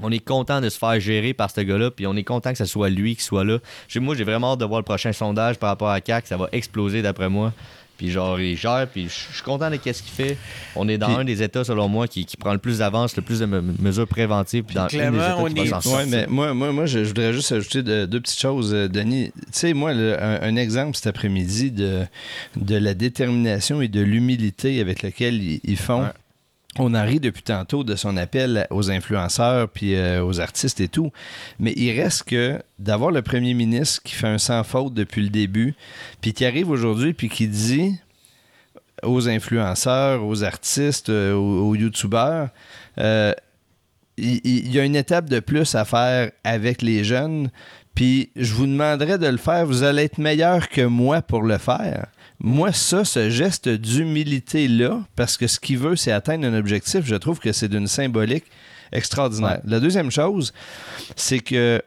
on 0.00 0.10
est 0.10 0.24
content 0.24 0.60
de 0.60 0.68
se 0.68 0.78
faire 0.78 0.98
gérer 1.00 1.34
par 1.34 1.50
ce 1.50 1.60
gars-là, 1.60 1.90
puis 1.90 2.06
on 2.06 2.16
est 2.16 2.24
content 2.24 2.52
que 2.52 2.58
ce 2.58 2.64
soit 2.64 2.88
lui 2.88 3.14
qui 3.14 3.22
soit 3.22 3.44
là. 3.44 3.58
Moi, 3.96 4.14
j'ai 4.14 4.24
vraiment 4.24 4.52
hâte 4.52 4.60
de 4.60 4.64
voir 4.64 4.80
le 4.80 4.84
prochain 4.84 5.12
sondage 5.12 5.58
par 5.58 5.68
rapport 5.68 5.90
à 5.90 6.00
CAC, 6.00 6.26
ça 6.26 6.36
va 6.36 6.48
exploser 6.52 7.02
d'après 7.02 7.28
moi. 7.28 7.52
Puis 8.02 8.10
genre, 8.10 8.40
il 8.40 8.56
gère, 8.56 8.88
puis 8.92 9.04
je 9.04 9.32
suis 9.32 9.42
content 9.44 9.70
de 9.70 9.76
ce 9.76 10.02
qu'il 10.02 10.12
fait. 10.12 10.36
On 10.74 10.88
est 10.88 10.98
dans 10.98 11.06
Puis- 11.06 11.16
un 11.18 11.24
des 11.24 11.40
États, 11.40 11.62
selon 11.62 11.86
moi, 11.86 12.08
qui, 12.08 12.24
qui 12.26 12.36
prend 12.36 12.52
le 12.52 12.58
plus 12.58 12.78
d'avance, 12.78 13.14
le 13.14 13.22
plus 13.22 13.38
de 13.38 13.46
me- 13.46 13.60
mesures 13.78 14.08
préventives, 14.08 14.64
puis 14.64 14.74
dans 14.74 14.82
un 14.82 14.86
des 14.88 14.96
Clément, 14.98 15.18
États 15.18 15.38
on 15.38 15.44
qui 15.44 15.58
est- 15.58 15.60
Ouais, 15.60 15.68
sortir. 15.68 16.06
mais 16.10 16.26
moi, 16.26 16.52
moi, 16.52 16.72
moi 16.72 16.86
je, 16.86 17.04
je 17.04 17.08
voudrais 17.08 17.32
juste 17.32 17.52
ajouter 17.52 17.84
de- 17.84 18.04
deux 18.06 18.20
petites 18.20 18.40
choses, 18.40 18.74
euh, 18.74 18.88
Denis. 18.88 19.30
Tu 19.36 19.40
sais, 19.52 19.72
moi, 19.72 19.94
le- 19.94 20.20
un, 20.20 20.42
un 20.42 20.56
exemple 20.56 20.96
cet 20.96 21.06
après-midi 21.06 21.70
de, 21.70 22.00
de 22.56 22.74
la 22.74 22.94
détermination 22.94 23.80
et 23.82 23.86
de 23.86 24.00
l'humilité 24.00 24.80
avec 24.80 25.02
laquelle 25.02 25.40
ils, 25.40 25.60
ils 25.62 25.76
font. 25.76 26.02
Ouais. 26.02 26.08
On 26.78 26.94
en 26.94 27.04
rit 27.04 27.20
depuis 27.20 27.42
tantôt 27.42 27.84
de 27.84 27.96
son 27.96 28.16
appel 28.16 28.66
aux 28.70 28.90
influenceurs 28.90 29.68
puis 29.68 29.94
euh, 29.94 30.24
aux 30.24 30.40
artistes 30.40 30.80
et 30.80 30.88
tout, 30.88 31.12
mais 31.58 31.72
il 31.76 31.92
reste 32.00 32.24
que 32.24 32.58
d'avoir 32.78 33.10
le 33.10 33.20
premier 33.20 33.52
ministre 33.52 34.02
qui 34.02 34.14
fait 34.14 34.26
un 34.28 34.38
sans 34.38 34.64
faute 34.64 34.94
depuis 34.94 35.22
le 35.22 35.28
début, 35.28 35.74
puis 36.22 36.32
qui 36.32 36.46
arrive 36.46 36.70
aujourd'hui 36.70 37.12
puis 37.12 37.28
qui 37.28 37.46
dit 37.46 37.98
aux 39.02 39.28
influenceurs, 39.28 40.24
aux 40.24 40.44
artistes, 40.44 41.10
euh, 41.10 41.34
aux, 41.34 41.74
youtubeurs, 41.74 42.48
euh, 42.98 43.34
il, 44.16 44.40
il- 44.44 44.66
il 44.66 44.72
y 44.72 44.78
a 44.80 44.84
une 44.84 44.96
étape 44.96 45.28
de 45.28 45.40
plus 45.40 45.74
à 45.74 45.84
faire 45.84 46.30
avec 46.44 46.80
les 46.82 47.04
jeunes. 47.04 47.50
Puis 47.94 48.30
je 48.36 48.54
vous 48.54 48.66
demanderais 48.66 49.18
de 49.18 49.26
le 49.26 49.36
faire. 49.36 49.66
Vous 49.66 49.82
allez 49.82 50.04
être 50.04 50.16
meilleur 50.18 50.70
que 50.70 50.80
moi 50.80 51.20
pour 51.20 51.42
le 51.42 51.58
faire. 51.58 52.06
Moi, 52.44 52.72
ça, 52.72 53.04
ce 53.04 53.30
geste 53.30 53.68
d'humilité-là, 53.68 55.00
parce 55.14 55.36
que 55.36 55.46
ce 55.46 55.60
qu'il 55.60 55.78
veut, 55.78 55.94
c'est 55.94 56.10
atteindre 56.10 56.44
un 56.44 56.54
objectif, 56.54 57.04
je 57.04 57.14
trouve 57.14 57.38
que 57.38 57.52
c'est 57.52 57.68
d'une 57.68 57.86
symbolique 57.86 58.46
extraordinaire. 58.90 59.60
La 59.64 59.78
deuxième 59.78 60.10
chose, 60.10 60.52
c'est 61.14 61.38
que 61.38 61.80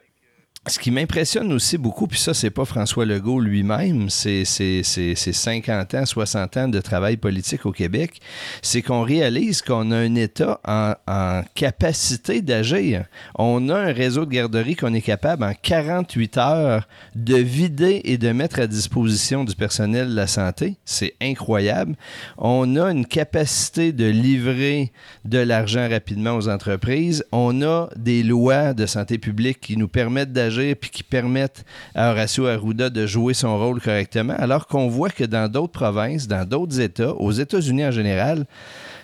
ce 0.68 0.80
qui 0.80 0.90
m'impressionne 0.90 1.52
aussi 1.52 1.78
beaucoup, 1.78 2.08
puis 2.08 2.18
ça, 2.18 2.34
c'est 2.34 2.50
pas 2.50 2.64
François 2.64 3.04
Legault 3.04 3.38
lui-même, 3.40 4.10
c'est 4.10 4.44
c'est- 4.44 4.82
c'est- 4.82 5.14
c'est 5.14 5.32
50 5.32 5.94
ans, 5.94 6.04
60 6.04 6.56
ans 6.56 6.66
de 6.66 6.80
travail 6.80 7.16
politique 7.16 7.66
au 7.66 7.70
Québec, 7.72 8.20
c'est 8.62 8.82
qu'on 8.82 9.02
réalise 9.02 9.62
qu'on 9.62 9.92
a 9.92 9.96
un 9.96 10.14
État 10.16 10.60
en, 10.66 10.94
en 11.06 11.42
capacité 11.54 12.42
d'agir. 12.42 13.04
On 13.36 13.68
a 13.68 13.76
un 13.78 13.92
réseau 13.92 14.24
de 14.24 14.30
garderies 14.30 14.74
qu'on 14.74 14.92
est 14.92 15.02
capable 15.02 15.44
en 15.44 15.52
48 15.54 16.36
heures 16.38 16.88
de 17.14 17.36
vider 17.36 18.00
et 18.04 18.18
de 18.18 18.32
mettre 18.32 18.58
à 18.58 18.66
disposition 18.66 19.44
du 19.44 19.54
personnel 19.54 20.08
de 20.10 20.16
la 20.16 20.26
santé. 20.26 20.78
C'est 20.84 21.14
incroyable. 21.22 21.94
On 22.38 22.74
a 22.76 22.90
une 22.90 23.06
capacité 23.06 23.92
de 23.92 24.06
livrer 24.06 24.90
de 25.24 25.38
l'argent 25.38 25.88
rapidement 25.88 26.32
aux 26.34 26.48
entreprises. 26.48 27.24
On 27.30 27.62
a 27.62 27.88
des 27.94 28.24
lois 28.24 28.74
de 28.74 28.86
santé 28.86 29.18
publique 29.18 29.60
qui 29.60 29.76
nous 29.76 29.86
permettent 29.88 30.32
d'agir 30.32 30.55
qui 30.90 31.02
permettent 31.02 31.64
à 31.94 32.10
Horacio 32.10 32.46
Arruda 32.46 32.90
de 32.90 33.06
jouer 33.06 33.34
son 33.34 33.58
rôle 33.58 33.80
correctement, 33.80 34.34
alors 34.38 34.66
qu'on 34.66 34.88
voit 34.88 35.10
que 35.10 35.24
dans 35.24 35.50
d'autres 35.50 35.72
provinces, 35.72 36.26
dans 36.26 36.46
d'autres 36.46 36.80
États, 36.80 37.14
aux 37.14 37.32
États-Unis 37.32 37.86
en 37.86 37.90
général, 37.90 38.46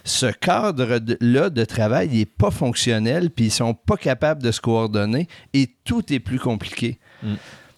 ce 0.05 0.27
cadre-là 0.27 1.51
de 1.51 1.65
travail 1.65 2.09
n'est 2.09 2.27
pas 2.27 2.51
fonctionnel, 2.51 3.31
puis 3.31 3.47
ils 3.47 3.51
sont 3.51 3.75
pas 3.75 3.97
capables 3.97 4.43
de 4.43 4.51
se 4.51 4.61
coordonner 4.61 5.29
et 5.53 5.69
tout 5.85 6.13
est 6.13 6.21
plus 6.21 6.39
compliqué. 6.39 6.99
Mm. 7.23 7.35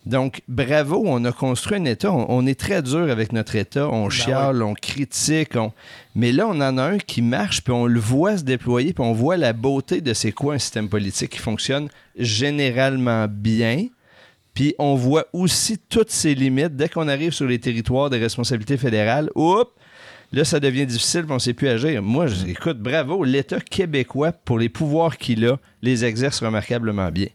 Donc, 0.07 0.43
bravo, 0.49 1.03
on 1.07 1.25
a 1.25 1.33
construit 1.33 1.79
un 1.79 1.85
État. 1.87 2.13
On, 2.13 2.27
on 2.29 2.47
est 2.47 2.59
très 2.61 2.83
dur 2.83 3.11
avec 3.11 3.33
notre 3.33 3.57
État. 3.57 3.89
On 3.89 4.11
chiale, 4.11 4.63
on 4.63 4.75
critique. 4.75 5.57
on- 5.57 5.73
Mais 6.15 6.31
là, 6.31 6.47
on 6.47 6.61
en 6.61 6.77
a 6.77 6.83
un 6.83 6.99
qui 6.99 7.23
marche, 7.23 7.63
puis 7.65 7.73
on 7.73 7.87
le 7.87 7.99
voit 8.01 8.37
se 8.37 8.43
déployer, 8.45 8.93
puis 8.93 9.03
on 9.03 9.15
voit 9.15 9.37
la 9.39 9.55
beauté 9.55 10.03
de 10.03 10.13
c'est 10.13 10.33
quoi 10.33 10.55
un 10.55 10.59
système 10.59 10.89
politique 10.91 11.31
qui 11.31 11.39
fonctionne 11.39 11.89
généralement 12.17 13.27
bien. 13.29 13.87
Puis 14.53 14.75
on 14.79 14.95
voit 14.95 15.27
aussi 15.33 15.79
toutes 15.89 16.11
ses 16.11 16.35
limites. 16.35 16.77
Dès 16.77 16.89
qu'on 16.89 17.09
arrive 17.09 17.33
sur 17.33 17.47
les 17.47 17.59
territoires 17.59 18.11
des 18.11 18.19
responsabilités 18.19 18.77
fédérales, 18.77 19.31
oups, 19.35 19.71
là, 20.33 20.45
ça 20.45 20.61
devient 20.61 20.87
difficile, 20.87 21.23
puis 21.23 21.33
on 21.33 21.37
ne 21.37 21.39
sait 21.41 21.55
plus 21.55 21.69
agir. 21.69 22.03
Moi, 22.03 22.27
écoute, 22.47 22.79
bravo, 22.79 23.25
l'État 23.25 23.59
québécois, 23.61 24.33
pour 24.33 24.59
les 24.59 24.69
pouvoirs 24.69 25.17
qu'il 25.17 25.47
a, 25.47 25.59
les 25.83 26.05
exerce 26.05 26.41
remarquablement 26.41 27.11
bien. 27.11 27.29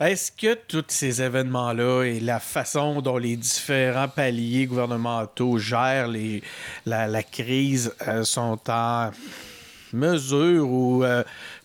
Est-ce 0.00 0.32
que 0.32 0.54
tous 0.54 0.86
ces 0.88 1.20
événements-là 1.20 2.04
et 2.04 2.20
la 2.20 2.40
façon 2.40 3.02
dont 3.02 3.18
les 3.18 3.36
différents 3.36 4.08
paliers 4.08 4.64
gouvernementaux 4.64 5.58
gèrent 5.58 6.08
la 6.86 7.22
crise 7.22 7.92
euh, 8.08 8.24
sont 8.24 8.58
en 8.70 9.10
mesure 9.92 10.70
ou 10.70 11.04
euh, 11.04 11.22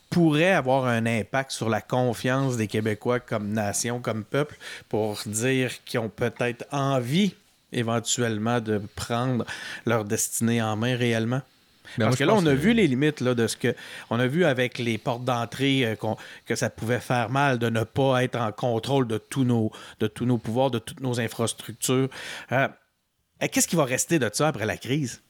pourraient 0.09 0.51
avoir 0.51 0.85
un 0.85 1.05
impact 1.05 1.51
sur 1.51 1.69
la 1.69 1.79
confiance 1.79 2.57
des 2.57 2.67
Québécois 2.67 3.21
comme 3.21 3.53
nation, 3.53 4.01
comme 4.01 4.25
peuple, 4.25 4.57
pour 4.89 5.17
dire 5.25 5.71
qu'ils 5.85 6.01
ont 6.01 6.09
peut-être 6.09 6.65
envie 6.73 7.35
éventuellement 7.71 8.59
de 8.59 8.81
prendre 8.97 9.45
leur 9.85 10.03
destinée 10.03 10.61
en 10.61 10.75
main 10.75 10.97
réellement? 10.97 11.41
Ben, 11.97 12.05
Parce 12.05 12.17
que 12.17 12.23
là, 12.23 12.33
on 12.33 12.45
a 12.45 12.51
que- 12.51 12.55
vu 12.55 12.73
les 12.73 12.87
limites 12.87 13.21
là, 13.21 13.33
de 13.33 13.47
ce 13.47 13.55
que. 13.57 13.75
On 14.09 14.19
a 14.19 14.27
vu 14.27 14.45
avec 14.45 14.77
les 14.79 14.97
portes 14.97 15.23
d'entrée 15.23 15.85
euh, 15.85 15.95
que 16.45 16.55
ça 16.55 16.69
pouvait 16.69 16.99
faire 16.99 17.29
mal 17.29 17.59
de 17.59 17.69
ne 17.69 17.83
pas 17.83 18.23
être 18.23 18.35
en 18.39 18.51
contrôle 18.51 19.07
de 19.07 19.17
tous 19.17 19.43
nos, 19.43 19.71
de 19.99 20.07
tous 20.07 20.25
nos 20.25 20.37
pouvoirs, 20.37 20.71
de 20.71 20.79
toutes 20.79 21.01
nos 21.01 21.19
infrastructures. 21.19 22.09
Euh, 22.51 22.67
euh, 23.43 23.47
Qu'est-ce 23.51 23.67
qui 23.67 23.75
va 23.75 23.85
rester 23.85 24.19
de 24.19 24.29
ça 24.31 24.47
après 24.47 24.65
la 24.65 24.77
crise? 24.77 25.21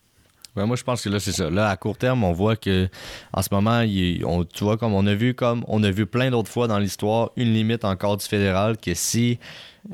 Ouais, 0.55 0.65
moi, 0.65 0.77
je 0.77 0.83
pense 0.83 1.01
que 1.01 1.09
là, 1.09 1.19
c'est 1.19 1.33
ça. 1.33 1.49
Là, 1.49 1.67
à 1.69 1.75
court 1.75 1.97
terme, 1.97 2.23
on 2.23 2.31
voit 2.31 2.55
que 2.55 2.87
en 3.33 3.41
ce 3.41 3.49
moment, 3.51 3.81
il- 3.81 4.23
on, 4.25 4.45
tu 4.45 4.63
vois, 4.63 4.77
comme 4.77 4.93
on 4.93 5.05
a 5.05 5.13
vu, 5.13 5.33
comme 5.33 5.65
on 5.67 5.83
a 5.83 5.91
vu 5.91 6.05
plein 6.05 6.31
d'autres 6.31 6.49
fois 6.51 6.67
dans 6.67 6.79
l'histoire, 6.79 7.31
une 7.35 7.53
limite 7.53 7.83
encore 7.83 8.15
du 8.15 8.25
fédéral 8.25 8.77
que 8.77 8.93
si 8.93 9.37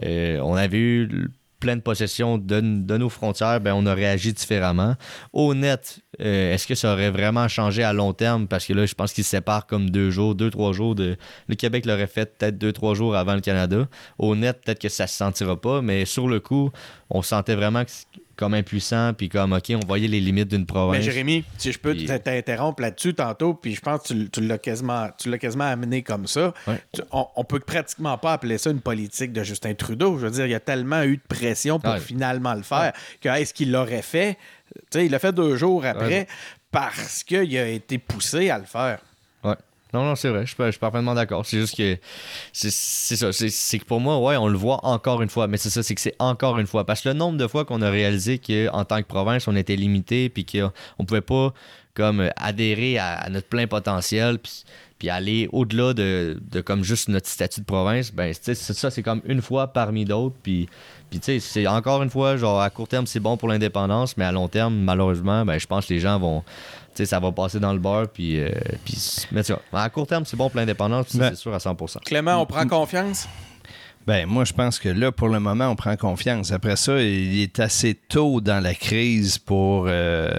euh, 0.03 0.39
on 0.41 0.53
avait 0.55 0.77
eu 0.77 1.29
pleine 1.61 1.81
possession 1.81 2.37
de, 2.37 2.59
de 2.59 2.97
nos 2.97 3.07
frontières, 3.07 3.61
ben, 3.61 3.73
on 3.73 3.85
aurait 3.85 4.07
agi 4.07 4.33
différemment. 4.33 4.95
Au 5.31 5.53
net, 5.53 5.99
euh, 6.19 6.53
est-ce 6.53 6.67
que 6.67 6.75
ça 6.75 6.91
aurait 6.91 7.11
vraiment 7.11 7.47
changé 7.47 7.83
à 7.83 7.93
long 7.93 8.11
terme? 8.11 8.47
Parce 8.47 8.65
que 8.65 8.73
là, 8.73 8.85
je 8.85 8.95
pense 8.95 9.13
qu'ils 9.13 9.23
se 9.23 9.29
séparent 9.29 9.67
comme 9.67 9.89
deux 9.89 10.09
jours, 10.09 10.35
deux, 10.35 10.49
trois 10.49 10.73
jours. 10.73 10.95
De... 10.95 11.15
Le 11.47 11.55
Québec 11.55 11.85
l'aurait 11.85 12.07
fait 12.07 12.37
peut-être 12.37 12.57
deux, 12.57 12.73
trois 12.73 12.95
jours 12.95 13.15
avant 13.15 13.35
le 13.35 13.41
Canada. 13.41 13.87
Au 14.17 14.35
net, 14.35 14.59
peut-être 14.65 14.79
que 14.79 14.89
ça 14.89 15.07
se 15.07 15.15
sentira 15.15 15.59
pas, 15.59 15.81
mais 15.81 16.03
sur 16.03 16.27
le 16.27 16.41
coup, 16.41 16.71
on 17.09 17.21
sentait 17.21 17.55
vraiment 17.55 17.85
que 17.85 17.91
comme 18.35 18.53
impuissant, 18.53 19.13
puis 19.13 19.29
comme, 19.29 19.53
OK, 19.53 19.71
on 19.75 19.85
voyait 19.85 20.07
les 20.07 20.19
limites 20.19 20.47
d'une 20.49 20.65
province. 20.65 20.97
Mais 20.97 21.03
Jérémy, 21.03 21.43
si 21.57 21.71
je 21.71 21.79
peux 21.79 21.93
Puis- 21.93 22.05
t'interrompre 22.05 22.81
là-dessus 22.81 23.13
tantôt, 23.13 23.53
puis 23.53 23.75
je 23.75 23.81
pense 23.81 24.01
que 24.03 24.13
tu, 24.13 24.29
tu 24.29 24.41
l'as 24.41 24.57
quasiment, 24.57 25.09
amené 25.65 26.01
comme 26.03 26.27
ça. 26.27 26.53
Ouais. 26.67 26.81
Tu- 26.93 27.01
on, 27.11 27.27
on 27.35 27.43
peut 27.43 27.59
pratiquement 27.59 28.17
pas 28.17 28.33
appeler 28.33 28.57
ça 28.57 28.69
une 28.71 28.81
politique 28.81 29.31
de 29.33 29.43
Justin 29.43 29.73
Trudeau. 29.73 30.17
Je 30.17 30.25
veux 30.25 30.31
dire, 30.31 30.45
il 30.45 30.51
y 30.51 30.55
a 30.55 30.59
tellement 30.59 31.03
eu 31.03 31.17
de 31.17 31.21
pression 31.27 31.79
pour 31.79 31.93
Ouais. 31.93 31.99
finalement 31.99 32.53
le 32.53 32.63
faire 32.63 32.93
que 33.21 33.29
est-ce 33.29 33.53
qu'il 33.53 33.71
l'aurait 33.71 34.01
fait? 34.01 34.37
Tu 34.73 34.99
sais, 34.99 35.05
il 35.05 35.11
l'a 35.11 35.19
fait 35.19 35.33
deux 35.33 35.57
jours 35.57 35.85
après 35.85 36.27
parce 36.71 37.23
qu'il 37.23 37.57
a 37.57 37.67
été 37.67 37.97
poussé 37.97 38.49
à 38.49 38.57
le 38.57 38.63
faire. 38.65 38.99
Non, 39.93 40.05
non, 40.05 40.15
c'est 40.15 40.29
vrai. 40.29 40.45
Je 40.45 40.51
suis 40.71 40.79
parfaitement 40.79 41.13
d'accord. 41.13 41.45
C'est 41.45 41.59
juste 41.59 41.75
que. 41.75 41.97
C'est 42.53 42.71
ça. 42.71 43.31
C'est 43.33 43.79
que 43.79 43.85
pour 43.85 43.99
moi, 43.99 44.19
ouais, 44.19 44.37
on 44.37 44.47
le 44.47 44.57
voit 44.57 44.85
encore 44.85 45.21
une 45.21 45.29
fois. 45.29 45.47
Mais 45.47 45.57
c'est 45.57 45.69
ça, 45.69 45.83
c'est 45.83 45.95
que 45.95 46.01
c'est 46.01 46.15
encore 46.19 46.59
une 46.59 46.67
fois. 46.67 46.85
Parce 46.85 47.01
que 47.01 47.09
le 47.09 47.15
nombre 47.15 47.37
de 47.37 47.47
fois 47.47 47.65
qu'on 47.65 47.81
a 47.81 47.89
réalisé 47.89 48.39
qu'en 48.39 48.85
tant 48.85 49.01
que 49.01 49.07
province, 49.07 49.47
on 49.47 49.55
était 49.55 49.75
limité, 49.75 50.29
puis 50.29 50.45
qu'on 50.45 51.05
pouvait 51.05 51.21
pas 51.21 51.53
comme 51.93 52.29
adhérer 52.37 52.97
à, 52.97 53.27
notre 53.29 53.47
plein 53.47 53.67
potentiel, 53.67 54.39
puis 55.01 55.09
aller 55.09 55.49
au-delà 55.51 55.95
de, 55.95 56.39
de 56.51 56.61
comme 56.61 56.83
juste 56.83 57.09
notre 57.09 57.27
statut 57.27 57.61
de 57.61 57.65
province, 57.65 58.13
ben, 58.13 58.31
tu 58.35 58.39
sais, 58.39 58.53
c'est 58.53 58.73
ça, 58.73 58.91
c'est 58.91 59.01
comme 59.01 59.19
une 59.25 59.41
fois 59.41 59.65
parmi 59.65 60.05
d'autres. 60.05 60.35
Puis, 60.43 60.69
puis 61.09 61.19
tu 61.19 61.25
sais, 61.25 61.39
c'est 61.39 61.65
encore 61.65 62.03
une 62.03 62.11
fois, 62.11 62.37
genre, 62.37 62.61
à 62.61 62.69
court 62.69 62.87
terme, 62.87 63.07
c'est 63.07 63.19
bon 63.19 63.35
pour 63.35 63.47
l'indépendance, 63.47 64.15
mais 64.15 64.25
à 64.25 64.31
long 64.31 64.47
terme, 64.47 64.75
malheureusement, 64.75 65.43
ben, 65.43 65.57
je 65.57 65.65
pense 65.65 65.87
que 65.87 65.93
les 65.95 65.99
gens 65.99 66.19
vont. 66.19 66.41
Tu 66.41 66.97
sais, 66.97 67.05
ça 67.07 67.19
va 67.19 67.31
passer 67.31 67.59
dans 67.59 67.73
le 67.73 67.79
beurre, 67.79 68.09
puis. 68.09 68.39
euh, 68.39 68.51
puis 68.85 68.95
mais 69.31 69.43
tu 69.43 69.53
vois, 69.53 69.81
à 69.81 69.89
court 69.89 70.05
terme, 70.05 70.23
c'est 70.23 70.37
bon 70.37 70.51
pour 70.51 70.59
l'indépendance, 70.59 71.07
puis 71.07 71.17
ça, 71.17 71.23
Ben. 71.23 71.29
c'est 71.31 71.41
sûr 71.41 71.53
à 71.55 71.57
100%. 71.57 71.97
Clément, 72.05 72.39
on 72.39 72.45
prend 72.45 72.67
confiance? 72.67 73.27
Ben, 74.07 74.25
moi, 74.25 74.45
je 74.45 74.53
pense 74.53 74.79
que 74.79 74.89
là, 74.89 75.11
pour 75.11 75.29
le 75.29 75.39
moment, 75.39 75.67
on 75.67 75.75
prend 75.75 75.95
confiance. 75.95 76.51
Après 76.51 76.75
ça, 76.75 76.99
il 77.01 77.39
est 77.39 77.59
assez 77.59 77.93
tôt 77.93 78.41
dans 78.41 78.59
la 78.59 78.73
crise 78.73 79.37
pour, 79.37 79.85
euh, 79.87 80.31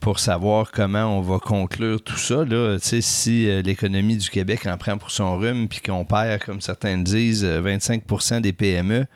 pour 0.00 0.18
savoir 0.18 0.70
comment 0.70 1.16
on 1.16 1.22
va 1.22 1.38
conclure 1.38 2.02
tout 2.02 2.18
ça. 2.18 2.44
Là. 2.44 2.76
Si 2.80 3.48
euh, 3.48 3.62
l'économie 3.62 4.18
du 4.18 4.28
Québec 4.28 4.66
en 4.66 4.76
prend 4.76 4.98
pour 4.98 5.10
son 5.10 5.38
rhume, 5.38 5.68
puis 5.68 5.80
qu'on 5.80 6.04
perd, 6.04 6.44
comme 6.44 6.60
certains 6.60 6.98
disent, 6.98 7.44
euh, 7.44 7.62
25% 7.62 8.42
des 8.42 8.52
PME, 8.52 9.06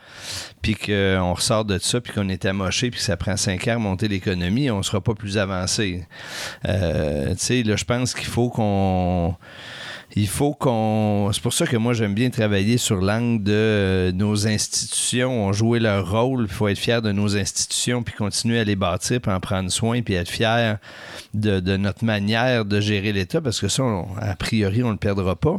puis 0.62 0.74
qu'on 0.74 1.35
ressort 1.35 1.66
de 1.66 1.78
ça, 1.78 2.00
puis 2.00 2.14
qu'on 2.14 2.31
est 2.31 2.46
amoché, 2.46 2.90
puis 2.90 2.98
que 2.98 3.05
ça 3.05 3.18
prend 3.18 3.37
5 3.37 3.68
ans 3.68 3.74
à 3.74 3.78
monter 3.78 4.09
l'économie, 4.09 4.70
on 4.70 4.78
ne 4.78 4.83
sera 4.83 5.02
pas 5.02 5.14
plus 5.14 5.37
avancé. 5.37 6.07
Euh, 6.66 7.35
là, 7.35 7.76
je 7.76 7.85
pense 7.85 8.14
qu'il 8.14 8.28
faut 8.28 8.48
qu'on 8.48 9.37
il 10.14 10.29
faut 10.29 10.53
qu'on. 10.55 11.31
C'est 11.33 11.42
pour 11.42 11.53
ça 11.53 11.66
que 11.66 11.77
moi, 11.77 11.94
j'aime 11.94 12.14
bien 12.14 12.29
travailler 12.31 12.77
sur 12.79 12.96
l'angle 12.96 13.42
de 13.44 13.53
euh, 13.53 14.12
nos 14.12 14.46
institutions 14.46 15.46
ont 15.46 15.53
joué 15.53 15.79
leur 15.81 16.11
rôle. 16.11 16.46
Il 16.48 16.53
faut 16.53 16.68
être 16.68 16.79
fier 16.79 17.01
de 17.03 17.12
nos 17.12 17.37
institutions, 17.37 18.03
puis 18.03 18.14
continuer 18.14 18.61
à 18.61 18.64
les 18.64 18.77
bâtir, 18.77 19.20
puis 19.20 19.33
en 19.33 19.40
prendre 19.40 19.70
soin, 19.70 20.03
puis 20.03 20.14
être 20.14 20.29
fier 20.31 20.79
de, 21.35 21.61
de 21.61 21.77
notre 21.77 22.05
manière 22.05 22.64
de 22.64 22.81
gérer 22.81 23.12
l'État, 23.12 23.40
parce 23.40 23.61
que 23.61 23.68
ça, 23.68 23.83
on- 23.83 24.09
a 24.18 24.35
priori, 24.37 24.83
on 24.83 24.88
ne 24.88 24.92
le 24.92 24.98
perdra 24.98 25.35
pas. 25.37 25.57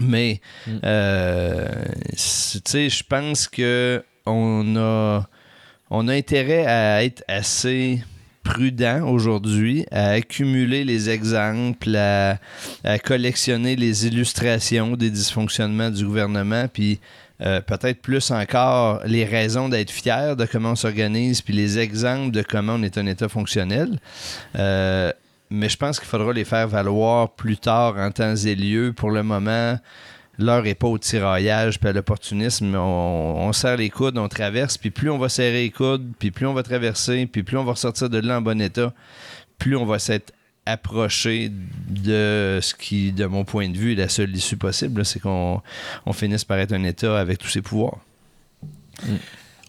Mais, 0.00 0.40
euh, 0.84 1.66
c'est- 2.14 2.62
tu 2.64 2.70
sais, 2.72 2.88
je 2.88 3.02
pense 3.04 3.48
que 3.48 4.02
on 4.26 4.76
a, 4.76 5.26
on 5.90 6.06
a 6.08 6.12
intérêt 6.14 6.66
à 6.66 7.02
être 7.04 7.24
assez 7.28 8.02
prudent 8.48 9.06
aujourd'hui, 9.06 9.84
à 9.90 10.10
accumuler 10.12 10.82
les 10.82 11.10
exemples, 11.10 11.94
à, 11.94 12.38
collectionner 13.04 13.76
les 13.76 14.06
illustrations 14.06 14.96
des 14.96 15.10
dysfonctionnements 15.10 15.90
du 15.90 16.06
gouvernement, 16.06 16.66
puis 16.72 16.98
euh, 17.42 17.60
peut-être 17.60 18.00
plus 18.00 18.30
encore 18.30 19.02
les 19.04 19.26
raisons 19.26 19.68
d'être 19.68 19.90
fier 19.90 20.34
de 20.34 20.46
comment 20.46 20.70
on 20.70 20.76
s'organise, 20.76 21.42
puis 21.42 21.52
les 21.52 21.78
exemples 21.78 22.30
de 22.30 22.42
comment 22.42 22.74
on 22.74 22.82
est 22.82 22.96
un 22.96 23.06
État 23.06 23.28
fonctionnel. 23.28 24.00
Euh, 24.58 25.12
mais 25.50 25.68
je 25.68 25.76
pense 25.76 25.98
qu'il 25.98 26.08
faudra 26.08 26.32
les 26.32 26.44
faire 26.44 26.68
valoir 26.68 27.30
plus 27.30 27.58
tard 27.58 27.96
en 27.98 28.10
temps 28.10 28.34
et 28.34 28.54
lieu. 28.54 28.94
Pour 28.94 29.10
le 29.10 29.22
moment, 29.22 29.78
l'heure 30.38 30.62
n'est 30.62 30.74
pas 30.74 30.86
au 30.86 30.98
tiraillage 30.98 31.78
puis 31.78 31.88
à 31.88 31.92
l'opportunisme. 31.92 32.74
On, 32.74 33.52
serre 33.52 33.76
les 33.76 33.90
coudes, 33.90 34.18
on 34.18 34.28
traverse, 34.28 34.78
puis 34.78 34.90
plus 34.90 35.10
on 35.10 35.18
va 35.18 35.28
serrer 35.28 35.62
les 35.62 35.70
coudes, 35.70 36.12
puis 36.18 36.30
plus 36.30 36.46
on 36.46 36.54
va 36.54 36.62
traverser, 36.62 37.26
puis 37.26 37.42
plus 37.42 37.56
on 37.56 37.64
va 37.64 37.72
ressortir 37.72 38.08
de 38.08 38.18
là 38.18 38.38
en 38.38 38.42
bon 38.42 38.60
état, 38.60 38.92
plus 39.58 39.76
on 39.76 39.84
va 39.84 39.98
s'être 39.98 40.32
approché 40.66 41.50
de 41.50 42.58
ce 42.62 42.74
qui, 42.74 43.12
de 43.12 43.24
mon 43.24 43.44
point 43.44 43.68
de 43.68 43.76
vue, 43.76 43.92
est 43.92 43.96
la 43.96 44.08
seule 44.08 44.34
issue 44.36 44.56
possible, 44.56 45.04
c'est 45.04 45.18
qu'on 45.18 45.62
on 46.04 46.12
finisse 46.12 46.44
par 46.44 46.58
être 46.58 46.72
un 46.72 46.84
État 46.84 47.18
avec 47.18 47.38
tous 47.38 47.48
ses 47.48 47.62
pouvoirs. 47.62 47.98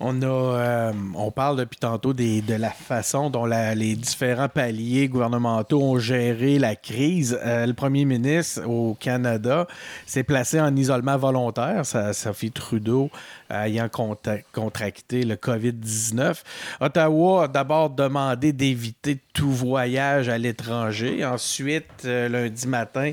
On 0.01 0.21
a, 0.21 0.25
euh, 0.25 0.93
on 1.15 1.29
parle 1.29 1.57
depuis 1.57 1.77
tantôt 1.77 2.13
de 2.13 2.53
la 2.53 2.69
façon 2.69 3.29
dont 3.29 3.45
les 3.45 3.95
différents 3.95 4.47
paliers 4.47 5.09
gouvernementaux 5.09 5.81
ont 5.81 5.99
géré 5.99 6.57
la 6.57 6.77
crise. 6.77 7.37
Euh, 7.43 7.65
le 7.65 7.73
premier 7.73 8.05
ministre 8.05 8.65
au 8.65 8.95
Canada 8.97 9.67
s'est 10.05 10.23
placé 10.23 10.61
en 10.61 10.73
isolement 10.75 11.17
volontaire, 11.17 11.85
ça, 11.85 12.13
Sophie 12.13 12.51
Trudeau 12.51 13.09
euh, 13.51 13.63
ayant 13.65 13.89
contracté 13.89 15.23
le 15.23 15.35
COVID-19. 15.35 16.43
Ottawa 16.79 17.43
a 17.43 17.47
d'abord 17.49 17.89
demandé 17.89 18.53
d'éviter 18.53 19.19
tout 19.33 19.51
voyage 19.51 20.29
à 20.29 20.37
l'étranger. 20.37 21.25
Ensuite, 21.25 22.03
lundi 22.05 22.67
matin, 22.67 23.11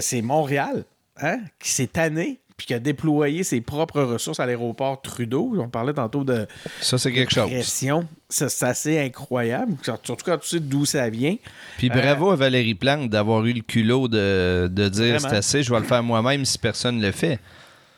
c'est 0.00 0.22
Montréal 0.22 0.84
hein, 1.22 1.38
qui 1.58 1.70
s'est 1.70 1.86
tanné 1.86 2.38
puis 2.58 2.66
qui 2.66 2.74
a 2.74 2.80
déployé 2.80 3.44
ses 3.44 3.60
propres 3.60 4.02
ressources 4.02 4.40
à 4.40 4.44
l'aéroport 4.44 5.00
Trudeau. 5.00 5.54
On 5.58 5.68
parlait 5.68 5.94
tantôt 5.94 6.24
de 6.24 6.46
Ça, 6.80 6.98
c'est 6.98 7.12
quelque 7.12 7.32
chose. 7.32 7.48
pression. 7.48 8.06
Ça, 8.28 8.48
C'est 8.50 8.66
assez 8.66 8.98
incroyable, 8.98 9.76
surtout 9.82 10.16
quand 10.24 10.36
tu 10.38 10.48
sais 10.48 10.60
d'où 10.60 10.84
ça 10.84 11.08
vient. 11.08 11.36
Puis 11.78 11.88
bravo 11.88 12.30
à 12.30 12.36
Valérie 12.36 12.74
Plante 12.74 13.08
d'avoir 13.08 13.46
eu 13.46 13.52
le 13.52 13.62
culot 13.62 14.08
de, 14.08 14.68
de 14.70 14.88
dire 14.88 15.20
c'est 15.20 15.28
assez, 15.28 15.62
je 15.62 15.72
vais 15.72 15.78
le 15.80 15.86
faire 15.86 16.02
moi-même 16.02 16.44
si 16.44 16.58
personne 16.58 16.98
ne 16.98 17.06
le 17.06 17.12
fait. 17.12 17.38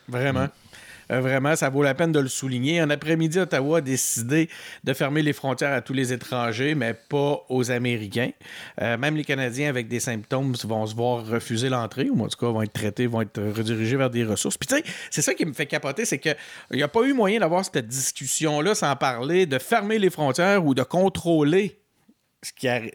Vraiment. 0.07 0.47
Euh, 1.11 1.19
vraiment, 1.19 1.55
ça 1.55 1.69
vaut 1.69 1.83
la 1.83 1.93
peine 1.93 2.11
de 2.11 2.19
le 2.19 2.27
souligner. 2.27 2.79
Un 2.79 2.89
après-midi, 2.89 3.39
Ottawa 3.39 3.79
a 3.79 3.81
décidé 3.81 4.49
de 4.83 4.93
fermer 4.93 5.21
les 5.21 5.33
frontières 5.33 5.73
à 5.73 5.81
tous 5.81 5.93
les 5.93 6.13
étrangers, 6.13 6.75
mais 6.75 6.93
pas 6.93 7.43
aux 7.49 7.71
Américains. 7.71 8.31
Euh, 8.81 8.97
même 8.97 9.15
les 9.15 9.23
Canadiens 9.23 9.69
avec 9.69 9.87
des 9.87 9.99
symptômes 9.99 10.53
vont 10.63 10.85
se 10.85 10.95
voir 10.95 11.25
refuser 11.25 11.69
l'entrée, 11.69 12.09
ou 12.09 12.23
en 12.23 12.27
tout 12.27 12.37
cas 12.37 12.51
vont 12.51 12.61
être 12.61 12.73
traités, 12.73 13.07
vont 13.07 13.21
être 13.21 13.41
redirigés 13.41 13.97
vers 13.97 14.09
des 14.09 14.23
ressources. 14.23 14.57
Puis 14.57 14.67
tu 14.67 14.75
sais, 14.75 14.83
c'est 15.09 15.21
ça 15.21 15.33
qui 15.33 15.45
me 15.45 15.53
fait 15.53 15.65
capoter, 15.65 16.05
c'est 16.05 16.19
qu'il 16.19 16.35
n'y 16.71 16.83
a 16.83 16.87
pas 16.87 17.03
eu 17.03 17.13
moyen 17.13 17.39
d'avoir 17.39 17.65
cette 17.65 17.87
discussion-là 17.87 18.75
sans 18.75 18.95
parler 18.95 19.45
de 19.45 19.59
fermer 19.59 19.99
les 19.99 20.09
frontières 20.09 20.65
ou 20.65 20.73
de 20.73 20.83
contrôler 20.83 21.81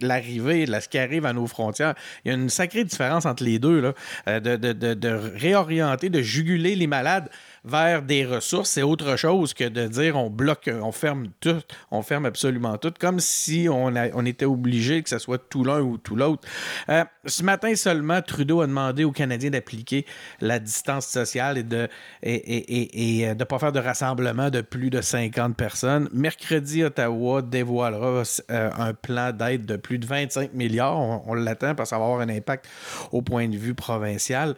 l'arrivée, 0.01 0.67
ce 0.67 0.89
qui 0.89 0.99
arrive 0.99 1.25
à 1.27 1.33
nos 1.33 1.47
frontières. 1.47 1.95
Il 2.25 2.29
y 2.29 2.31
a 2.33 2.35
une 2.35 2.49
sacrée 2.49 2.85
différence 2.85 3.27
entre 3.27 3.45
les 3.45 3.59
deux, 3.59 3.81
là, 3.81 3.95
euh, 4.29 4.41
de 4.41 5.09
réorienter, 5.37 6.09
de 6.09 6.21
juguler 6.21 6.75
les 6.75 6.87
malades 6.87 7.31
vers 7.67 8.03
des 8.03 8.25
ressources. 8.25 8.71
C'est 8.71 8.83
autre 8.83 9.17
chose 9.17 9.53
que 9.53 9.65
de 9.65 9.87
dire 9.89 10.17
on 10.17 10.31
bloque, 10.31 10.71
on 10.73 10.93
ferme 10.93 11.29
tout, 11.41 11.61
on 11.91 12.03
ferme 12.03 12.25
absolument 12.25 12.79
tout, 12.79 12.93
comme 12.99 13.21
si 13.21 13.69
on, 13.71 13.95
était 14.25 14.47
obligé 14.47 15.03
que 15.03 15.09
ce 15.09 15.19
soit 15.19 15.39
tout 15.39 15.65
l'un 15.65 15.81
ou 15.81 15.99
tout 15.99 16.17
l'autre. 16.17 16.49
Euh, 16.89 17.05
ce 17.27 17.43
matin 17.43 17.75
seulement, 17.75 18.23
Trudeau 18.23 18.61
a 18.61 18.67
demandé 18.67 19.05
aux 19.05 19.13
Canadiens 19.13 19.51
d'appliquer 19.51 20.07
la 20.41 20.59
distance 20.59 21.07
sociale 21.07 21.59
et 21.59 21.63
de 21.63 21.89
et, 22.23 23.29
euh, 23.29 23.35
pas 23.35 23.59
faire 23.59 23.73
de 23.73 23.81
rassemblement 23.81 24.51
de 24.51 24.61
plus 24.61 24.91
de 24.91 25.01
50 25.01 25.57
personnes. 25.57 26.09
Mercredi, 26.13 26.85
Ottawa 26.85 27.43
dévoilera 27.43 28.23
euh, 28.51 28.71
un 28.77 28.95
plan 28.95 29.33
d'aide 29.33 29.67
de 29.67 29.77
plus 29.77 29.99
de 29.99 30.07
25 30.07 30.55
milliards. 30.55 30.99
On, 30.99 31.23
on 31.27 31.35
l'attend 31.35 31.75
parce 31.75 31.91
que 31.91 31.97
ça 31.97 31.99
va 31.99 32.05
avoir 32.05 32.21
un 32.21 32.29
impact 32.29 32.69
au 33.13 33.23
point 33.23 33.49
de 33.49 33.57
vue 33.57 33.75
provincial. 33.75 34.55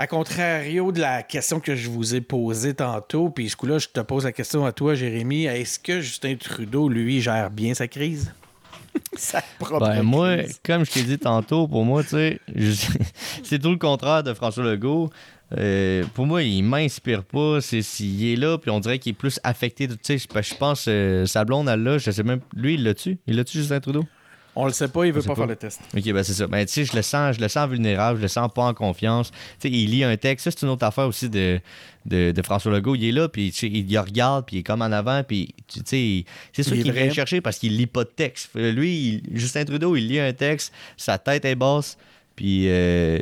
À 0.00 0.06
contrario 0.06 0.92
de 0.92 1.00
la 1.02 1.22
question 1.22 1.60
que 1.60 1.76
je 1.76 1.90
vous 1.90 2.14
ai 2.14 2.22
posée 2.22 2.72
tantôt, 2.72 3.28
puis 3.28 3.50
ce 3.50 3.56
coup-là, 3.56 3.76
je 3.76 3.88
te 3.88 4.00
pose 4.00 4.24
la 4.24 4.32
question 4.32 4.64
à 4.64 4.72
toi, 4.72 4.94
Jérémy. 4.94 5.44
Est-ce 5.44 5.78
que 5.78 6.00
Justin 6.00 6.36
Trudeau, 6.36 6.88
lui, 6.88 7.20
gère 7.20 7.50
bien 7.50 7.74
sa 7.74 7.86
crise? 7.86 8.32
sa 9.14 9.42
propre 9.58 9.80
Ben, 9.80 10.02
moi, 10.02 10.36
comme 10.64 10.86
je 10.86 10.90
t'ai 10.90 11.02
dit 11.02 11.18
tantôt, 11.18 11.68
pour 11.68 11.84
moi, 11.84 12.02
tu 12.02 12.08
sais, 12.08 12.40
c'est 13.42 13.58
tout 13.58 13.68
le 13.68 13.76
contraire 13.76 14.22
de 14.22 14.32
François 14.32 14.64
Legault. 14.64 15.10
Euh, 15.58 16.02
pour 16.14 16.24
moi, 16.24 16.44
il 16.44 16.62
m'inspire 16.62 17.22
pas. 17.22 17.60
C'est 17.60 17.82
s'il 17.82 18.24
est 18.24 18.36
là, 18.36 18.56
puis 18.56 18.70
on 18.70 18.80
dirait 18.80 18.98
qu'il 18.98 19.10
est 19.10 19.18
plus 19.18 19.38
affecté. 19.44 19.86
Tu 19.86 19.96
sais, 20.02 20.16
je, 20.16 20.42
je 20.42 20.54
pense, 20.54 20.86
euh, 20.88 21.26
sa 21.26 21.44
blonde, 21.44 21.68
elle 21.68 21.82
l'a, 21.82 21.98
je 21.98 22.10
sais 22.10 22.22
même. 22.22 22.40
Lui, 22.56 22.72
il 22.72 22.84
l'a-tu? 22.84 23.18
Il 23.26 23.36
l'a-tu, 23.36 23.58
Justin 23.58 23.80
Trudeau? 23.80 24.06
On 24.60 24.66
le 24.66 24.72
sait 24.72 24.88
pas, 24.88 25.04
il 25.06 25.12
veut 25.12 25.22
pas, 25.22 25.28
pas. 25.28 25.34
faire 25.36 25.46
le 25.46 25.56
test. 25.56 25.80
Ok, 25.96 26.12
ben 26.12 26.22
c'est 26.22 26.34
ça. 26.34 26.46
Ben, 26.46 26.66
tu 26.66 26.72
sais, 26.72 26.84
je 26.84 26.94
le 26.94 27.02
sens, 27.02 27.36
je 27.36 27.40
le 27.40 27.48
sens 27.48 27.68
vulnérable, 27.68 28.18
je 28.18 28.22
le 28.22 28.28
sens 28.28 28.50
pas 28.54 28.62
en 28.64 28.74
confiance. 28.74 29.30
Tu 29.30 29.36
sais, 29.60 29.70
il 29.70 29.90
lit 29.90 30.04
un 30.04 30.16
texte. 30.16 30.44
Ça, 30.44 30.50
c'est 30.50 30.62
une 30.66 30.72
autre 30.72 30.84
affaire 30.84 31.06
aussi 31.06 31.28
de, 31.30 31.60
de, 32.06 32.30
de 32.32 32.42
François 32.42 32.70
Legault. 32.72 32.94
Il 32.94 33.04
est 33.06 33.12
là, 33.12 33.28
puis 33.28 33.48
il, 33.48 33.98
regarde, 33.98 34.46
puis 34.46 34.56
il 34.56 34.58
est 34.60 34.62
comme 34.62 34.82
en 34.82 34.92
avant, 34.92 35.22
puis 35.22 35.54
tu 35.66 35.80
sais, 35.84 36.24
c'est 36.52 36.62
sûr 36.62 36.74
qu'il 36.76 36.92
vient 36.92 37.10
chercher 37.12 37.40
parce 37.40 37.58
qu'il 37.58 37.76
lit 37.76 37.86
pas 37.86 38.04
de 38.04 38.10
texte. 38.10 38.50
Lui, 38.54 39.22
il- 39.30 39.38
Justin 39.38 39.64
Trudeau, 39.64 39.96
il 39.96 40.08
lit 40.08 40.20
un 40.20 40.32
texte, 40.32 40.72
sa 40.96 41.18
tête 41.18 41.44
est 41.44 41.54
basse, 41.54 41.96
puis 42.40 42.70
euh, 42.70 43.18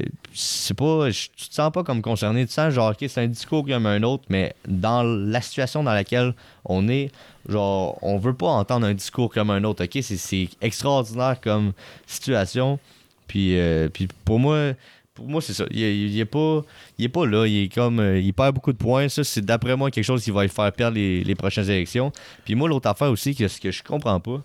pas, 0.76 1.10
je- 1.10 1.26
tu 1.36 1.48
te 1.48 1.54
sens 1.54 1.72
pas 1.72 1.82
comme 1.82 2.02
concerné. 2.02 2.46
Tu 2.46 2.52
sens 2.52 2.72
genre, 2.72 2.92
ok, 2.92 3.04
c'est 3.08 3.20
un 3.20 3.26
discours 3.26 3.66
comme 3.66 3.84
un 3.86 4.00
autre, 4.04 4.22
mais 4.28 4.54
dans 4.68 5.02
la 5.02 5.40
situation 5.40 5.82
dans 5.82 5.92
laquelle 5.92 6.34
on 6.64 6.88
est, 6.88 7.10
genre, 7.48 7.98
on 8.02 8.16
veut 8.18 8.34
pas 8.34 8.46
entendre 8.46 8.86
un 8.86 8.94
discours 8.94 9.28
comme 9.28 9.50
un 9.50 9.64
autre. 9.64 9.82
Ok, 9.84 9.98
c'est- 10.02 10.48
extraordinaire 10.60 11.40
comme 11.40 11.72
situation. 12.06 12.78
Puis, 13.26 13.58
euh, 13.58 13.88
puis 13.88 14.06
pour 14.24 14.38
moi, 14.38 14.74
pour 15.14 15.26
moi 15.26 15.42
c'est 15.42 15.52
ça. 15.52 15.64
Il 15.72 16.16
est 16.20 16.24
pas, 16.24 16.62
il 16.96 17.06
est 17.06 17.08
pas 17.08 17.26
là. 17.26 17.44
Il 17.44 17.64
est 17.64 17.74
comme, 17.74 17.98
euh, 17.98 18.20
il 18.20 18.32
perd 18.32 18.54
beaucoup 18.54 18.72
de 18.72 18.78
points. 18.78 19.08
Ça, 19.08 19.24
c'est 19.24 19.44
d'après 19.44 19.76
moi 19.76 19.90
quelque 19.90 20.04
chose 20.04 20.22
qui 20.22 20.30
va 20.30 20.42
lui 20.42 20.48
faire 20.48 20.70
perdre 20.72 20.94
les, 20.94 21.24
les 21.24 21.34
prochaines 21.34 21.68
élections. 21.68 22.12
Puis 22.44 22.54
moi, 22.54 22.68
l'autre 22.68 22.88
affaire 22.88 23.10
aussi, 23.10 23.34
que 23.34 23.48
ce 23.48 23.60
que 23.60 23.72
je 23.72 23.82
comprends 23.82 24.20
pas, 24.20 24.40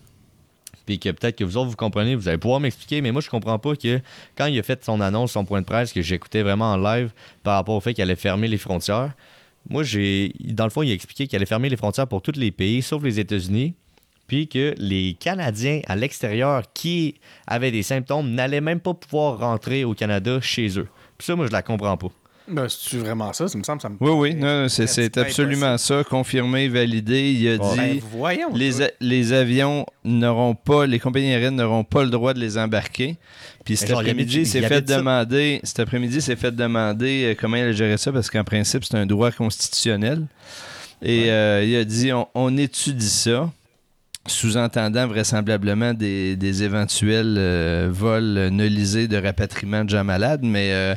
puis 0.86 0.98
que 0.98 1.10
peut-être 1.10 1.36
que 1.36 1.44
vous 1.44 1.56
autres 1.56 1.70
vous 1.70 1.76
comprenez, 1.76 2.14
vous 2.14 2.28
allez 2.28 2.38
pouvoir 2.38 2.60
m'expliquer, 2.60 3.00
mais 3.00 3.12
moi 3.12 3.20
je 3.20 3.30
comprends 3.30 3.58
pas 3.58 3.76
que 3.76 4.00
quand 4.36 4.46
il 4.46 4.58
a 4.58 4.62
fait 4.62 4.84
son 4.84 5.00
annonce, 5.00 5.32
son 5.32 5.44
point 5.44 5.60
de 5.60 5.66
presse, 5.66 5.92
que 5.92 6.02
j'écoutais 6.02 6.42
vraiment 6.42 6.72
en 6.72 6.76
live 6.76 7.12
par 7.42 7.54
rapport 7.54 7.74
au 7.74 7.80
fait 7.80 7.94
qu'il 7.94 8.02
allait 8.02 8.16
fermer 8.16 8.48
les 8.48 8.58
frontières, 8.58 9.12
moi 9.68 9.82
j'ai. 9.82 10.32
Dans 10.40 10.64
le 10.64 10.70
fond, 10.70 10.82
il 10.82 10.90
a 10.90 10.94
expliqué 10.94 11.26
qu'il 11.26 11.36
allait 11.36 11.46
fermer 11.46 11.68
les 11.68 11.76
frontières 11.76 12.06
pour 12.06 12.22
tous 12.22 12.36
les 12.36 12.50
pays, 12.50 12.82
sauf 12.82 13.02
les 13.02 13.18
États-Unis, 13.18 13.74
puis 14.26 14.48
que 14.48 14.74
les 14.78 15.16
Canadiens 15.18 15.80
à 15.86 15.96
l'extérieur 15.96 16.62
qui 16.74 17.14
avaient 17.46 17.70
des 17.70 17.82
symptômes 17.82 18.30
n'allaient 18.30 18.60
même 18.60 18.80
pas 18.80 18.94
pouvoir 18.94 19.38
rentrer 19.38 19.84
au 19.84 19.94
Canada 19.94 20.40
chez 20.40 20.78
eux. 20.78 20.88
Puis 21.18 21.26
ça, 21.26 21.36
moi 21.36 21.46
je 21.46 21.52
la 21.52 21.62
comprends 21.62 21.96
pas. 21.96 22.10
Ben, 22.46 22.66
c'est 22.68 22.98
vraiment 22.98 23.32
ça, 23.32 23.48
ça 23.48 23.56
me 23.56 23.62
semble. 23.62 23.80
Ça 23.80 23.88
me 23.88 23.96
Oui, 24.00 24.10
oui, 24.10 24.34
non, 24.34 24.68
c'est, 24.68 25.16
absolument 25.16 25.78
ça, 25.78 26.04
confirmé, 26.04 26.68
validé. 26.68 27.32
Il 27.32 27.48
a. 27.48 27.56
Ben, 27.58 27.92
dit 27.94 28.02
voyons. 28.12 28.54
les, 28.54 28.72
toi. 28.74 28.86
a- 28.86 28.90
les 29.00 29.32
avions 29.32 29.86
n'auront 30.04 30.54
pas, 30.54 30.86
les 30.86 30.98
compagnies 30.98 31.30
aériennes 31.32 31.56
n'auront 31.56 31.84
pas 31.84 32.04
le 32.04 32.10
droit 32.10 32.34
de 32.34 32.40
les 32.40 32.58
embarquer. 32.58 33.16
Puis 33.64 33.78
cet 33.78 33.92
après-midi, 33.92 34.44
c'est 34.44 34.60
fait 34.60 34.82
de 34.82 34.88
ça. 34.90 34.98
demander, 34.98 35.60
cet 35.62 35.80
après-midi, 35.80 36.20
c'est 36.20 36.36
fait 36.36 36.54
demander 36.54 37.32
euh, 37.32 37.34
comment 37.38 37.56
il 37.56 37.72
gérer 37.72 37.96
ça 37.96 38.12
parce 38.12 38.28
qu'en 38.28 38.44
principe, 38.44 38.84
c'est 38.84 38.96
un 38.96 39.06
droit 39.06 39.30
constitutionnel. 39.30 40.26
Et 41.02 41.30
euh, 41.30 41.64
il 41.64 41.74
a 41.76 41.84
dit 41.84 42.12
on, 42.12 42.28
on 42.34 42.56
étudie 42.58 43.08
ça. 43.08 43.50
Sous-entendant 44.26 45.06
vraisemblablement 45.06 45.92
des, 45.92 46.62
éventuels 46.62 47.36
euh, 47.38 47.88
vols 47.92 48.48
nolisés 48.50 49.06
de 49.06 49.18
rapatriement 49.18 49.84
de 49.84 49.90
gens 49.90 50.04
malades, 50.04 50.40
mais 50.42 50.72
euh, 50.72 50.94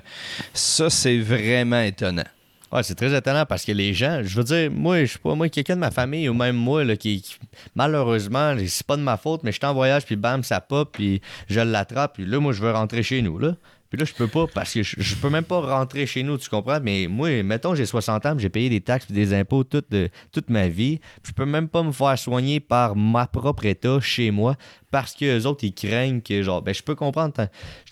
ça, 0.53 0.89
c'est 0.89 1.19
vraiment 1.19 1.81
étonnant. 1.81 2.23
Ouais, 2.71 2.83
c'est 2.83 2.95
très 2.95 3.13
étonnant 3.17 3.45
parce 3.45 3.63
que 3.65 3.71
les 3.71 3.93
gens, 3.93 4.21
je 4.23 4.35
veux 4.37 4.43
dire, 4.43 4.71
moi, 4.71 5.03
je 5.05 5.13
sais 5.13 5.19
pas, 5.19 5.35
moi, 5.35 5.47
quelqu'un 5.49 5.75
de 5.75 5.81
ma 5.81 5.91
famille 5.91 6.27
ou 6.29 6.33
même 6.33 6.55
moi, 6.55 6.83
là, 6.83 6.95
qui, 6.95 7.21
qui- 7.21 7.35
malheureusement, 7.75 8.55
c'est 8.65 8.85
pas 8.85 8.97
de 8.97 9.01
ma 9.01 9.17
faute, 9.17 9.41
mais 9.43 9.51
je 9.51 9.57
suis 9.57 9.65
en 9.65 9.73
voyage, 9.73 10.05
puis 10.05 10.15
bam, 10.17 10.43
ça 10.43 10.59
pop, 10.61 10.89
puis 10.93 11.21
je 11.49 11.59
l'attrape, 11.59 12.15
puis 12.15 12.25
là, 12.25 12.39
moi, 12.39 12.51
je 12.53 12.61
veux 12.61 12.71
rentrer 12.71 13.03
chez 13.03 13.21
nous, 13.21 13.39
là. 13.39 13.55
Puis 13.89 13.97
là, 13.99 14.05
je 14.05 14.13
peux 14.13 14.27
pas 14.27 14.47
parce 14.47 14.73
que 14.73 14.83
je, 14.83 14.95
je 14.97 15.15
peux 15.15 15.29
même 15.29 15.43
pas 15.43 15.59
rentrer 15.61 16.05
chez 16.05 16.23
nous, 16.23 16.37
tu 16.37 16.49
comprends? 16.49 16.79
Mais 16.81 17.07
moi, 17.09 17.41
mettons, 17.43 17.73
j'ai 17.75 17.85
60 17.85 18.25
ans, 18.25 18.35
j'ai 18.37 18.49
payé 18.49 18.69
des 18.69 18.81
taxes 18.81 19.05
puis 19.05 19.15
des 19.15 19.33
impôts 19.33 19.63
toute, 19.63 19.89
de- 19.91 20.09
toute 20.31 20.49
ma 20.49 20.67
vie. 20.67 20.99
je 21.25 21.31
peux 21.31 21.45
même 21.45 21.67
pas 21.69 21.83
me 21.83 21.91
faire 21.91 22.17
soigner 22.19 22.59
par 22.59 22.95
ma 22.95 23.27
propre 23.27 23.65
état 23.65 23.99
chez 24.01 24.31
moi 24.31 24.55
parce 24.91 25.13
que 25.13 25.25
les 25.25 25.45
autres, 25.45 25.63
ils 25.63 25.73
craignent 25.73 26.21
que, 26.21 26.41
genre, 26.43 26.61
ben, 26.61 26.73
je 26.73 26.81
peux 26.81 26.95
comprendre, 26.95 27.33
tu 27.35 27.43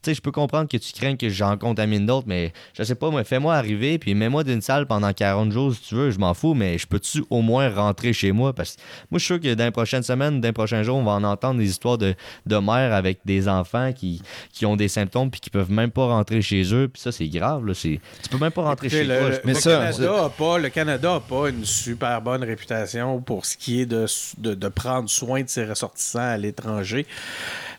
sais, 0.02 0.14
je 0.14 0.22
peux 0.22 0.32
comprendre 0.32 0.70
que 0.70 0.78
tu 0.78 0.94
crains 0.94 1.16
que 1.18 1.30
j'en 1.30 1.58
contamine 1.58 2.06
d'autres, 2.06 2.28
mais 2.28 2.54
je 2.74 2.84
sais 2.84 2.96
pas, 2.96 3.10
moi, 3.10 3.24
fais-moi 3.24 3.54
arriver, 3.56 3.98
puis 4.00 4.14
mets-moi 4.16 4.44
d'une 4.46 4.62
salle 4.62 4.86
pendant 4.88 5.12
40 5.12 5.52
jours 5.52 5.74
si 5.76 5.82
tu 5.82 5.96
veux, 5.96 6.12
je 6.12 6.20
m'en 6.20 6.34
fous, 6.34 6.54
mais 6.54 6.78
je 6.78 6.88
peux-tu 6.88 7.24
au 7.30 7.42
moins 7.42 7.70
rentrer 7.70 8.14
chez 8.14 8.32
moi? 8.32 8.54
Parce 8.54 8.76
que 8.76 8.82
moi, 9.12 9.20
je 9.20 9.26
suis 9.26 9.34
sûr 9.34 9.40
que 9.42 9.54
dans 9.56 9.66
les 9.66 9.72
prochaines 9.72 10.04
semaines, 10.04 10.40
dans 10.40 10.48
les 10.48 10.54
prochains 10.54 10.84
jours, 10.84 10.96
on 10.98 11.04
va 11.04 11.12
en 11.14 11.24
entendre 11.26 11.60
des 11.60 11.70
histoires 11.70 11.98
de, 11.98 12.16
de 12.46 12.58
mères 12.58 12.94
avec 12.94 13.20
des 13.26 13.48
enfants 13.50 13.92
qui, 13.94 14.22
qui 14.54 14.66
ont 14.66 14.76
des 14.78 14.88
symptômes 14.88 15.30
puis 15.30 15.42
qui 15.42 15.50
peuvent 15.50 15.72
même 15.72 15.92
pas 15.92 16.06
rentrer 16.06 16.42
chez 16.42 16.64
eux, 16.74 16.88
puis 16.88 17.02
ça, 17.02 17.12
c'est 17.12 17.28
grave, 17.28 17.66
là. 17.66 17.74
c'est- 17.74 18.00
Tu 18.24 18.30
peux 18.30 18.38
même 18.38 18.52
pas 18.52 18.64
rentrer 18.64 18.88
Écoutez, 18.88 19.02
chez 19.02 19.08
le, 19.08 19.18
toi. 19.20 19.30
le- 19.32 19.42
Mais 19.44 19.54
le 19.54 19.60
ça, 19.60 19.70
Canada 19.72 20.26
a 20.26 20.30
pas, 20.30 20.58
le 20.60 20.70
Canada 20.70 21.16
a 21.16 21.20
pas 21.20 21.50
une 21.50 21.66
super 21.66 22.22
bonne 22.22 22.44
réputation 22.44 23.20
pour 23.22 23.46
ce 23.46 23.58
qui 23.58 23.82
est 23.82 23.86
de, 23.86 24.06
de, 24.38 24.54
de 24.54 24.68
prendre 24.70 25.10
soin 25.10 25.42
de 25.44 25.50
ses 25.50 25.66
ressortissants 25.66 26.20
à 26.20 26.38
l'étranger. 26.38 26.85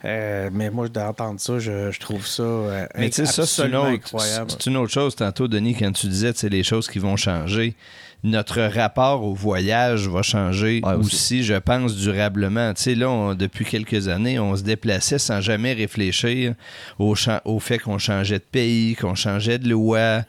Euh, 0.04 0.50
mais 0.52 0.70
moi, 0.70 0.88
d'entendre 0.88 1.40
ça, 1.40 1.58
je, 1.58 1.90
je 1.90 1.98
trouve 2.00 2.26
ça 2.26 2.42
euh, 2.42 2.86
Mais 2.96 3.08
tu 3.10 3.16
sais, 3.16 3.26
ça, 3.26 3.46
c'est 3.46 3.62
une, 3.62 3.68
absolument 3.74 3.82
autre, 3.82 3.92
incroyable. 3.94 4.50
c'est 4.50 4.66
une 4.66 4.76
autre 4.76 4.92
chose 4.92 5.16
tantôt, 5.16 5.48
Denis, 5.48 5.74
quand 5.74 5.90
tu 5.92 6.06
disais, 6.06 6.32
sais, 6.34 6.48
les 6.48 6.62
choses 6.62 6.86
qui 6.88 6.98
vont 6.98 7.16
changer. 7.16 7.74
Notre 8.22 8.60
rapport 8.62 9.22
au 9.24 9.34
voyage 9.34 10.08
va 10.08 10.22
changer 10.22 10.80
Ouais, 10.84 10.94
aussi. 10.94 11.14
aussi. 11.14 11.44
je 11.44 11.54
pense, 11.54 11.96
durablement. 11.96 12.72
Tu 12.74 12.82
sais, 12.82 12.94
là, 12.94 13.08
on- 13.10 13.34
depuis 13.34 13.64
quelques 13.64 14.08
années, 14.08 14.38
on 14.38 14.54
se 14.56 14.62
déplaçait 14.62 15.18
sans 15.18 15.40
jamais 15.40 15.72
réfléchir 15.72 16.54
au, 16.98 17.14
cha- 17.14 17.42
au 17.44 17.58
fait 17.60 17.78
qu'on 17.78 17.98
changeait 17.98 18.38
de 18.38 18.44
pays, 18.50 18.96
qu'on 18.96 19.14
changeait 19.14 19.58
de 19.58 19.68
loi. 19.68 20.22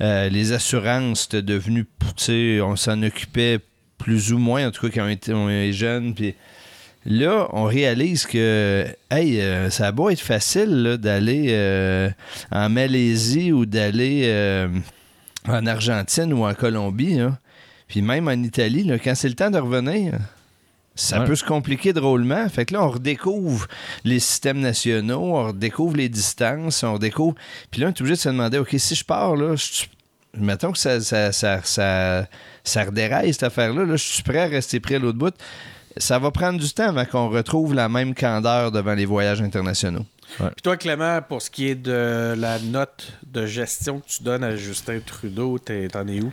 Euh, 0.00 0.28
les 0.28 0.52
assurances, 0.52 1.22
c'était 1.22 1.42
devenu, 1.42 1.86
tu 2.16 2.24
sais, 2.24 2.60
on 2.60 2.76
s'en 2.76 3.02
occupait 3.02 3.58
plus 3.98 4.32
ou 4.32 4.38
moins, 4.38 4.66
en 4.66 4.70
tout 4.70 4.88
cas, 4.88 4.92
quand 5.00 5.06
on 5.06 5.10
était, 5.10 5.32
on 5.32 5.48
était 5.48 5.72
jeunes. 5.72 6.14
Puis 6.14 6.34
Là, 7.06 7.48
on 7.52 7.64
réalise 7.64 8.24
que, 8.24 8.86
hey, 9.10 9.40
euh, 9.40 9.68
ça 9.70 9.88
a 9.88 9.92
beau 9.92 10.08
être 10.10 10.20
facile 10.20 10.70
là, 10.82 10.96
d'aller 10.96 11.48
euh, 11.50 12.08
en 12.50 12.68
Malaisie 12.70 13.52
ou 13.52 13.66
d'aller 13.66 14.22
euh, 14.24 14.68
en 15.46 15.66
Argentine 15.66 16.32
ou 16.32 16.46
en 16.46 16.54
Colombie, 16.54 17.16
là. 17.18 17.36
puis 17.88 18.00
même 18.00 18.26
en 18.28 18.42
Italie, 18.42 18.84
là, 18.84 18.98
quand 18.98 19.14
c'est 19.14 19.28
le 19.28 19.34
temps 19.34 19.50
de 19.50 19.58
revenir, 19.58 20.14
ça 20.94 21.20
Ouais. 21.20 21.26
peut 21.26 21.34
se 21.34 21.44
compliquer 21.44 21.92
drôlement. 21.92 22.48
Fait 22.48 22.64
que 22.64 22.72
là, 22.74 22.84
on 22.84 22.88
redécouvre 22.90 23.66
les 24.04 24.20
systèmes 24.20 24.60
nationaux, 24.60 25.36
on 25.36 25.48
redécouvre 25.48 25.96
les 25.96 26.08
distances, 26.08 26.82
on 26.84 26.94
redécouvre. 26.94 27.34
Puis 27.70 27.80
là, 27.82 27.88
on 27.88 27.90
est 27.90 28.00
obligé 28.00 28.14
de 28.14 28.20
se 28.20 28.28
demander, 28.30 28.58
OK, 28.58 28.74
si 28.78 28.94
je 28.94 29.04
pars, 29.04 29.36
là, 29.36 29.56
je- 29.56 29.86
mettons 30.40 30.72
que 30.72 30.78
ça, 30.78 31.00
ça, 31.00 31.32
ça, 31.32 31.60
ça, 31.64 32.26
ça 32.62 32.84
redéraille, 32.84 33.32
cette 33.34 33.42
affaire-là, 33.42 33.84
là, 33.84 33.96
je 33.96 34.04
suis 34.04 34.22
prêt 34.22 34.38
à 34.38 34.46
rester 34.46 34.80
prêt 34.80 34.94
à 34.94 34.98
l'autre 35.00 35.18
bout. 35.18 35.34
Ça 35.96 36.18
va 36.18 36.30
prendre 36.30 36.58
du 36.60 36.68
temps 36.72 36.88
avant 36.88 37.04
qu'on 37.04 37.28
retrouve 37.28 37.74
la 37.74 37.88
même 37.88 38.14
candeur 38.14 38.72
devant 38.72 38.94
les 38.94 39.04
voyages 39.06 39.40
internationaux. 39.42 40.04
Puis 40.38 40.62
toi, 40.62 40.76
Clément, 40.76 41.20
pour 41.22 41.40
ce 41.42 41.50
qui 41.50 41.68
est 41.68 41.74
de 41.76 42.34
la 42.36 42.58
note 42.58 43.12
de 43.30 43.46
gestion 43.46 44.00
que 44.00 44.06
tu 44.08 44.22
donnes 44.22 44.42
à 44.42 44.56
Justin 44.56 44.98
Trudeau, 45.04 45.58
t'es- 45.58 45.88
t'en 45.88 46.06
es 46.08 46.20
où? 46.20 46.32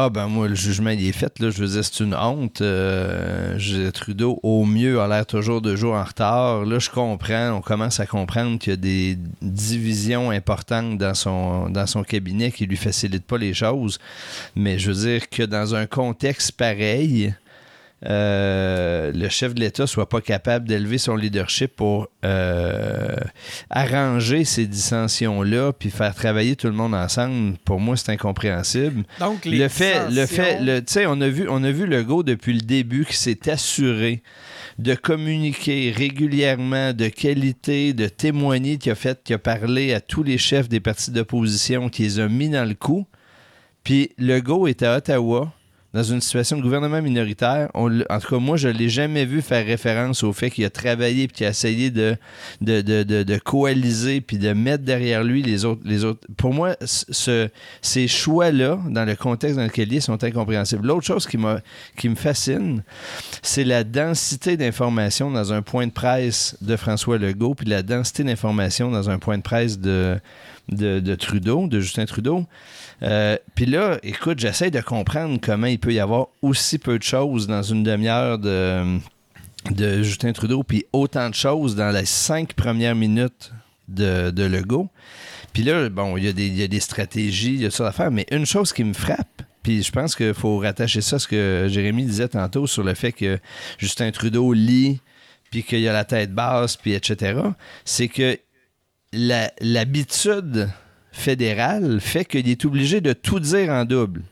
Ah 0.00 0.10
ben 0.10 0.28
moi, 0.28 0.46
le 0.46 0.54
jugement 0.54 0.90
il 0.90 1.04
est 1.08 1.12
fait. 1.12 1.40
Là. 1.40 1.50
Je 1.50 1.58
veux 1.60 1.66
dire, 1.66 1.84
c'est 1.84 2.04
une 2.04 2.14
honte. 2.14 2.60
Euh, 2.60 3.90
Trudeau, 3.92 4.38
au 4.44 4.64
mieux, 4.64 5.00
a 5.00 5.08
l'air 5.08 5.26
toujours 5.26 5.60
deux 5.60 5.74
jours 5.74 5.94
en 5.94 6.04
retard. 6.04 6.64
Là, 6.64 6.78
je 6.78 6.88
comprends. 6.88 7.50
On 7.50 7.60
commence 7.60 7.98
à 7.98 8.06
comprendre 8.06 8.58
qu'il 8.60 8.70
y 8.70 8.74
a 8.74 8.76
des 8.76 9.18
divisions 9.42 10.30
importantes 10.30 10.98
dans 10.98 11.14
son, 11.14 11.68
dans 11.68 11.86
son 11.88 12.04
cabinet 12.04 12.52
qui 12.52 12.66
lui 12.66 12.76
facilitent 12.76 13.26
pas 13.26 13.38
les 13.38 13.54
choses. 13.54 13.98
Mais 14.54 14.78
je 14.78 14.92
veux 14.92 15.08
dire 15.10 15.28
que 15.28 15.42
dans 15.42 15.74
un 15.74 15.86
contexte 15.86 16.52
pareil, 16.52 17.34
euh, 18.06 19.10
le 19.12 19.28
chef 19.28 19.54
de 19.54 19.60
l'État 19.60 19.86
soit 19.88 20.08
pas 20.08 20.20
capable 20.20 20.68
d'élever 20.68 20.98
son 20.98 21.16
leadership 21.16 21.74
pour 21.74 22.06
euh, 22.24 23.16
arranger 23.70 24.44
ces 24.44 24.66
dissensions-là 24.66 25.72
puis 25.72 25.90
faire 25.90 26.14
travailler 26.14 26.54
tout 26.56 26.68
le 26.68 26.74
monde 26.74 26.94
ensemble, 26.94 27.56
pour 27.64 27.80
moi, 27.80 27.96
c'est 27.96 28.12
incompréhensible. 28.12 29.04
Donc, 29.18 29.44
les 29.44 29.58
Le 29.58 29.68
fait, 29.68 30.04
le 30.04 30.10
dissensions- 30.10 30.36
fait, 30.36 30.60
le, 30.60 30.78
tu 30.84 30.92
sais, 30.92 31.06
on 31.06 31.20
a 31.20 31.28
vu, 31.28 31.46
on 31.48 31.64
a 31.64 31.70
vu 31.70 31.86
le 31.86 32.04
go 32.04 32.22
depuis 32.22 32.52
le 32.54 32.60
début 32.60 33.04
qui 33.04 33.16
s'est 33.16 33.50
assuré 33.50 34.22
de 34.78 34.94
communiquer 34.94 35.92
régulièrement, 35.96 36.92
de 36.92 37.08
qualité, 37.08 37.94
de 37.94 38.06
témoigner, 38.06 38.78
qui 38.78 38.90
a 38.90 38.94
fait, 38.94 39.20
qui 39.24 39.34
a 39.34 39.38
parlé 39.38 39.92
à 39.92 40.00
tous 40.00 40.22
les 40.22 40.38
chefs 40.38 40.68
des 40.68 40.78
partis 40.78 41.10
d'opposition, 41.10 41.88
qui 41.88 42.02
les 42.02 42.20
a 42.20 42.28
mis 42.28 42.48
dans 42.48 42.64
le 42.68 42.74
coup. 42.74 43.06
Puis 43.82 44.10
le 44.18 44.38
go 44.40 44.66
est 44.68 44.82
à 44.84 44.96
Ottawa, 44.98 45.52
dans 45.98 46.04
une 46.04 46.20
situation 46.20 46.56
de 46.56 46.62
gouvernement 46.62 47.02
minoritaire. 47.02 47.70
En 47.74 47.90
tout 47.90 48.28
cas, 48.28 48.38
moi, 48.38 48.56
je 48.56 48.68
ne 48.68 48.72
l'ai 48.72 48.88
jamais 48.88 49.24
vu 49.24 49.42
faire 49.42 49.66
référence 49.66 50.22
au 50.22 50.32
fait 50.32 50.48
qu'il 50.48 50.64
a 50.64 50.70
travaillé 50.70 51.24
et 51.24 51.26
qu'il 51.26 51.44
a 51.44 51.48
essayé 51.48 51.90
de, 51.90 52.16
de, 52.60 52.82
de, 52.82 53.02
de- 53.02 53.38
coaliser 53.38 54.20
puis 54.20 54.38
de 54.38 54.52
mettre 54.52 54.84
derrière 54.84 55.24
lui 55.24 55.42
les 55.42 55.64
autres. 55.64 55.80
Les 55.84 56.04
autres. 56.04 56.20
Pour 56.36 56.54
moi, 56.54 56.76
ces 56.80 58.06
choix-là, 58.06 58.78
dans 58.88 59.04
le 59.04 59.16
contexte 59.16 59.56
dans 59.56 59.64
lequel 59.64 59.92
il 59.92 59.96
est, 59.96 60.00
sont 60.00 60.22
incompréhensibles. 60.22 60.86
L'autre 60.86 61.04
chose 61.04 61.26
qui, 61.26 61.36
qui 61.96 62.08
me 62.08 62.14
fascine, 62.14 62.84
c'est 63.42 63.64
la 63.64 63.82
densité 63.82 64.56
d'informations 64.56 65.32
dans 65.32 65.52
un 65.52 65.62
point 65.62 65.88
de 65.88 65.92
presse 65.92 66.56
de 66.60 66.76
François 66.76 67.18
Legault 67.18 67.56
puis 67.56 67.66
la 67.66 67.82
densité 67.82 68.22
d'informations 68.22 68.92
dans 68.92 69.10
un 69.10 69.18
point 69.18 69.38
de 69.38 69.42
presse 69.42 69.80
de, 69.80 70.20
de 70.68 71.14
Trudeau, 71.16 71.66
de 71.66 71.80
Justin 71.80 72.04
Trudeau. 72.04 72.46
Euh, 73.02 73.36
Puis 73.54 73.66
là, 73.66 73.98
écoute, 74.02 74.38
j'essaie 74.38 74.70
de 74.70 74.80
comprendre 74.80 75.38
comment 75.40 75.66
il 75.66 75.78
peut 75.78 75.92
y 75.92 76.00
avoir 76.00 76.28
aussi 76.42 76.78
peu 76.78 76.98
de 76.98 77.02
choses 77.02 77.46
dans 77.46 77.62
une 77.62 77.82
demi-heure 77.82 78.38
de, 78.38 78.98
Justin 80.02 80.32
Trudeau, 80.32 80.62
puis 80.62 80.84
autant 80.92 81.28
de 81.28 81.34
choses 81.34 81.76
dans 81.76 81.90
les 81.90 82.06
cinq 82.06 82.54
premières 82.54 82.94
minutes 82.94 83.52
de, 83.88 84.32
Legault. 84.42 84.88
Puis 85.52 85.62
là, 85.62 85.88
bon, 85.88 86.16
il 86.16 86.24
y, 86.24 86.62
a 86.62 86.68
des- 86.68 86.80
stratégies, 86.80 87.54
il 87.54 87.62
y 87.62 87.66
a 87.66 87.70
ça 87.70 87.88
à 87.88 87.92
faire, 87.92 88.10
mais 88.10 88.26
une 88.30 88.46
chose 88.46 88.72
qui 88.72 88.84
me 88.84 88.92
frappe, 88.92 89.42
puis 89.62 89.82
je 89.82 89.90
pense 89.90 90.14
qu'il 90.14 90.34
faut 90.34 90.58
rattacher 90.58 91.00
ça 91.00 91.16
à 91.16 91.18
ce 91.18 91.26
que 91.28 91.66
Jérémy 91.68 92.04
disait 92.04 92.28
tantôt 92.28 92.66
sur 92.66 92.82
le 92.82 92.94
fait 92.94 93.12
que 93.12 93.38
Justin 93.78 94.10
Trudeau 94.10 94.52
lit, 94.52 95.00
puis 95.50 95.62
qu'il 95.62 95.86
a 95.88 95.92
la 95.92 96.04
tête 96.04 96.32
basse, 96.32 96.76
puis 96.76 96.94
etc., 96.94 97.40
c'est 97.84 98.08
que 98.08 98.38
l'habitude 99.12 100.68
fédérale 101.12 102.00
fait 102.00 102.24
qu'il 102.24 102.48
est 102.48 102.64
obligé 102.64 103.00
de 103.00 103.12
tout 103.12 103.40
dire 103.40 103.70
en 103.70 103.84
double. 103.84 104.22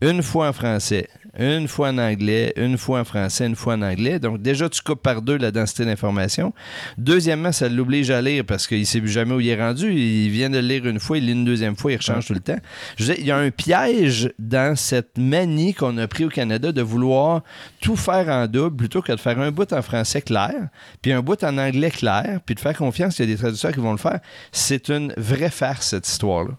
Une 0.00 0.22
fois 0.22 0.48
en 0.48 0.52
français, 0.52 1.08
une 1.40 1.68
fois 1.68 1.88
en 1.88 1.98
anglais, 1.98 2.52
une 2.56 2.76
fois 2.76 3.00
en 3.00 3.04
français, 3.04 3.46
une 3.46 3.56
fois 3.56 3.74
en 3.74 3.82
anglais. 3.82 4.18
Donc, 4.18 4.42
déjà, 4.42 4.68
tu 4.68 4.82
coupes 4.82 5.02
par 5.02 5.22
deux 5.22 5.38
la 5.38 5.50
densité 5.50 5.84
d'information. 5.84 6.52
Deuxièmement, 6.98 7.52
ça 7.52 7.68
l'oblige 7.68 8.10
à 8.10 8.20
lire 8.20 8.44
parce 8.44 8.66
qu'il 8.66 8.80
ne 8.80 8.84
sait 8.84 9.04
jamais 9.06 9.34
où 9.34 9.40
il 9.40 9.48
est 9.48 9.60
rendu. 9.60 9.92
Il 9.92 10.30
vient 10.30 10.50
de 10.50 10.58
lire 10.58 10.86
une 10.86 11.00
fois, 11.00 11.18
il 11.18 11.26
lit 11.26 11.32
une 11.32 11.44
deuxième 11.44 11.76
fois, 11.76 11.92
il 11.92 11.96
rechange 11.96 12.26
tout 12.26 12.34
le 12.34 12.40
temps. 12.40 12.58
Je 12.96 13.10
il 13.20 13.26
y 13.26 13.30
a 13.30 13.36
un 13.36 13.50
piège 13.50 14.32
dans 14.38 14.76
cette 14.76 15.18
manie 15.18 15.74
qu'on 15.74 15.98
a 15.98 16.06
pris 16.06 16.24
au 16.24 16.28
Canada 16.28 16.72
de 16.72 16.82
vouloir 16.82 17.42
tout 17.80 17.96
faire 17.96 18.28
en 18.28 18.46
double 18.46 18.76
plutôt 18.76 19.02
que 19.02 19.12
de 19.12 19.20
faire 19.20 19.38
un 19.40 19.50
bout 19.50 19.72
en 19.72 19.82
français 19.82 20.22
clair, 20.22 20.68
puis 21.02 21.12
un 21.12 21.20
bout 21.20 21.42
en 21.42 21.58
anglais 21.58 21.90
clair, 21.90 22.40
puis 22.44 22.54
de 22.54 22.60
faire 22.60 22.76
confiance 22.76 23.16
qu'il 23.16 23.28
y 23.28 23.32
a 23.32 23.34
des 23.34 23.40
traducteurs 23.40 23.72
qui 23.72 23.80
vont 23.80 23.92
le 23.92 23.98
faire. 23.98 24.20
C'est 24.52 24.88
une 24.88 25.12
vraie 25.16 25.50
farce, 25.50 25.88
cette 25.88 26.08
histoire-là. 26.08 26.52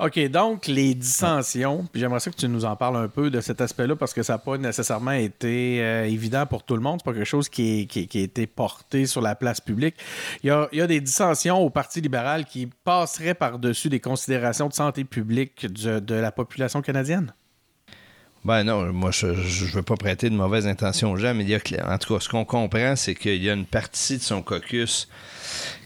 OK, 0.00 0.18
donc 0.28 0.66
les 0.66 0.94
dissensions, 0.94 1.86
puis 1.90 2.00
j'aimerais 2.00 2.18
ça 2.18 2.30
que 2.30 2.36
tu 2.36 2.48
nous 2.48 2.64
en 2.64 2.74
parles 2.74 2.96
un 2.96 3.08
peu 3.08 3.30
de 3.30 3.40
cet 3.40 3.60
aspect-là 3.60 3.94
parce 3.94 4.12
que 4.12 4.22
ça 4.22 4.34
n'a 4.34 4.38
pas 4.38 4.58
nécessairement 4.58 5.12
été 5.12 5.80
euh, 5.80 6.04
évident 6.04 6.46
pour 6.46 6.64
tout 6.64 6.74
le 6.74 6.80
monde. 6.80 7.00
C'est 7.00 7.04
pas 7.04 7.16
quelque 7.16 7.24
chose 7.24 7.48
qui, 7.48 7.88
a 7.94 8.18
été 8.18 8.46
porté 8.46 9.06
sur 9.06 9.20
la 9.20 9.36
place 9.36 9.60
publique. 9.60 9.94
Il 10.42 10.48
y 10.48 10.80
a, 10.80 10.86
des 10.86 11.00
dissensions 11.00 11.58
au 11.58 11.70
Parti 11.70 12.00
libéral 12.00 12.44
qui 12.44 12.68
passeraient 12.84 13.34
par-dessus 13.34 13.88
des 13.88 14.00
considérations 14.00 14.68
de 14.68 14.74
santé 14.74 15.04
publique 15.04 15.66
de, 15.66 16.14
la 16.14 16.32
population 16.32 16.82
canadienne. 16.82 17.32
Ben 18.44 18.62
non, 18.62 18.92
moi 18.92 19.10
je 19.10 19.28
ne 19.28 19.70
veux 19.70 19.82
pas 19.82 19.96
prêter 19.96 20.28
de 20.28 20.34
mauvaises 20.34 20.66
intentions 20.66 21.12
aux 21.12 21.16
gens, 21.16 21.34
mais 21.34 21.46
en 21.82 21.98
tout 21.98 22.14
cas 22.14 22.20
ce 22.20 22.28
qu'on 22.28 22.44
comprend, 22.44 22.94
c'est 22.94 23.14
qu'il 23.14 23.42
y 23.42 23.48
a 23.48 23.54
une 23.54 23.64
partie 23.64 24.18
de 24.18 24.22
son 24.22 24.42
caucus 24.42 25.08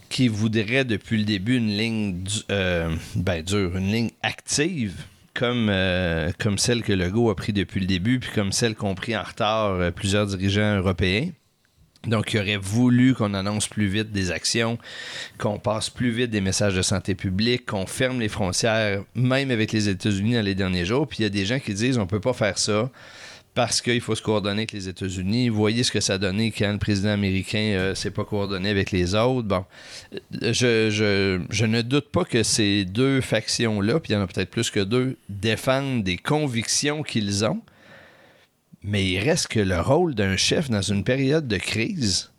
qui 0.08 0.28
voudrait 0.28 0.84
depuis 0.84 1.18
le 1.18 1.24
début 1.24 1.56
une 1.56 1.76
ligne 1.76 2.24
euh, 2.50 2.94
ben, 3.14 3.42
dure, 3.42 3.76
une 3.76 3.92
ligne 3.92 4.10
active, 4.22 4.94
comme, 5.34 5.68
euh, 5.70 6.30
comme 6.38 6.58
celle 6.58 6.82
que 6.82 6.92
Legault 6.92 7.30
a 7.30 7.36
pris 7.36 7.52
depuis 7.52 7.80
le 7.80 7.86
début, 7.86 8.18
puis 8.18 8.30
comme 8.34 8.52
celle 8.52 8.74
qu'ont 8.74 8.94
pris 8.94 9.16
en 9.16 9.22
retard 9.22 9.72
euh, 9.72 9.90
plusieurs 9.90 10.26
dirigeants 10.26 10.76
européens. 10.76 11.30
Donc, 12.06 12.32
il 12.32 12.40
aurait 12.40 12.56
voulu 12.56 13.14
qu'on 13.14 13.34
annonce 13.34 13.66
plus 13.66 13.86
vite 13.86 14.12
des 14.12 14.30
actions, 14.30 14.78
qu'on 15.36 15.58
passe 15.58 15.90
plus 15.90 16.10
vite 16.10 16.30
des 16.30 16.40
messages 16.40 16.74
de 16.74 16.82
santé 16.82 17.14
publique, 17.14 17.66
qu'on 17.66 17.86
ferme 17.86 18.20
les 18.20 18.28
frontières, 18.28 19.02
même 19.14 19.50
avec 19.50 19.72
les 19.72 19.88
États-Unis 19.88 20.34
dans 20.34 20.44
les 20.44 20.54
derniers 20.54 20.84
jours. 20.84 21.08
Puis 21.08 21.18
il 21.20 21.22
y 21.22 21.26
a 21.26 21.30
des 21.30 21.44
gens 21.44 21.58
qui 21.58 21.74
disent 21.74 21.98
on 21.98 22.06
peut 22.06 22.20
pas 22.20 22.32
faire 22.32 22.56
ça 22.56 22.90
parce 23.58 23.80
qu'il 23.82 24.00
faut 24.00 24.14
se 24.14 24.22
coordonner 24.22 24.60
avec 24.60 24.70
les 24.70 24.88
États-Unis. 24.88 25.48
Vous 25.48 25.56
voyez 25.56 25.82
ce 25.82 25.90
que 25.90 25.98
ça 25.98 26.16
donné 26.16 26.52
quand 26.52 26.70
le 26.70 26.78
président 26.78 27.08
américain 27.08 27.58
euh, 27.58 27.94
s'est 27.96 28.12
pas 28.12 28.24
coordonné 28.24 28.68
avec 28.68 28.92
les 28.92 29.16
autres. 29.16 29.48
Bon, 29.48 29.64
je, 30.40 30.90
je- 30.90 31.40
je 31.50 31.64
ne 31.66 31.82
doute 31.82 32.08
pas 32.12 32.24
que 32.24 32.44
ces 32.44 32.84
deux 32.84 33.20
factions-là, 33.20 33.98
puis 33.98 34.12
il 34.12 34.14
y 34.14 34.16
en 34.16 34.22
a 34.22 34.28
peut-être 34.28 34.50
plus 34.50 34.70
que 34.70 34.78
deux, 34.78 35.16
défendent 35.28 36.04
des 36.04 36.18
convictions 36.18 37.02
qu'ils 37.02 37.44
ont. 37.44 37.60
Mais 38.84 39.04
il 39.04 39.18
reste 39.18 39.48
que 39.48 39.58
le 39.58 39.80
rôle 39.80 40.14
d'un 40.14 40.36
chef 40.36 40.70
dans 40.70 40.80
une 40.82 41.02
période 41.02 41.48
de 41.48 41.56
crise, 41.56 42.30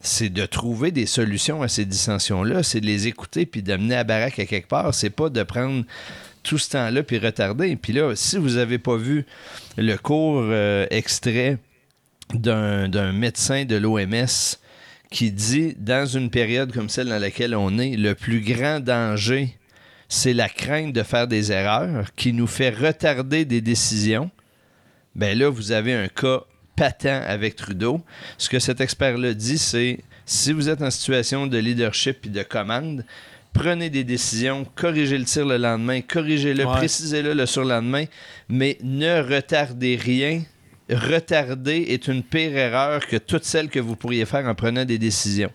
c'est 0.00 0.28
de 0.28 0.44
trouver 0.44 0.90
des 0.90 1.06
solutions 1.06 1.62
à 1.62 1.68
ces 1.68 1.84
dissensions-là, 1.84 2.64
c'est 2.64 2.80
de 2.80 2.86
les 2.86 3.06
écouter 3.06 3.46
puis 3.46 3.62
d'amener 3.62 3.94
à 3.94 4.02
baraque 4.02 4.40
à 4.40 4.44
quelque 4.44 4.66
part. 4.66 4.92
C'est 4.92 5.10
pas 5.10 5.28
de 5.28 5.44
prendre 5.44 5.84
tout 6.44 6.58
ce 6.58 6.70
temps-là 6.70 7.02
puis 7.02 7.18
retarder. 7.18 7.74
Puis 7.74 7.92
là, 7.92 8.14
si 8.14 8.36
vous 8.38 8.56
avez 8.56 8.78
pas 8.78 8.96
vu 8.96 9.26
le 9.76 9.96
court 9.96 10.40
euh, 10.44 10.86
extrait 10.90 11.58
d'un 12.32 12.88
d'un 12.88 13.12
médecin 13.12 13.64
de 13.64 13.76
l'OMS 13.76 14.56
qui 15.10 15.30
dit 15.30 15.74
dans 15.78 16.06
une 16.06 16.30
période 16.30 16.72
comme 16.72 16.88
celle 16.88 17.08
dans 17.08 17.18
laquelle 17.18 17.54
on 17.54 17.78
est, 17.78 17.96
le 17.96 18.14
plus 18.14 18.40
grand 18.40 18.80
danger, 18.80 19.56
c'est 20.08 20.32
la 20.32 20.48
crainte 20.48 20.92
de 20.92 21.02
faire 21.02 21.26
des 21.26 21.52
erreurs 21.52 22.14
qui 22.14 22.32
nous 22.32 22.46
fait 22.46 22.70
retarder 22.70 23.44
des 23.44 23.60
décisions. 23.60 24.30
Ben 25.14 25.38
là, 25.38 25.48
vous 25.48 25.72
avez 25.72 25.94
un 25.94 26.08
cas 26.08 26.42
patent 26.76 27.06
avec 27.06 27.56
Trudeau. 27.56 28.00
Ce 28.38 28.48
que 28.48 28.58
cet 28.58 28.80
expert-là 28.80 29.34
dit, 29.34 29.58
c'est 29.58 30.00
si 30.26 30.52
vous 30.52 30.68
êtes 30.68 30.82
en 30.82 30.90
situation 30.90 31.46
de 31.46 31.58
leadership 31.58 32.26
et 32.26 32.30
de 32.30 32.42
commande, 32.42 33.04
prenez 33.54 33.88
des 33.88 34.04
décisions, 34.04 34.66
corrigez 34.74 35.16
le 35.16 35.24
tir 35.24 35.46
le 35.46 35.56
lendemain, 35.56 36.02
corrigez-le, 36.02 36.66
Ouais. 36.66 36.72
précisez-le 36.76 37.32
le 37.32 37.46
surlendemain, 37.46 38.04
mais 38.50 38.76
ne 38.82 39.22
retardez 39.22 39.96
rien. 39.96 40.42
Retarder 40.90 41.86
est 41.88 42.08
une 42.08 42.22
pire 42.22 42.54
erreur 42.56 43.06
que 43.06 43.16
toutes 43.16 43.44
celles 43.44 43.70
que 43.70 43.80
vous 43.80 43.96
pourriez 43.96 44.26
faire 44.26 44.46
en 44.46 44.54
prenant 44.54 44.84
des 44.84 44.98
décisions. 44.98 45.50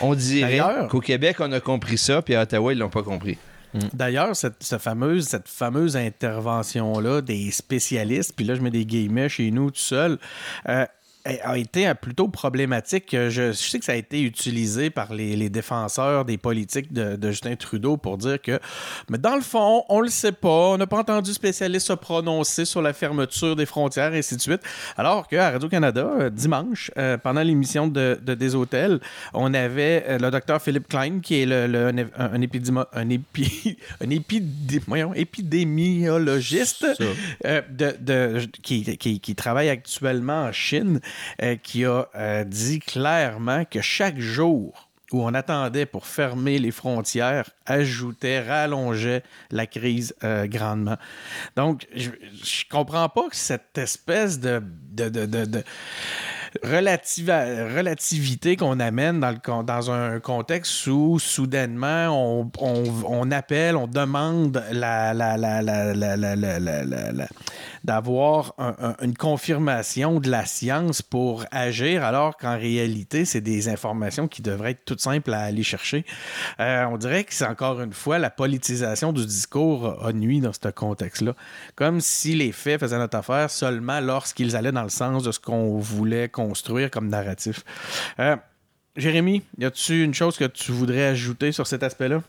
On 0.00 0.14
dirait 0.14 0.60
qu'au 0.90 1.00
Québec, 1.00 1.36
on 1.40 1.52
a 1.52 1.60
compris 1.60 1.98
ça, 1.98 2.22
puis 2.22 2.34
à 2.34 2.42
Ottawa, 2.42 2.72
ils 2.72 2.78
l'ont 2.78 2.88
pas 2.88 3.02
compris. 3.02 3.36
D'ailleurs, 3.92 4.34
cette, 4.36 4.62
ce 4.62 4.78
fameuse, 4.78 5.26
cette 5.26 5.48
fameuse 5.48 5.96
intervention-là 5.96 7.20
des 7.20 7.50
spécialistes, 7.50 8.32
puis 8.36 8.44
là, 8.44 8.54
je 8.54 8.60
mets 8.60 8.70
des 8.70 8.86
guillemets 8.86 9.28
chez 9.28 9.50
nous 9.50 9.70
tout 9.70 9.78
seul, 9.80 10.18
euh, 10.68 10.86
a 11.24 11.56
été 11.58 11.88
euh, 11.88 11.94
plutôt 11.94 12.28
problématique. 12.28 13.08
Je, 13.12 13.28
je 13.30 13.52
sais 13.52 13.78
que 13.78 13.84
ça 13.84 13.92
a 13.92 13.96
été 13.96 14.20
utilisé 14.22 14.90
par 14.90 15.14
les, 15.14 15.36
les 15.36 15.48
défenseurs 15.48 16.24
des 16.24 16.36
politiques 16.38 16.92
de, 16.92 17.16
de 17.16 17.30
Justin 17.30 17.56
Trudeau 17.56 17.96
pour 17.96 18.18
dire 18.18 18.40
que, 18.42 18.58
mais 19.08 19.18
dans 19.18 19.34
le 19.34 19.40
fond, 19.40 19.84
on 19.88 20.00
le 20.00 20.08
sait 20.08 20.32
pas, 20.32 20.48
on 20.48 20.76
n'a 20.76 20.86
pas 20.86 20.98
entendu 20.98 21.32
spécialiste 21.32 21.86
se 21.86 21.92
prononcer 21.94 22.64
sur 22.64 22.82
la 22.82 22.92
fermeture 22.92 23.56
des 23.56 23.66
frontières, 23.66 24.14
et 24.14 24.18
ainsi 24.18 24.36
de 24.36 24.40
suite. 24.40 24.60
Alors 24.96 25.26
qu'à 25.28 25.50
Radio-Canada, 25.50 26.10
euh, 26.20 26.30
dimanche, 26.30 26.90
euh, 26.98 27.16
pendant 27.18 27.42
l'émission 27.42 27.88
de, 27.88 28.18
de 28.22 28.34
Des 28.34 28.54
Hôtels, 28.54 29.00
on 29.32 29.54
avait 29.54 30.04
euh, 30.08 30.18
le 30.18 30.30
docteur 30.30 30.60
Philippe 30.60 30.88
Klein, 30.88 31.20
qui 31.20 31.40
est 31.42 31.46
le, 31.46 31.66
le- 31.66 31.88
un, 32.18 32.32
un, 32.34 32.40
épi- 32.40 32.72
un 34.00 34.10
épidé- 34.10 34.82
voyons, 34.86 35.14
épidémiologiste 35.14 36.86
euh, 37.44 37.62
de, 37.70 37.94
de- 38.00 38.46
qui, 38.62 38.96
qui- 38.96 39.20
qui 39.20 39.34
travaille 39.34 39.68
actuellement 39.68 40.44
en 40.44 40.52
Chine, 40.52 41.00
euh, 41.42 41.56
qui 41.56 41.84
a 41.84 42.06
euh, 42.14 42.44
dit 42.44 42.80
clairement 42.80 43.64
que 43.64 43.80
chaque 43.80 44.18
jour 44.18 44.88
où 45.12 45.22
on 45.22 45.34
attendait 45.34 45.86
pour 45.86 46.06
fermer 46.06 46.58
les 46.58 46.70
frontières 46.72 47.48
ajoutait, 47.66 48.40
rallongeait 48.40 49.22
la 49.50 49.66
crise 49.66 50.14
euh, 50.24 50.46
grandement. 50.46 50.96
Donc, 51.56 51.86
je, 51.94 52.10
je 52.42 52.64
comprends 52.68 53.08
pas 53.08 53.28
que 53.28 53.36
cette 53.36 53.78
espèce 53.78 54.40
de, 54.40 54.60
de, 54.90 55.08
de- 55.08 55.26
de- 55.44 55.62
relativa- 56.62 57.44
relativité 57.76 58.56
qu'on 58.56 58.80
amène 58.80 59.20
dans, 59.20 59.90
un 59.90 60.20
contexte 60.20 60.86
où 60.86 61.18
soudainement 61.18 62.08
on, 62.08 62.50
on- 62.58 62.84
on 63.06 63.30
appelle, 63.30 63.76
on 63.76 63.86
demande 63.86 64.64
la, 64.72 65.14
la- 65.14 65.36
la- 65.36 67.12
la- 67.12 67.28
d'avoir 67.84 68.54
un- 68.58 68.74
un- 68.80 68.96
une 69.02 69.14
confirmation 69.16 70.18
de 70.18 70.30
la 70.30 70.46
science 70.46 71.02
pour 71.02 71.44
agir, 71.50 72.02
alors 72.02 72.36
qu'en 72.36 72.56
réalité, 72.56 73.24
c'est 73.26 73.42
des 73.42 73.68
informations 73.68 74.26
qui 74.26 74.42
devraient 74.42 74.70
être 74.70 74.84
toutes 74.84 75.00
simples 75.00 75.32
à 75.32 75.40
aller 75.40 75.62
chercher. 75.62 76.04
Euh, 76.60 76.84
on 76.86 76.96
dirait 76.96 77.24
que 77.24 77.34
c'est 77.34 77.46
encore 77.46 77.80
une 77.82 77.92
fois 77.92 78.18
la 78.18 78.30
politisation 78.30 79.12
du 79.12 79.26
discours 79.26 80.04
a 80.04 80.12
nuit 80.12 80.40
dans 80.40 80.52
ce 80.52 80.68
contexte-là. 80.68 81.34
Comme 81.76 82.00
si 82.00 82.34
les 82.34 82.52
faits 82.52 82.80
faisaient 82.80 82.98
notre 82.98 83.18
affaire 83.18 83.50
seulement 83.50 84.00
lorsqu'ils 84.00 84.56
allaient 84.56 84.72
dans 84.72 84.82
le 84.82 84.88
sens 84.88 85.22
de 85.22 85.30
ce 85.30 85.38
qu'on 85.38 85.78
voulait 85.78 86.28
construire 86.28 86.90
comme 86.90 87.08
narratif. 87.08 87.64
Euh, 88.18 88.36
Jérémy, 88.96 89.42
y 89.58 89.64
a-tu 89.64 90.04
une 90.04 90.14
chose 90.14 90.38
que 90.38 90.44
tu 90.44 90.72
voudrais 90.72 91.06
ajouter 91.06 91.52
sur 91.52 91.66
cet 91.66 91.82
aspect-là? 91.82 92.22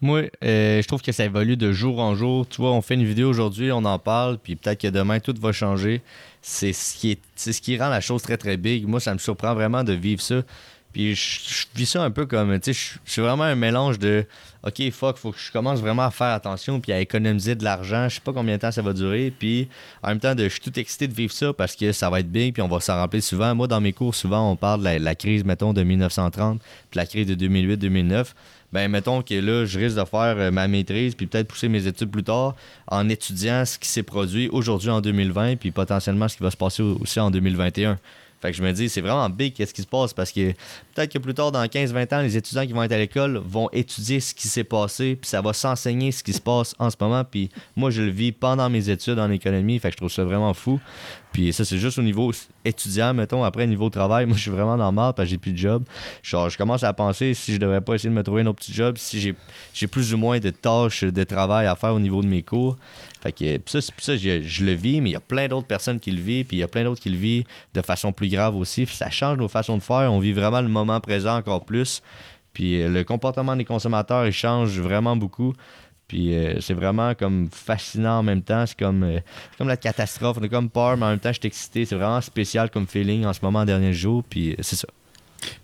Moi, 0.00 0.24
euh, 0.44 0.80
je 0.80 0.86
trouve 0.86 1.02
que 1.02 1.10
ça 1.10 1.24
évolue 1.24 1.56
de 1.56 1.72
jour 1.72 1.98
en 1.98 2.14
jour. 2.14 2.46
Tu 2.48 2.60
vois, 2.60 2.72
on 2.72 2.82
fait 2.82 2.94
une 2.94 3.04
vidéo 3.04 3.28
aujourd'hui, 3.28 3.72
on 3.72 3.84
en 3.84 3.98
parle, 3.98 4.38
puis 4.38 4.54
peut-être 4.54 4.80
que 4.80 4.88
demain, 4.88 5.18
tout 5.18 5.34
va 5.40 5.52
changer. 5.52 6.02
C'est 6.40 6.72
ce 6.72 6.96
qui 6.96 7.10
est, 7.12 7.20
ce 7.36 7.60
qui 7.60 7.76
rend 7.76 7.88
la 7.88 8.00
chose 8.00 8.22
très, 8.22 8.36
très 8.36 8.56
big. 8.56 8.86
Moi, 8.86 9.00
ça 9.00 9.12
me 9.12 9.18
surprend 9.18 9.54
vraiment 9.54 9.82
de 9.82 9.92
vivre 9.92 10.20
ça. 10.20 10.42
Puis 10.92 11.14
je, 11.14 11.66
vis 11.74 11.86
ça 11.86 12.02
un 12.02 12.10
peu 12.10 12.26
comme, 12.26 12.58
tu 12.60 12.72
sais, 12.72 12.98
je, 13.04 13.10
suis 13.12 13.20
vraiment 13.20 13.44
un 13.44 13.54
mélange 13.56 13.98
de, 13.98 14.24
OK, 14.64 14.90
fuck, 14.90 15.18
faut 15.18 15.32
que 15.32 15.38
je 15.38 15.52
commence 15.52 15.80
vraiment 15.80 16.02
à 16.02 16.10
faire 16.10 16.28
attention 16.28 16.80
puis 16.80 16.92
à 16.92 17.00
économiser 17.00 17.54
de 17.56 17.64
l'argent. 17.64 18.08
Je 18.08 18.14
sais 18.14 18.20
pas 18.20 18.32
combien 18.32 18.56
de 18.56 18.60
temps 18.60 18.72
ça 18.72 18.80
va 18.80 18.92
durer. 18.94 19.32
Puis 19.36 19.68
en 20.02 20.08
même 20.08 20.20
temps, 20.20 20.34
de, 20.34 20.44
je 20.44 20.48
suis 20.48 20.60
tout 20.60 20.78
excité 20.78 21.06
de 21.06 21.12
vivre 21.12 21.32
ça 21.32 21.52
parce 21.52 21.76
que 21.76 21.92
ça 21.92 22.08
va 22.08 22.20
être 22.20 22.30
big 22.30 22.54
puis 22.54 22.62
on 22.62 22.68
va 22.68 22.80
s'en 22.80 22.94
rappeler 22.94 23.20
souvent. 23.20 23.54
Moi, 23.54 23.66
dans 23.66 23.80
mes 23.80 23.92
cours, 23.92 24.14
souvent, 24.14 24.50
on 24.50 24.56
parle 24.56 24.80
de 24.80 24.84
la, 24.84 24.98
la 24.98 25.14
crise, 25.14 25.44
mettons, 25.44 25.72
de 25.72 25.82
1930 25.82 26.60
puis 26.90 26.98
la 26.98 27.04
crise 27.04 27.26
de 27.26 27.34
2008-2009 27.34 28.28
ben 28.72 28.90
mettons 28.90 29.22
que 29.22 29.34
là, 29.34 29.64
je 29.64 29.78
risque 29.78 29.96
de 29.96 30.04
faire 30.04 30.36
euh, 30.38 30.50
ma 30.50 30.68
maîtrise 30.68 31.14
puis 31.14 31.26
peut-être 31.26 31.48
pousser 31.48 31.68
mes 31.68 31.86
études 31.86 32.10
plus 32.10 32.22
tard 32.24 32.54
en 32.86 33.08
étudiant 33.08 33.64
ce 33.64 33.78
qui 33.78 33.88
s'est 33.88 34.02
produit 34.02 34.48
aujourd'hui 34.50 34.90
en 34.90 35.00
2020 35.00 35.56
puis 35.56 35.70
potentiellement 35.70 36.28
ce 36.28 36.36
qui 36.36 36.42
va 36.42 36.50
se 36.50 36.56
passer 36.56 36.82
au- 36.82 36.98
aussi 37.00 37.18
en 37.18 37.30
2021. 37.30 37.98
Fait 38.40 38.52
que 38.52 38.56
je 38.56 38.62
me 38.62 38.72
dis, 38.72 38.88
c'est 38.88 39.00
vraiment 39.00 39.28
big 39.28 39.54
qu'est-ce 39.54 39.74
qui 39.74 39.82
se 39.82 39.86
passe? 39.86 40.12
Parce 40.12 40.30
que 40.30 40.52
peut-être 40.94 41.12
que 41.12 41.18
plus 41.18 41.34
tard, 41.34 41.50
dans 41.50 41.64
15-20 41.64 42.14
ans, 42.14 42.22
les 42.22 42.36
étudiants 42.36 42.66
qui 42.66 42.72
vont 42.72 42.82
être 42.82 42.92
à 42.92 42.98
l'école 42.98 43.38
vont 43.44 43.68
étudier 43.72 44.20
ce 44.20 44.32
qui 44.34 44.48
s'est 44.48 44.64
passé, 44.64 45.16
puis 45.16 45.28
ça 45.28 45.40
va 45.40 45.52
s'enseigner 45.52 46.12
ce 46.12 46.22
qui 46.22 46.32
se 46.32 46.40
passe 46.40 46.74
en 46.78 46.90
ce 46.90 46.96
moment. 47.00 47.24
Puis 47.24 47.50
moi, 47.76 47.90
je 47.90 48.02
le 48.02 48.10
vis 48.10 48.32
pendant 48.32 48.70
mes 48.70 48.90
études 48.90 49.18
en 49.18 49.30
économie, 49.30 49.78
fait 49.78 49.88
que 49.88 49.94
je 49.94 49.96
trouve 49.98 50.12
ça 50.12 50.24
vraiment 50.24 50.54
fou. 50.54 50.80
Puis 51.32 51.52
ça, 51.52 51.64
c'est 51.64 51.78
juste 51.78 51.98
au 51.98 52.02
niveau 52.02 52.32
étudiant, 52.64 53.12
mettons. 53.12 53.44
Après, 53.44 53.66
niveau 53.66 53.90
travail, 53.90 54.26
moi, 54.26 54.36
je 54.36 54.42
suis 54.42 54.50
vraiment 54.50 54.76
dans 54.76 54.92
mal 54.92 55.12
parce 55.14 55.26
que 55.26 55.30
j'ai 55.32 55.38
plus 55.38 55.52
de 55.52 55.58
job. 55.58 55.84
Genre, 56.22 56.48
je 56.48 56.56
commence 56.56 56.84
à 56.84 56.92
penser 56.92 57.34
si 57.34 57.52
je 57.52 57.58
devrais 57.58 57.80
pas 57.80 57.94
essayer 57.94 58.10
de 58.10 58.14
me 58.14 58.22
trouver 58.22 58.42
un 58.42 58.46
autre 58.46 58.58
petit 58.58 58.72
job, 58.72 58.96
si 58.98 59.20
j'ai, 59.20 59.86
plus 59.86 60.14
ou 60.14 60.16
moins 60.16 60.38
de 60.38 60.50
tâches 60.50 61.04
de 61.04 61.24
travail 61.24 61.66
à 61.66 61.76
faire 61.76 61.94
au 61.94 62.00
niveau 62.00 62.22
de 62.22 62.28
mes 62.28 62.42
cours. 62.42 62.76
Fait 63.20 63.32
que 63.32 63.58
ça, 63.66 63.80
ça 63.80 64.16
je, 64.16 64.42
je 64.42 64.64
le 64.64 64.72
vis, 64.72 65.00
mais 65.00 65.10
il 65.10 65.12
y 65.14 65.16
a 65.16 65.20
plein 65.20 65.48
d'autres 65.48 65.66
personnes 65.66 66.00
qui 66.00 66.10
le 66.12 66.20
vivent, 66.20 66.46
puis 66.46 66.56
il 66.56 66.60
y 66.60 66.64
a 66.64 66.68
plein 66.68 66.84
d'autres 66.84 67.00
qui 67.00 67.10
le 67.10 67.16
vivent 67.16 67.44
de 67.74 67.82
façon 67.82 68.12
plus 68.12 68.27
grave 68.28 68.56
aussi. 68.56 68.86
Puis 68.86 68.94
ça 68.94 69.10
change 69.10 69.38
nos 69.38 69.48
façons 69.48 69.76
de 69.76 69.82
faire. 69.82 70.12
On 70.12 70.18
vit 70.18 70.32
vraiment 70.32 70.60
le 70.60 70.68
moment 70.68 71.00
présent 71.00 71.36
encore 71.36 71.64
plus. 71.64 72.02
Puis 72.52 72.82
euh, 72.82 72.88
le 72.88 73.04
comportement 73.04 73.56
des 73.56 73.64
consommateurs, 73.64 74.26
il 74.26 74.32
change 74.32 74.78
vraiment 74.80 75.16
beaucoup. 75.16 75.54
Puis 76.08 76.34
euh, 76.34 76.58
c'est 76.60 76.74
vraiment 76.74 77.14
comme 77.14 77.48
fascinant 77.52 78.18
en 78.18 78.22
même 78.22 78.42
temps. 78.42 78.64
C'est 78.66 78.78
comme, 78.78 79.04
euh, 79.04 79.20
comme 79.58 79.68
la 79.68 79.76
catastrophe. 79.76 80.38
On 80.40 80.44
a 80.44 80.48
comme 80.48 80.70
peur, 80.70 80.96
mais 80.96 81.04
en 81.04 81.10
même 81.10 81.18
temps, 81.18 81.32
je 81.32 81.38
suis 81.38 81.46
excité. 81.46 81.84
C'est 81.84 81.96
vraiment 81.96 82.22
spécial 82.22 82.70
comme 82.70 82.86
feeling 82.86 83.26
en 83.26 83.34
ce 83.34 83.40
moment, 83.42 83.64
dernier 83.66 83.92
jour. 83.92 84.24
Puis 84.28 84.52
euh, 84.52 84.56
c'est 84.60 84.76
ça. 84.76 84.88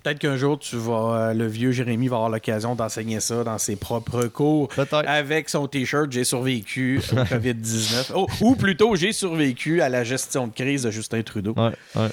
Peut-être 0.04 0.20
qu'un 0.20 0.36
jour, 0.36 0.56
tu 0.58 0.76
vas, 0.76 1.34
le 1.34 1.48
vieux 1.48 1.72
Jérémy 1.72 2.06
va 2.06 2.16
avoir 2.16 2.30
l'occasion 2.30 2.76
d'enseigner 2.76 3.18
ça 3.18 3.42
dans 3.42 3.58
ses 3.58 3.74
propres 3.74 4.26
cours. 4.26 4.68
Avec 4.92 5.48
son 5.48 5.66
T-shirt, 5.66 6.12
j'ai 6.12 6.22
survécu 6.22 7.00
au 7.12 7.16
COVID-19. 7.16 8.12
Oh, 8.14 8.28
ou 8.40 8.54
plutôt, 8.54 8.94
j'ai 8.94 9.12
survécu 9.12 9.80
à 9.80 9.88
la 9.88 10.04
gestion 10.04 10.46
de 10.46 10.52
crise 10.52 10.84
de 10.84 10.92
Justin 10.92 11.22
Trudeau. 11.22 11.54
Ouais, 11.56 11.72
ouais. 11.96 12.08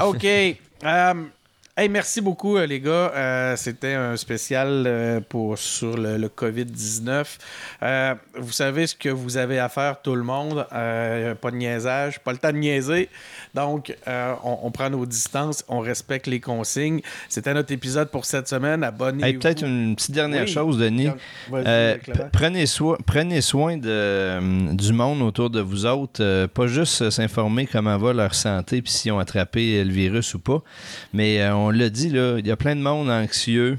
OK. 0.00 0.24
Euh, 0.84 1.24
hey, 1.78 1.88
merci 1.88 2.20
beaucoup, 2.20 2.56
euh, 2.56 2.66
les 2.66 2.80
gars. 2.80 3.12
Euh, 3.14 3.56
C'était 3.56 3.94
un 3.94 4.16
spécial 4.16 4.84
euh, 4.86 5.20
pour, 5.26 5.56
sur 5.56 5.96
le, 5.96 6.16
le 6.16 6.28
COVID-19. 6.28 7.24
Euh, 7.82 8.14
vous 8.36 8.52
savez 8.52 8.86
ce 8.88 8.96
que 8.96 9.08
vous 9.08 9.36
avez 9.36 9.58
à 9.60 9.68
faire, 9.68 10.02
tout 10.02 10.14
le 10.16 10.24
monde. 10.24 10.66
Pas 10.70 11.50
de 11.50 11.56
niaisage, 11.56 12.18
pas 12.20 12.32
le 12.32 12.38
temps 12.38 12.52
de 12.52 12.58
niaiser. 12.58 13.08
Donc, 13.54 13.94
on, 14.06 14.58
on 14.62 14.70
prend 14.70 14.90
nos 14.90 15.06
distances, 15.06 15.64
on 15.68 15.78
respecte 15.78 16.26
les 16.26 16.40
consignes. 16.40 17.00
C'était 17.28 17.54
notre 17.54 17.72
épisode 17.72 18.10
pour 18.10 18.24
cette 18.24 18.48
semaine. 18.48 18.82
Abonnez-vous. 18.82 19.24
Hey, 19.24 19.34
Peut-être 19.38 19.62
une 19.64 19.94
petite 19.94 20.10
dernière 20.14 20.42
Oui. 20.44 20.52
chose, 20.52 20.78
Denis. 20.78 21.10
Prenez, 22.32 22.66
soin, 22.66 22.96
prenez 23.06 23.40
soin 23.40 23.76
de, 23.76 24.74
du 24.74 24.92
monde 24.92 25.22
autour 25.22 25.50
de 25.50 25.60
vous 25.60 25.86
autres. 25.86 26.46
Pas 26.46 26.66
juste 26.66 27.10
s'informer 27.10 27.66
comment 27.66 27.96
va 27.98 28.12
leur 28.12 28.34
santé 28.34 28.82
puis 28.82 28.92
s'ils 28.92 29.12
ont 29.12 29.18
attrapé 29.18 29.82
le 29.84 29.92
virus 29.92 30.34
ou 30.34 30.40
pas. 30.40 30.62
Mais 31.12 31.40
euh, 31.40 31.67
on 31.68 31.70
l'a 31.70 31.90
dit, 31.90 32.08
là, 32.10 32.38
il 32.38 32.46
y 32.46 32.50
a 32.50 32.56
plein 32.56 32.74
de 32.76 32.80
monde 32.80 33.10
anxieux. 33.10 33.78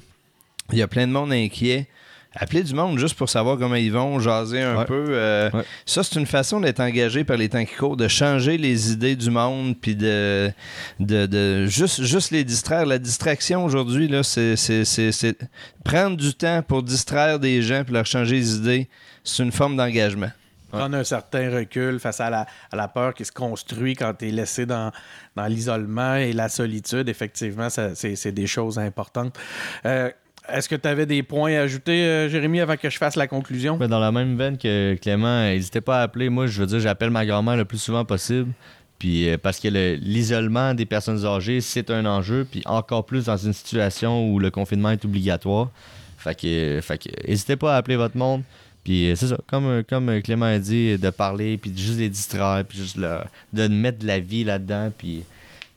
Il 0.71 0.77
y 0.77 0.81
a 0.83 0.87
plein 0.87 1.07
de 1.07 1.11
monde 1.11 1.31
inquiet. 1.33 1.87
Appelez 2.35 2.61
du 2.61 2.75
monde 2.75 2.99
juste 2.99 3.15
pour 3.15 3.27
savoir 3.27 3.57
comment 3.57 3.73
ils 3.73 3.91
vont, 3.91 4.19
jaser 4.19 4.61
un 4.61 4.77
Ouais. 4.77 4.85
peu. 4.85 5.05
euh, 5.09 5.49
Ouais. 5.51 5.63
Ça, 5.87 6.03
c'est 6.03 6.19
une 6.19 6.27
façon 6.27 6.59
d'être 6.59 6.79
engagé 6.79 7.23
par 7.23 7.37
les 7.37 7.49
temps 7.49 7.65
qui 7.65 7.73
courent, 7.73 7.97
de 7.97 8.07
changer 8.07 8.55
les 8.59 8.91
idées 8.91 9.15
du 9.15 9.31
monde, 9.31 9.75
puis 9.81 9.95
de, 9.95 10.51
de, 10.99 11.25
de 11.25 11.65
juste, 11.65 12.03
juste 12.03 12.29
les 12.29 12.43
distraire. 12.43 12.85
La 12.85 12.99
distraction 12.99 13.65
aujourd'hui, 13.65 14.07
là, 14.07 14.21
c'est, 14.21 14.55
c'est, 14.55 14.85
c'est- 14.85 15.11
c'est 15.11 15.39
prendre 15.83 16.15
du 16.17 16.35
temps 16.35 16.61
pour 16.61 16.83
distraire 16.83 17.39
des 17.39 17.63
gens 17.63 17.83
puis 17.83 17.93
leur 17.95 18.05
changer 18.05 18.35
les 18.35 18.55
idées. 18.57 18.87
C'est 19.23 19.41
une 19.41 19.51
forme 19.51 19.75
d'engagement. 19.75 20.29
Prendre 20.69 20.95
un 20.95 21.03
certain 21.03 21.49
recul 21.51 21.99
face 21.99 22.19
à 22.21 22.29
la, 22.29 22.45
à 22.71 22.75
la 22.75 22.87
peur 22.87 23.13
qui 23.13 23.25
se 23.25 23.31
construit 23.31 23.95
quand 23.95 24.13
tu 24.13 24.27
es 24.27 24.31
laissé 24.31 24.65
dans, 24.65 24.91
dans 25.35 25.45
l'isolement 25.47 26.15
et 26.15 26.31
la 26.33 26.49
solitude. 26.49 27.09
Effectivement, 27.09 27.69
ça- 27.69 27.95
c'est 27.95 28.15
c'est 28.15 28.31
des 28.31 28.47
choses 28.47 28.79
importantes. 28.79 29.37
Euh, 29.85 30.09
Est-ce 30.51 30.67
que 30.67 30.75
tu 30.75 30.87
avais 30.87 31.05
des 31.05 31.21
points 31.21 31.53
à 31.55 31.61
ajouter, 31.61 32.03
euh, 32.05 32.27
Jérémy, 32.29 32.59
avant 32.59 32.75
que 32.75 32.89
je 32.89 32.97
fasse 32.97 33.15
la 33.15 33.27
conclusion? 33.27 33.77
Mais 33.77 33.87
dans 33.87 33.99
la 33.99 34.11
même 34.11 34.35
veine 34.35 34.57
que 34.57 34.95
Clément, 34.99 35.43
n'hésitez 35.43 35.81
pas 35.81 35.99
à 35.99 36.03
appeler. 36.03 36.29
Moi, 36.29 36.47
je 36.47 36.59
veux 36.61 36.65
dire, 36.65 36.79
j'appelle 36.79 37.11
ma 37.11 37.23
grand-mère 37.25 37.55
le 37.55 37.65
plus 37.65 37.77
souvent 37.77 38.03
possible. 38.03 38.51
Puis 38.97 39.29
euh, 39.29 39.37
parce 39.37 39.59
que 39.59 39.67
le- 39.67 39.93
l'isolement 40.01 40.73
des 40.73 40.85
personnes 40.87 41.23
âgées, 41.25 41.61
c'est 41.61 41.91
un 41.91 42.05
enjeu. 42.05 42.47
Puis 42.49 42.63
encore 42.65 43.05
plus 43.05 43.25
dans 43.25 43.37
une 43.37 43.53
situation 43.53 44.27
où 44.31 44.39
le 44.39 44.49
confinement 44.49 44.89
est 44.89 45.05
obligatoire. 45.05 45.69
Fait 46.17 46.35
que, 46.35 46.79
fait 46.81 46.97
que 46.97 47.09
n'hésitez 47.27 47.55
pas 47.55 47.75
à 47.75 47.77
appeler 47.77 47.95
votre 47.95 48.17
monde. 48.17 48.41
Puis 48.89 49.11
euh, 49.11 49.15
c'est 49.15 49.27
ça, 49.27 49.37
comme, 49.45 49.67
euh, 49.67 49.83
comme 49.87 50.09
euh, 50.09 50.19
Clément 50.19 50.47
a 50.47 50.57
dit, 50.57 50.97
de 50.97 51.09
parler, 51.11 51.57
puis 51.57 51.69
de 51.69 51.77
juste 51.77 51.99
les 51.99 52.09
distraire, 52.09 52.63
puis 52.67 52.79
juste 52.79 52.97
de 52.97 53.67
mettre 53.67 53.99
de 53.99 54.07
la 54.07 54.19
vie 54.19 54.43
là-dedans. 54.43 54.91
Puis, 54.97 55.21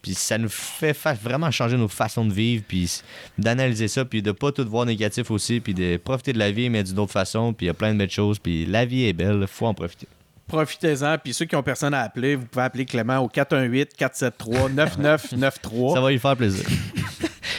puis 0.01 0.15
ça 0.15 0.39
nous 0.39 0.49
fait 0.49 0.95
fa- 0.95 1.13
vraiment 1.13 1.51
changer 1.51 1.77
nos 1.77 1.89
façons 1.89 2.25
de 2.25 2.33
vivre, 2.33 2.65
puis 2.67 2.91
d'analyser 3.37 3.89
ça, 3.89 4.07
puis 4.07 4.23
de 4.23 4.33
pas 4.33 4.51
tout 4.51 4.67
voir 4.67 4.87
négatif 4.87 5.31
aussi, 5.31 5.61
puis 5.61 5.75
de 5.75 5.99
profiter 5.99 6.33
de 6.33 6.39
la 6.39 6.51
vie, 6.53 6.71
mais 6.71 6.83
d'une 6.83 6.99
autre 7.01 7.13
façon. 7.13 7.53
Puis 7.53 7.67
il 7.67 7.69
y 7.69 7.71
a 7.71 7.75
plein 7.75 7.93
de 7.93 7.99
belles 7.99 8.11
choses, 8.11 8.39
puis 8.39 8.65
la 8.65 8.87
vie 8.87 9.05
est 9.05 9.13
belle, 9.13 9.47
faut 9.47 9.67
en 9.67 9.75
profiter. 9.75 10.09
Profitez-en. 10.49 11.19
Puis 11.23 11.35
ceux 11.35 11.45
qui 11.45 11.55
ont 11.55 11.63
personne 11.63 11.93
à 11.93 12.01
appeler, 12.01 12.35
vous 12.35 12.47
pouvez 12.47 12.65
appeler 12.65 12.87
Clément 12.87 13.19
au 13.19 13.29
418-473-9993. 13.29 15.95
Ça 15.95 16.01
va 16.01 16.11
lui 16.11 16.19
faire 16.19 16.35
plaisir. 16.37 16.65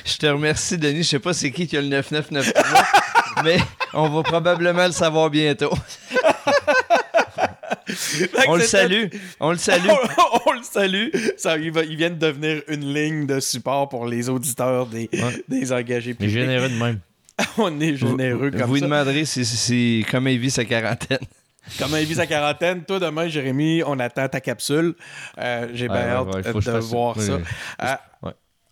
Je 0.05 0.17
te 0.17 0.25
remercie, 0.25 0.79
Denis. 0.79 1.03
Je 1.03 1.09
sais 1.09 1.19
pas 1.19 1.33
c'est 1.33 1.51
qui 1.51 1.67
qui 1.67 1.77
a 1.77 1.81
le 1.81 1.87
9993, 1.89 2.73
mais 3.43 3.57
on 3.93 4.09
va 4.09 4.23
probablement 4.23 4.85
le 4.85 4.91
savoir 4.91 5.29
bientôt. 5.29 5.71
On 8.47 8.55
le 8.55 8.63
salue. 8.63 9.05
On 9.39 9.51
le 9.51 9.57
salue. 9.57 9.87
on, 9.87 10.39
on 10.49 10.51
le 10.53 10.63
salue. 10.63 11.07
Ça, 11.37 11.57
il, 11.57 11.71
va- 11.71 11.83
il 11.83 11.95
vient 11.97 12.09
de 12.09 12.15
devenir 12.15 12.61
une 12.67 12.93
ligne 12.93 13.25
de 13.25 13.39
support 13.39 13.89
pour 13.89 14.05
les 14.05 14.29
auditeurs 14.29 14.85
des, 14.87 15.09
Ouais. 15.13 15.43
des 15.47 15.71
engagés 15.71 16.13
publics. 16.13 16.33
généreux 16.33 16.69
de 16.69 16.75
même. 16.75 16.99
on 17.57 17.79
est 17.79 17.95
généreux 17.95 18.51
comme 18.51 18.61
Vous 18.63 18.73
lui 18.75 18.79
ça. 18.81 18.85
demanderez 18.85 19.25
si, 19.25 19.43
si- 19.45 19.57
si- 19.57 20.05
comment 20.09 20.29
il 20.29 20.39
vit 20.39 20.51
sa 20.51 20.65
quarantaine. 20.65 21.19
Comment 21.79 21.97
il 21.97 22.05
vit 22.05 22.15
sa 22.15 22.27
quarantaine? 22.27 22.83
Toi, 22.83 22.99
demain, 22.99 23.27
Jérémy, 23.27 23.83
on 23.85 23.97
attend 23.99 24.27
ta 24.27 24.41
capsule. 24.41 24.95
Euh, 25.37 25.67
J'ai 25.73 25.87
bien 25.87 25.95
Ouais, 26.23 26.31
hâte 26.41 26.45
ouais, 26.55 26.61
de 26.61 26.77
voir 26.79 27.19
ça. 27.19 27.35
oui. 27.35 27.41
Euh. 27.81 27.95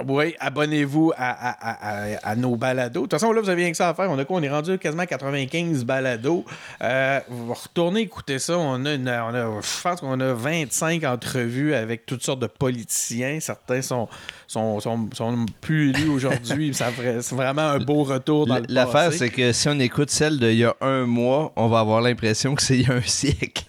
Oui, 0.08 0.36
abonnez-vous 0.40 1.12
à, 1.18 1.30
à- 1.30 1.50
à- 1.50 2.14
à- 2.16 2.32
à 2.32 2.36
nos 2.36 2.56
balados. 2.56 3.02
De 3.02 3.06
toute 3.08 3.12
façon, 3.20 3.32
là, 3.32 3.42
vous 3.42 3.50
avez 3.50 3.64
rien 3.64 3.72
que 3.72 3.78
ça 3.78 3.90
à 3.90 3.94
faire. 3.94 4.10
On 4.10 4.18
a 4.20 4.26
quoi? 4.26 4.38
On 4.40 4.44
est 4.44 4.50
rendu 4.50 4.78
quasiment 4.78 5.04
à 5.04 5.08
95 5.08 5.84
balados. 5.86 6.46
Euh, 6.82 7.20
vous 7.30 7.54
retournez 7.54 8.02
écouter 8.02 8.40
ça. 8.40 8.58
On 8.58 8.86
a, 8.86 8.94
une- 8.94 9.08
on 9.10 9.34
a- 9.34 9.62
je 9.62 9.82
pense 9.82 10.00
qu'on 10.02 10.20
a 10.20 10.34
25 10.34 11.04
entrevues 11.04 11.74
avec 11.74 12.06
toutes 12.06 12.24
sortes 12.24 12.40
de 12.42 12.48
politiciens. 12.48 13.40
Certains 13.40 13.82
sont, 13.82 14.08
sont, 14.48 14.80
sont, 14.80 15.10
sont 15.14 15.46
plus 15.62 15.90
élus 15.92 16.10
aujourd'hui. 16.14 16.74
C'est 16.74 17.32
vraiment 17.36 17.62
un 17.70 17.80
beau 17.80 18.04
retour 18.04 18.48
dans 18.48 18.56
le 18.58 18.66
L'affaire, 18.70 19.12
c'est 19.14 19.30
que 19.30 19.52
si 19.52 19.68
on 19.70 19.80
écoute 19.80 20.10
celle 20.10 20.40
d'il 20.40 20.56
y 20.58 20.66
a 20.66 20.76
un 20.82 21.06
mois, 21.06 21.52
on 21.56 21.68
va 21.68 21.80
avoir 21.80 22.02
l'impression 22.02 22.56
que 22.56 22.62
c'est 22.62 22.78
il 22.78 22.88
y 22.88 22.92
a 22.92 22.96
un 22.96 23.02
siècle. 23.02 23.64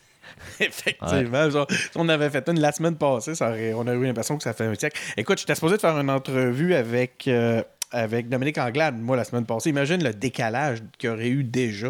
Effectivement. 0.66 1.50
Genre, 1.50 1.66
si 1.70 1.88
on 1.96 2.08
avait 2.08 2.30
fait 2.30 2.48
une 2.48 2.60
la 2.60 2.72
semaine 2.72 2.96
passée, 2.96 3.34
ça 3.34 3.50
aurait- 3.50 3.72
on 3.74 3.80
aurait 3.82 3.94
eu 3.96 4.04
l'impression 4.04 4.36
que 4.36 4.42
ça 4.42 4.52
fait 4.52 4.64
un 4.64 4.74
siècle. 4.74 5.00
Écoute, 5.16 5.38
j'étais 5.38 5.54
supposé 5.54 5.76
de 5.76 5.80
faire 5.80 5.98
une 5.98 6.10
entrevue 6.10 6.74
avec, 6.74 7.24
euh, 7.28 7.62
avec 7.90 8.28
Dominique 8.28 8.56
Anglade, 8.58 8.98
moi, 8.98 9.16
la 9.16 9.24
semaine 9.24 9.44
passée. 9.44 9.68
Imagine 9.70 10.02
le 10.02 10.12
décalage 10.14 10.78
qu'il 10.98 11.10
y 11.10 11.12
aurait 11.12 11.28
eu 11.28 11.44
déjà. 11.44 11.88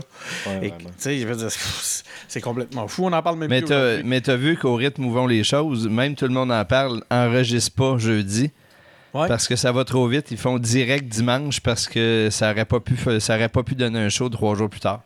Pff, 1.55 2.03
c'est 2.29 2.41
complètement 2.41 2.89
fou. 2.89 3.05
On 3.07 3.13
en 3.13 3.23
parle 3.23 3.39
même 3.39 3.49
Mais 3.51 3.61
plus 3.63 4.03
mais 4.05 4.21
t'as 4.21 4.37
vu 4.37 4.57
qu'au 4.57 4.75
rythme 4.75 5.05
où 5.05 5.13
vont 5.13 5.27
les 5.27 5.45
choses, 5.45 5.89
même 5.89 6.15
tout 6.15 6.27
le 6.27 6.33
monde 6.35 6.51
en 6.51 6.65
parle, 6.65 7.03
enregistre 7.11 7.73
pas 7.77 7.99
jeudi. 7.99 8.51
Ouais. 9.15 9.29
Parce 9.29 9.47
que 9.47 9.57
ça 9.57 9.73
va 9.73 9.85
trop 9.85 10.09
vite. 10.09 10.31
Ils 10.31 10.39
font 10.39 10.59
direct 10.59 11.07
dimanche 11.07 11.61
parce 11.61 11.87
que 11.87 12.29
ça 12.31 12.51
aurait 12.51 12.65
pas 12.65 12.81
pu, 12.81 12.97
ça 13.21 13.35
aurait 13.37 13.51
pas 13.51 13.63
pu 13.63 13.75
donner 13.75 13.99
un 13.99 14.09
show 14.09 14.29
trois 14.31 14.55
jours 14.57 14.71
plus 14.71 14.81
tard. 14.81 15.03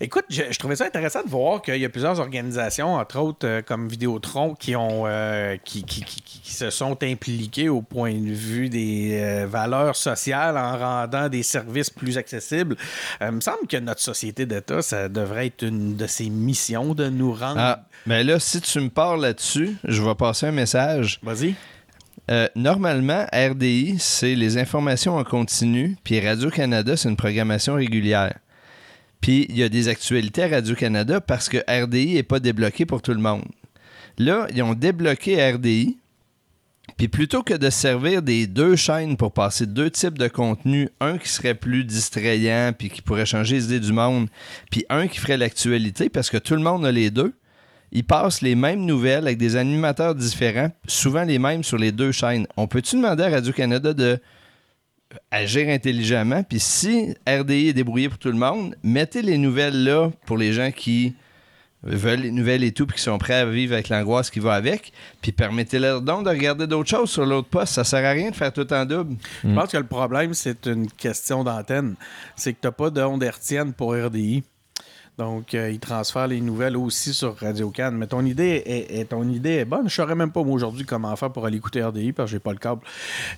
Écoute, 0.00 0.24
je, 0.30 0.42
je 0.50 0.58
trouvais 0.58 0.76
ça 0.76 0.84
intéressant 0.86 1.22
de 1.22 1.28
voir 1.28 1.62
qu'il 1.62 1.76
y 1.76 1.84
a 1.84 1.88
plusieurs 1.88 2.18
organisations, 2.18 2.94
entre 2.94 3.18
autres 3.18 3.46
euh, 3.46 3.62
comme 3.62 3.88
Vidéotron, 3.88 4.54
qui 4.54 4.74
ont 4.74 5.04
euh, 5.06 5.56
qui, 5.64 5.84
qui- 5.84 6.02
qui- 6.04 6.40
se 6.52 6.68
sont 6.70 7.02
impliquées 7.02 7.68
au 7.70 7.80
point 7.82 8.12
de 8.14 8.30
vue 8.32 8.68
des 8.68 9.18
euh, 9.22 9.46
valeurs 9.48 9.96
sociales 9.96 10.58
en 10.58 10.76
rendant 10.76 11.28
des 11.30 11.42
services 11.42 11.88
plus 11.88 12.18
accessibles. 12.18 12.76
Il 13.22 13.30
me 13.30 13.40
semble 13.40 13.66
que 13.66 13.78
notre 13.78 14.00
société 14.00 14.44
d'État, 14.44 14.82
ça 14.82 15.08
devrait 15.08 15.46
être 15.46 15.62
une 15.62 15.96
de 15.96 16.06
ses 16.06 16.28
missions 16.28 16.94
de 16.94 17.08
nous 17.08 17.32
rendre. 17.32 17.58
Ah, 17.58 17.84
mais 18.06 18.22
là, 18.22 18.38
si 18.38 18.60
tu 18.60 18.80
me 18.80 18.90
parles 18.90 19.22
là-dessus, 19.22 19.76
je 19.84 20.02
vais 20.02 20.14
passer 20.14 20.46
un 20.46 20.52
message. 20.52 21.20
Vas-y. 21.22 21.54
Euh, 22.30 22.48
normalement, 22.54 23.24
RDI, 23.32 23.96
c'est 23.98 24.34
les 24.34 24.58
informations 24.58 25.16
en 25.16 25.24
continu, 25.24 25.96
puis 26.04 26.20
Radio-Canada, 26.20 26.96
c'est 26.96 27.08
une 27.08 27.16
programmation 27.16 27.74
régulière. 27.74 28.38
Puis 29.22 29.46
il 29.48 29.56
y 29.56 29.62
a 29.62 29.70
des 29.70 29.88
actualités 29.88 30.42
à 30.42 30.48
Radio-Canada 30.48 31.22
parce 31.22 31.48
que 31.48 31.58
RDI 31.66 32.14
n'est 32.14 32.22
pas 32.24 32.40
débloqué 32.40 32.84
pour 32.84 33.00
tout 33.00 33.14
le 33.14 33.20
monde. 33.20 33.44
Là, 34.18 34.46
ils 34.54 34.62
ont 34.62 34.74
débloqué 34.74 35.50
RDI, 35.52 35.96
puis 36.98 37.08
plutôt 37.08 37.42
que 37.42 37.54
de 37.54 37.70
servir 37.70 38.20
des 38.20 38.46
deux 38.46 38.76
chaînes 38.76 39.16
pour 39.16 39.32
passer 39.32 39.64
deux 39.64 39.90
types 39.90 40.18
de 40.18 40.28
contenu, 40.28 40.90
un 41.00 41.16
qui 41.16 41.28
serait 41.28 41.54
plus 41.54 41.84
distrayant, 41.84 42.72
puis 42.76 42.90
qui 42.90 43.00
pourrait 43.00 43.24
changer 43.24 43.54
les 43.54 43.64
idées 43.64 43.80
du 43.80 43.92
monde, 43.92 44.28
puis 44.70 44.84
un 44.90 45.06
qui 45.06 45.18
ferait 45.18 45.38
l'actualité, 45.38 46.10
parce 46.10 46.28
que 46.28 46.36
tout 46.36 46.54
le 46.54 46.60
monde 46.60 46.84
a 46.84 46.92
les 46.92 47.10
deux, 47.10 47.32
ils 47.92 48.04
passent 48.04 48.42
les 48.42 48.56
mêmes 48.56 48.84
nouvelles 48.84 49.26
avec 49.26 49.38
des 49.38 49.56
animateurs 49.56 50.14
différents, 50.14 50.72
souvent 50.86 51.22
les 51.22 51.38
mêmes 51.38 51.62
sur 51.62 51.78
les 51.78 51.92
deux 51.92 52.12
chaînes. 52.12 52.46
On 52.56 52.66
peut-tu 52.66 52.96
demander 52.96 53.22
à 53.22 53.30
Radio-Canada 53.30 53.94
de 53.94 54.18
agir 55.30 55.68
intelligemment? 55.68 56.42
Puis 56.42 56.60
si 56.60 57.14
RDI 57.26 57.68
est 57.68 57.72
débrouillé 57.72 58.08
pour 58.08 58.18
tout 58.18 58.30
le 58.30 58.38
monde, 58.38 58.76
mettez 58.82 59.22
les 59.22 59.38
nouvelles 59.38 59.84
là 59.84 60.10
pour 60.26 60.36
les 60.36 60.52
gens 60.52 60.70
qui 60.70 61.14
veulent 61.84 62.20
les 62.20 62.30
nouvelles 62.30 62.62
et 62.62 62.72
tout, 62.72 62.86
puis 62.86 62.96
qui 62.96 63.02
sont 63.02 63.18
prêts 63.18 63.34
à 63.34 63.44
vivre 63.44 63.74
avec 63.74 63.88
l'angoisse 63.88 64.30
qui 64.30 64.38
va 64.38 64.54
avec. 64.54 64.92
Puis 65.20 65.32
permettez-leur 65.32 66.00
donc 66.00 66.24
de 66.24 66.30
regarder 66.30 66.66
d'autres 66.66 66.90
choses 66.90 67.10
sur 67.10 67.26
l'autre 67.26 67.48
poste. 67.48 67.72
Ça 67.72 67.84
sert 67.84 68.04
à 68.04 68.12
rien 68.12 68.30
de 68.30 68.36
faire 68.36 68.52
tout 68.52 68.72
en 68.72 68.84
double. 68.84 69.16
Je 69.42 69.52
pense 69.52 69.70
que 69.70 69.76
le 69.76 69.86
problème, 69.86 70.32
c'est 70.34 70.66
une 70.66 70.88
question 70.88 71.42
d'antenne. 71.42 71.96
C'est 72.36 72.52
que 72.52 72.60
tu 72.60 72.66
n'as 72.68 72.72
pas 72.72 72.90
d'onde 72.90 73.22
hertzienne 73.22 73.72
pour 73.72 73.94
RDI. 73.94 74.44
Donc, 75.18 75.52
euh, 75.54 75.70
ils 75.70 75.78
transfèrent 75.78 76.26
les 76.26 76.40
nouvelles 76.40 76.76
aussi 76.76 77.12
sur 77.12 77.36
Radio 77.36 77.68
Cannes. 77.70 77.96
Mais 77.96 78.06
ton 78.06 78.24
idée 78.24 78.62
est, 78.64 79.08
ton 79.10 79.28
idée 79.28 79.50
est 79.56 79.64
bonne. 79.66 79.88
Je 79.88 79.94
saurais 79.94 80.14
même 80.14 80.32
pas, 80.32 80.40
aujourd'hui, 80.40 80.86
comment 80.86 81.14
faire 81.16 81.30
pour 81.30 81.44
aller 81.44 81.58
écouter 81.58 81.82
RDI 81.84 82.12
parce 82.12 82.30
que 82.30 82.36
j'ai 82.36 82.40
pas 82.40 82.52
le 82.52 82.58
câble. 82.58 82.80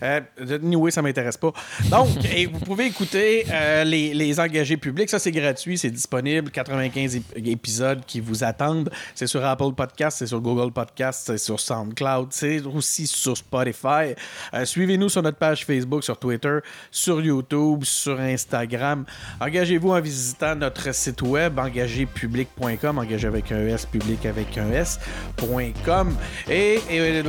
Euh, 0.02 0.20
anyway, 0.62 0.92
ça 0.92 1.02
m'intéresse 1.02 1.36
pas. 1.36 1.52
Donc, 1.90 2.08
vous 2.52 2.60
pouvez 2.60 2.86
écouter 2.86 3.44
euh, 3.50 3.82
les, 3.82 4.14
les 4.14 4.38
engagés 4.38 4.76
publics. 4.76 5.10
Ça, 5.10 5.18
c'est 5.18 5.32
gratuit. 5.32 5.76
C'est 5.76 5.90
disponible. 5.90 6.50
95 6.52 7.16
ép- 7.16 7.22
épisodes 7.50 8.02
qui 8.06 8.20
vous 8.20 8.44
attendent. 8.44 8.90
C'est 9.16 9.26
sur 9.26 9.44
Apple 9.44 9.72
Podcast, 9.76 10.18
c'est 10.18 10.26
sur 10.28 10.40
Google 10.40 10.72
Podcast, 10.72 11.24
c'est 11.26 11.38
sur 11.38 11.58
SoundCloud, 11.58 12.28
c'est 12.30 12.62
aussi 12.66 13.06
sur 13.08 13.36
Spotify. 13.36 14.14
Euh, 14.54 14.64
Suivez-nous 14.64 15.08
sur 15.08 15.22
notre 15.22 15.38
page 15.38 15.66
Facebook, 15.66 16.04
sur 16.04 16.18
Twitter, 16.18 16.58
sur 16.92 17.20
YouTube, 17.20 17.82
sur 17.84 18.20
Instagram. 18.20 19.04
Engagez-vous 19.40 19.90
en 19.90 20.00
visitant 20.00 20.54
notre 20.54 20.94
site 20.94 21.20
web 21.22 21.58
engagépublic.com, 21.64 22.98
engagé 22.98 23.26
avec 23.26 23.50
un 23.52 23.66
S, 23.66 23.86
public 23.86 24.26
avec 24.26 24.56
un 24.58 24.70
S.com. 24.72 26.14
Et, 26.48 26.80
et 26.90 27.22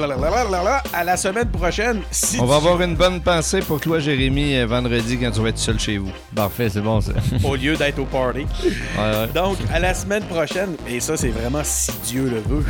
à 0.94 1.04
la 1.04 1.18
semaine 1.18 1.50
prochaine, 1.50 2.02
si 2.12 2.40
On 2.40 2.46
va 2.46 2.60
tu- 2.60 2.66
avoir 2.68 2.82
une 2.82 2.96
bonne 2.96 3.22
pensée 3.22 3.60
pour 3.60 3.80
toi, 3.80 4.00
Jérémy, 4.00 4.56
euh, 4.56 4.66
vendredi 4.66 5.18
quand 5.18 5.32
tu 5.32 5.42
vas 5.42 5.50
être 5.50 5.58
seul 5.58 5.80
chez 5.80 5.98
vous. 5.98 6.12
Parfait, 6.36 6.70
c'est 6.70 6.82
bon 6.82 7.02
ça. 7.02 7.14
au 7.44 7.56
lieu 7.56 7.76
d'être 7.76 8.00
au 8.00 8.06
party. 8.06 8.40
Ouais, 8.64 8.72
ouais. 8.98 9.28
Donc, 9.34 9.58
à 9.74 9.80
la 9.80 9.94
semaine 9.94 10.24
prochaine, 10.24 10.76
et 10.88 11.00
ça, 11.00 11.18
c'est 11.18 11.30
vraiment 11.30 11.62
si 11.64 11.92
Dieu 12.06 12.24
le 12.30 12.40
veut. 12.56 12.66